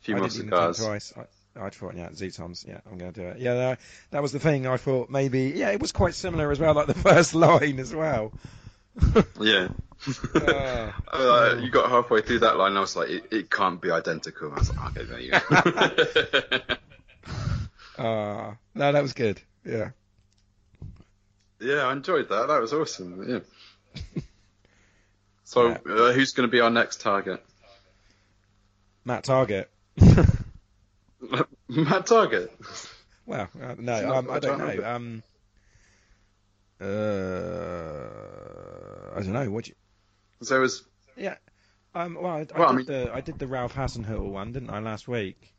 Few 0.00 0.14
I 0.14 0.18
more 0.18 0.28
didn't 0.28 0.46
even 0.46 0.50
think 0.50 0.74
cigars. 0.74 0.78
twice. 0.78 1.12
I, 1.16 1.66
I 1.66 1.70
thought, 1.70 1.94
yeah, 1.96 2.12
Z-Toms. 2.14 2.64
Yeah, 2.68 2.80
I'm 2.90 2.96
going 2.98 3.12
to 3.12 3.20
do 3.20 3.26
it. 3.28 3.38
Yeah, 3.38 3.54
that, 3.54 3.80
that 4.12 4.22
was 4.22 4.32
the 4.32 4.38
thing. 4.38 4.66
I 4.66 4.76
thought 4.76 5.10
maybe, 5.10 5.52
yeah, 5.56 5.70
it 5.72 5.80
was 5.80 5.92
quite 5.92 6.14
similar 6.14 6.50
as 6.52 6.58
well, 6.60 6.72
like 6.74 6.86
the 6.86 6.94
first 7.10 7.34
line 7.34 7.78
as 7.78 7.94
well. 7.94 8.32
Yeah. 9.40 9.68
Ah. 10.36 10.94
Uh, 11.10 11.56
you 11.62 11.70
got 11.70 11.90
halfway 11.90 12.20
through 12.20 12.40
that 12.40 12.56
line, 12.58 12.76
I 12.76 12.80
was 12.80 12.94
like, 12.96 13.08
it, 13.08 13.24
it 13.32 13.50
can't 13.50 13.80
be 13.80 13.90
identical. 13.90 14.52
I 14.52 14.58
was 14.58 14.74
like, 14.76 14.96
okay, 14.96 15.04
there 15.04 15.20
you 15.20 15.30
go. 15.30 16.76
Ah, 17.98 18.56
no, 18.74 18.92
that 18.92 19.02
was 19.02 19.14
good. 19.14 19.40
Yeah. 19.66 19.90
yeah, 21.60 21.86
I 21.86 21.92
enjoyed 21.92 22.28
that. 22.28 22.46
That 22.48 22.60
was 22.60 22.72
awesome. 22.72 23.24
Yeah. 23.28 23.40
So, 25.48 25.68
Yeah. 25.68 25.78
uh, 25.88 26.12
who's 26.12 26.32
going 26.32 26.48
to 26.48 26.50
be 26.50 26.58
our 26.60 26.70
next 26.70 27.00
target? 27.00 27.40
Matt 29.04 29.22
Targett. 29.24 29.66
Matt 29.96 30.36
Targett. 31.68 32.50
Well, 33.26 33.48
uh, 33.62 33.76
no, 33.78 34.12
um, 34.12 34.28
I 34.28 34.40
don't 34.40 34.58
know. 34.58 34.84
Um, 34.84 35.22
uh, 36.80 36.84
I 39.16 39.20
don't 39.22 39.32
know. 39.32 39.48
What 39.52 39.68
you? 39.68 39.74
So 40.42 40.56
it 40.56 40.60
was. 40.60 40.82
Yeah. 41.16 41.36
Um, 41.94 42.18
well, 42.20 42.32
I, 42.32 42.46
I 42.52 42.58
Well, 42.58 42.72
I 42.72 42.76
did 42.78 42.86
the 42.88 43.10
I 43.14 43.20
did 43.20 43.38
the 43.38 43.46
Ralph 43.46 43.74
Hasenhüttl 43.74 44.28
one, 44.28 44.52
didn't 44.52 44.70
I, 44.70 44.80
last 44.80 45.06
week? 45.06 45.54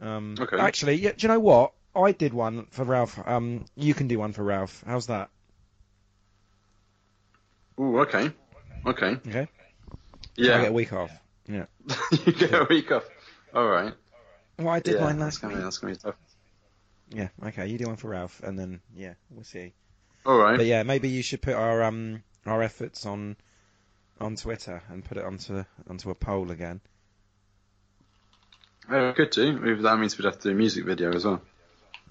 Um, 0.00 0.36
Okay. 0.38 0.56
Actually, 0.56 0.94
yeah, 0.94 1.10
do 1.16 1.26
you 1.26 1.28
know 1.32 1.40
what? 1.40 1.72
I 1.94 2.12
did 2.12 2.32
one 2.32 2.66
for 2.70 2.84
Ralph. 2.84 3.18
Um, 3.26 3.64
you 3.74 3.94
can 3.94 4.08
do 4.08 4.18
one 4.18 4.32
for 4.32 4.44
Ralph. 4.44 4.84
How's 4.86 5.06
that? 5.06 5.30
Ooh, 7.80 8.00
okay. 8.00 8.32
Okay. 8.86 9.16
Okay. 9.26 9.48
Yeah. 10.36 10.58
I 10.58 10.60
get 10.62 10.70
a 10.70 10.72
week 10.72 10.92
off. 10.92 11.10
Yeah. 11.48 11.66
you 12.26 12.32
get 12.32 12.52
a 12.52 12.66
week 12.68 12.90
off. 12.92 13.08
All 13.54 13.66
right. 13.66 13.94
Well, 14.58 14.68
I 14.68 14.80
did 14.80 14.96
yeah, 14.96 15.04
mine 15.04 15.18
last 15.18 15.40
gonna, 15.40 15.54
week. 15.54 15.60
be, 15.60 15.64
that's 15.64 15.78
gonna 15.78 15.92
be 15.94 15.98
tough. 15.98 16.16
Yeah. 17.10 17.28
Okay. 17.46 17.66
You 17.68 17.78
do 17.78 17.86
one 17.86 17.96
for 17.96 18.08
Ralph, 18.08 18.42
and 18.42 18.58
then 18.58 18.80
yeah, 18.94 19.14
we'll 19.30 19.44
see. 19.44 19.72
All 20.26 20.38
right. 20.38 20.56
But 20.56 20.66
yeah, 20.66 20.82
maybe 20.82 21.08
you 21.08 21.22
should 21.22 21.42
put 21.42 21.54
our 21.54 21.82
um 21.82 22.22
our 22.46 22.62
efforts 22.62 23.06
on 23.06 23.36
on 24.20 24.36
Twitter 24.36 24.82
and 24.88 25.04
put 25.04 25.16
it 25.16 25.24
onto 25.24 25.64
onto 25.88 26.10
a 26.10 26.14
poll 26.14 26.50
again. 26.50 26.80
Oh, 28.90 29.12
good 29.12 29.32
too. 29.32 29.58
Maybe 29.58 29.82
that 29.82 29.98
means 29.98 30.16
we'd 30.18 30.24
have 30.24 30.38
to 30.40 30.48
do 30.48 30.50
a 30.50 30.54
music 30.54 30.84
video 30.84 31.12
as 31.14 31.24
well. 31.24 31.42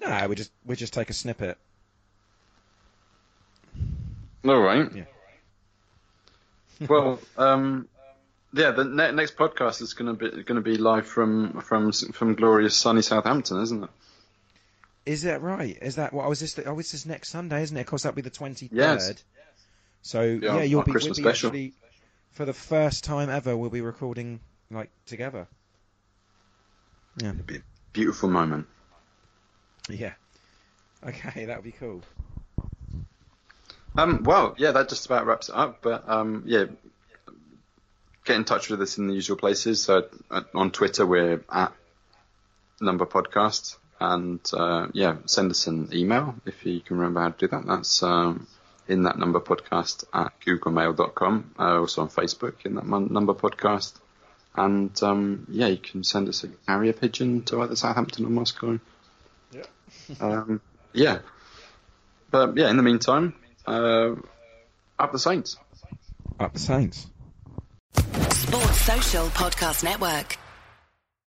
No, 0.00 0.26
we 0.28 0.34
just 0.34 0.52
we 0.64 0.76
just 0.76 0.92
take 0.92 1.10
a 1.10 1.12
snippet. 1.12 1.58
All 4.44 4.60
right. 4.60 4.88
Yeah. 4.94 5.04
well, 6.88 7.18
um, 7.36 7.88
yeah, 8.52 8.70
the 8.70 8.84
ne- 8.84 9.12
next 9.12 9.36
podcast 9.36 9.82
is 9.82 9.94
going 9.94 10.16
to 10.16 10.30
be 10.30 10.42
going 10.42 10.56
to 10.56 10.60
be 10.60 10.76
live 10.76 11.06
from 11.06 11.60
from 11.60 11.92
from 11.92 12.34
glorious 12.34 12.76
sunny 12.76 13.02
Southampton, 13.02 13.60
isn't 13.62 13.84
it? 13.84 13.90
Is 15.06 15.22
that 15.22 15.42
right? 15.42 15.76
Is 15.82 15.96
that 15.96 16.12
what? 16.12 16.26
Oh, 16.26 16.30
is 16.30 16.40
this? 16.40 16.58
Oh, 16.64 16.78
it's 16.78 16.92
this 16.92 17.06
next 17.06 17.30
Sunday, 17.30 17.62
isn't 17.62 17.76
it? 17.76 17.80
Of 17.80 17.86
course, 17.86 18.02
that'll 18.04 18.14
be 18.16 18.22
the 18.22 18.30
twenty 18.30 18.68
third. 18.68 18.76
Yes. 18.76 19.24
So 20.02 20.22
yeah, 20.22 20.50
our- 20.50 20.64
you'll 20.64 20.82
be, 20.82 20.92
we'll 20.92 21.02
be 21.02 21.14
special. 21.14 21.48
actually 21.48 21.72
for 22.32 22.44
the 22.44 22.52
first 22.52 23.04
time 23.04 23.28
ever. 23.30 23.56
We'll 23.56 23.70
be 23.70 23.80
recording 23.80 24.40
like 24.70 24.90
together. 25.06 25.48
Yeah. 27.16 27.30
It'd 27.30 27.46
be 27.46 27.56
a 27.56 27.62
beautiful 27.92 28.28
moment. 28.28 28.66
Yeah. 29.88 30.12
Okay, 31.06 31.44
that 31.46 31.56
would 31.56 31.64
be 31.64 31.72
cool. 31.72 32.02
Um, 33.96 34.22
well, 34.22 34.54
yeah, 34.58 34.72
that 34.72 34.88
just 34.88 35.06
about 35.06 35.26
wraps 35.26 35.48
it 35.48 35.54
up. 35.54 35.82
But 35.82 36.08
um, 36.08 36.44
yeah, 36.46 36.64
get 38.24 38.36
in 38.36 38.44
touch 38.44 38.68
with 38.68 38.80
us 38.82 38.98
in 38.98 39.06
the 39.06 39.14
usual 39.14 39.36
places. 39.36 39.82
So 39.82 40.08
uh, 40.30 40.42
on 40.54 40.70
Twitter, 40.70 41.06
we're 41.06 41.44
at 41.50 41.72
number 42.80 43.06
podcast. 43.06 43.76
And 44.00 44.40
uh, 44.52 44.88
yeah, 44.92 45.16
send 45.26 45.50
us 45.50 45.66
an 45.66 45.90
email 45.92 46.36
if 46.46 46.64
you 46.64 46.80
can 46.80 46.98
remember 46.98 47.20
how 47.20 47.30
to 47.30 47.38
do 47.38 47.48
that. 47.48 47.66
That's 47.66 48.02
um, 48.02 48.46
in 48.86 49.02
that 49.04 49.18
number 49.18 49.40
podcast 49.40 50.04
at 50.12 50.32
googlemail.com. 50.46 51.54
Uh, 51.58 51.80
also 51.80 52.02
on 52.02 52.08
Facebook 52.08 52.64
in 52.64 52.76
that 52.76 52.86
number 52.86 53.34
podcast. 53.34 53.94
And 54.54 55.00
um, 55.02 55.46
yeah, 55.50 55.66
you 55.66 55.76
can 55.78 56.04
send 56.04 56.28
us 56.28 56.44
a 56.44 56.48
carrier 56.48 56.92
pigeon 56.92 57.42
to 57.44 57.62
either 57.62 57.76
Southampton 57.76 58.24
or 58.24 58.30
Moscow. 58.30 58.78
Yeah. 60.08 60.26
um, 60.26 60.60
yeah. 60.92 61.18
But 62.30 62.56
yeah, 62.56 62.70
in 62.70 62.76
the 62.76 62.82
meantime, 62.82 63.34
uh, 63.66 64.14
up 64.98 65.12
the 65.12 65.18
Saints. 65.18 65.56
Up 66.38 66.52
the 66.52 66.58
Saints. 66.58 67.06
Sports 67.94 68.80
Social 68.80 69.26
Podcast 69.28 69.84
Network. 69.84 70.36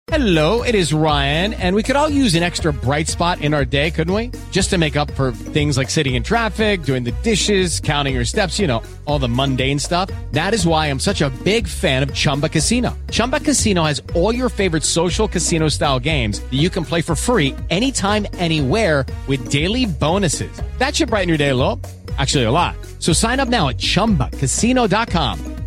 Hello, 0.08 0.62
it 0.62 0.76
is 0.76 0.94
Ryan, 0.94 1.52
and 1.54 1.74
we 1.74 1.82
could 1.82 1.96
all 1.96 2.08
use 2.08 2.36
an 2.36 2.44
extra 2.44 2.72
bright 2.72 3.08
spot 3.08 3.40
in 3.40 3.52
our 3.52 3.64
day, 3.64 3.90
couldn't 3.90 4.14
we? 4.14 4.30
Just 4.52 4.70
to 4.70 4.78
make 4.78 4.94
up 4.94 5.10
for 5.16 5.32
things 5.32 5.76
like 5.76 5.90
sitting 5.90 6.14
in 6.14 6.22
traffic, 6.22 6.84
doing 6.84 7.02
the 7.02 7.10
dishes, 7.24 7.80
counting 7.80 8.14
your 8.14 8.24
steps, 8.24 8.56
you 8.60 8.68
know, 8.68 8.84
all 9.06 9.18
the 9.18 9.28
mundane 9.28 9.80
stuff. 9.80 10.08
That 10.30 10.54
is 10.54 10.64
why 10.64 10.86
I'm 10.86 11.00
such 11.00 11.22
a 11.22 11.30
big 11.42 11.66
fan 11.66 12.04
of 12.04 12.14
Chumba 12.14 12.48
Casino. 12.48 12.96
Chumba 13.10 13.40
Casino 13.40 13.82
has 13.82 14.00
all 14.14 14.32
your 14.32 14.48
favorite 14.48 14.84
social 14.84 15.26
casino 15.26 15.66
style 15.66 15.98
games 15.98 16.38
that 16.38 16.60
you 16.62 16.70
can 16.70 16.84
play 16.84 17.02
for 17.02 17.16
free 17.16 17.56
anytime, 17.68 18.28
anywhere 18.34 19.04
with 19.26 19.48
daily 19.50 19.86
bonuses. 19.86 20.62
That 20.78 20.94
should 20.94 21.08
brighten 21.08 21.28
your 21.28 21.38
day 21.38 21.48
a 21.48 21.56
little. 21.56 21.80
Actually, 22.16 22.44
a 22.44 22.52
lot. 22.52 22.76
So 23.00 23.12
sign 23.12 23.40
up 23.40 23.48
now 23.48 23.70
at 23.70 23.78
chumbacasino.com. 23.78 25.55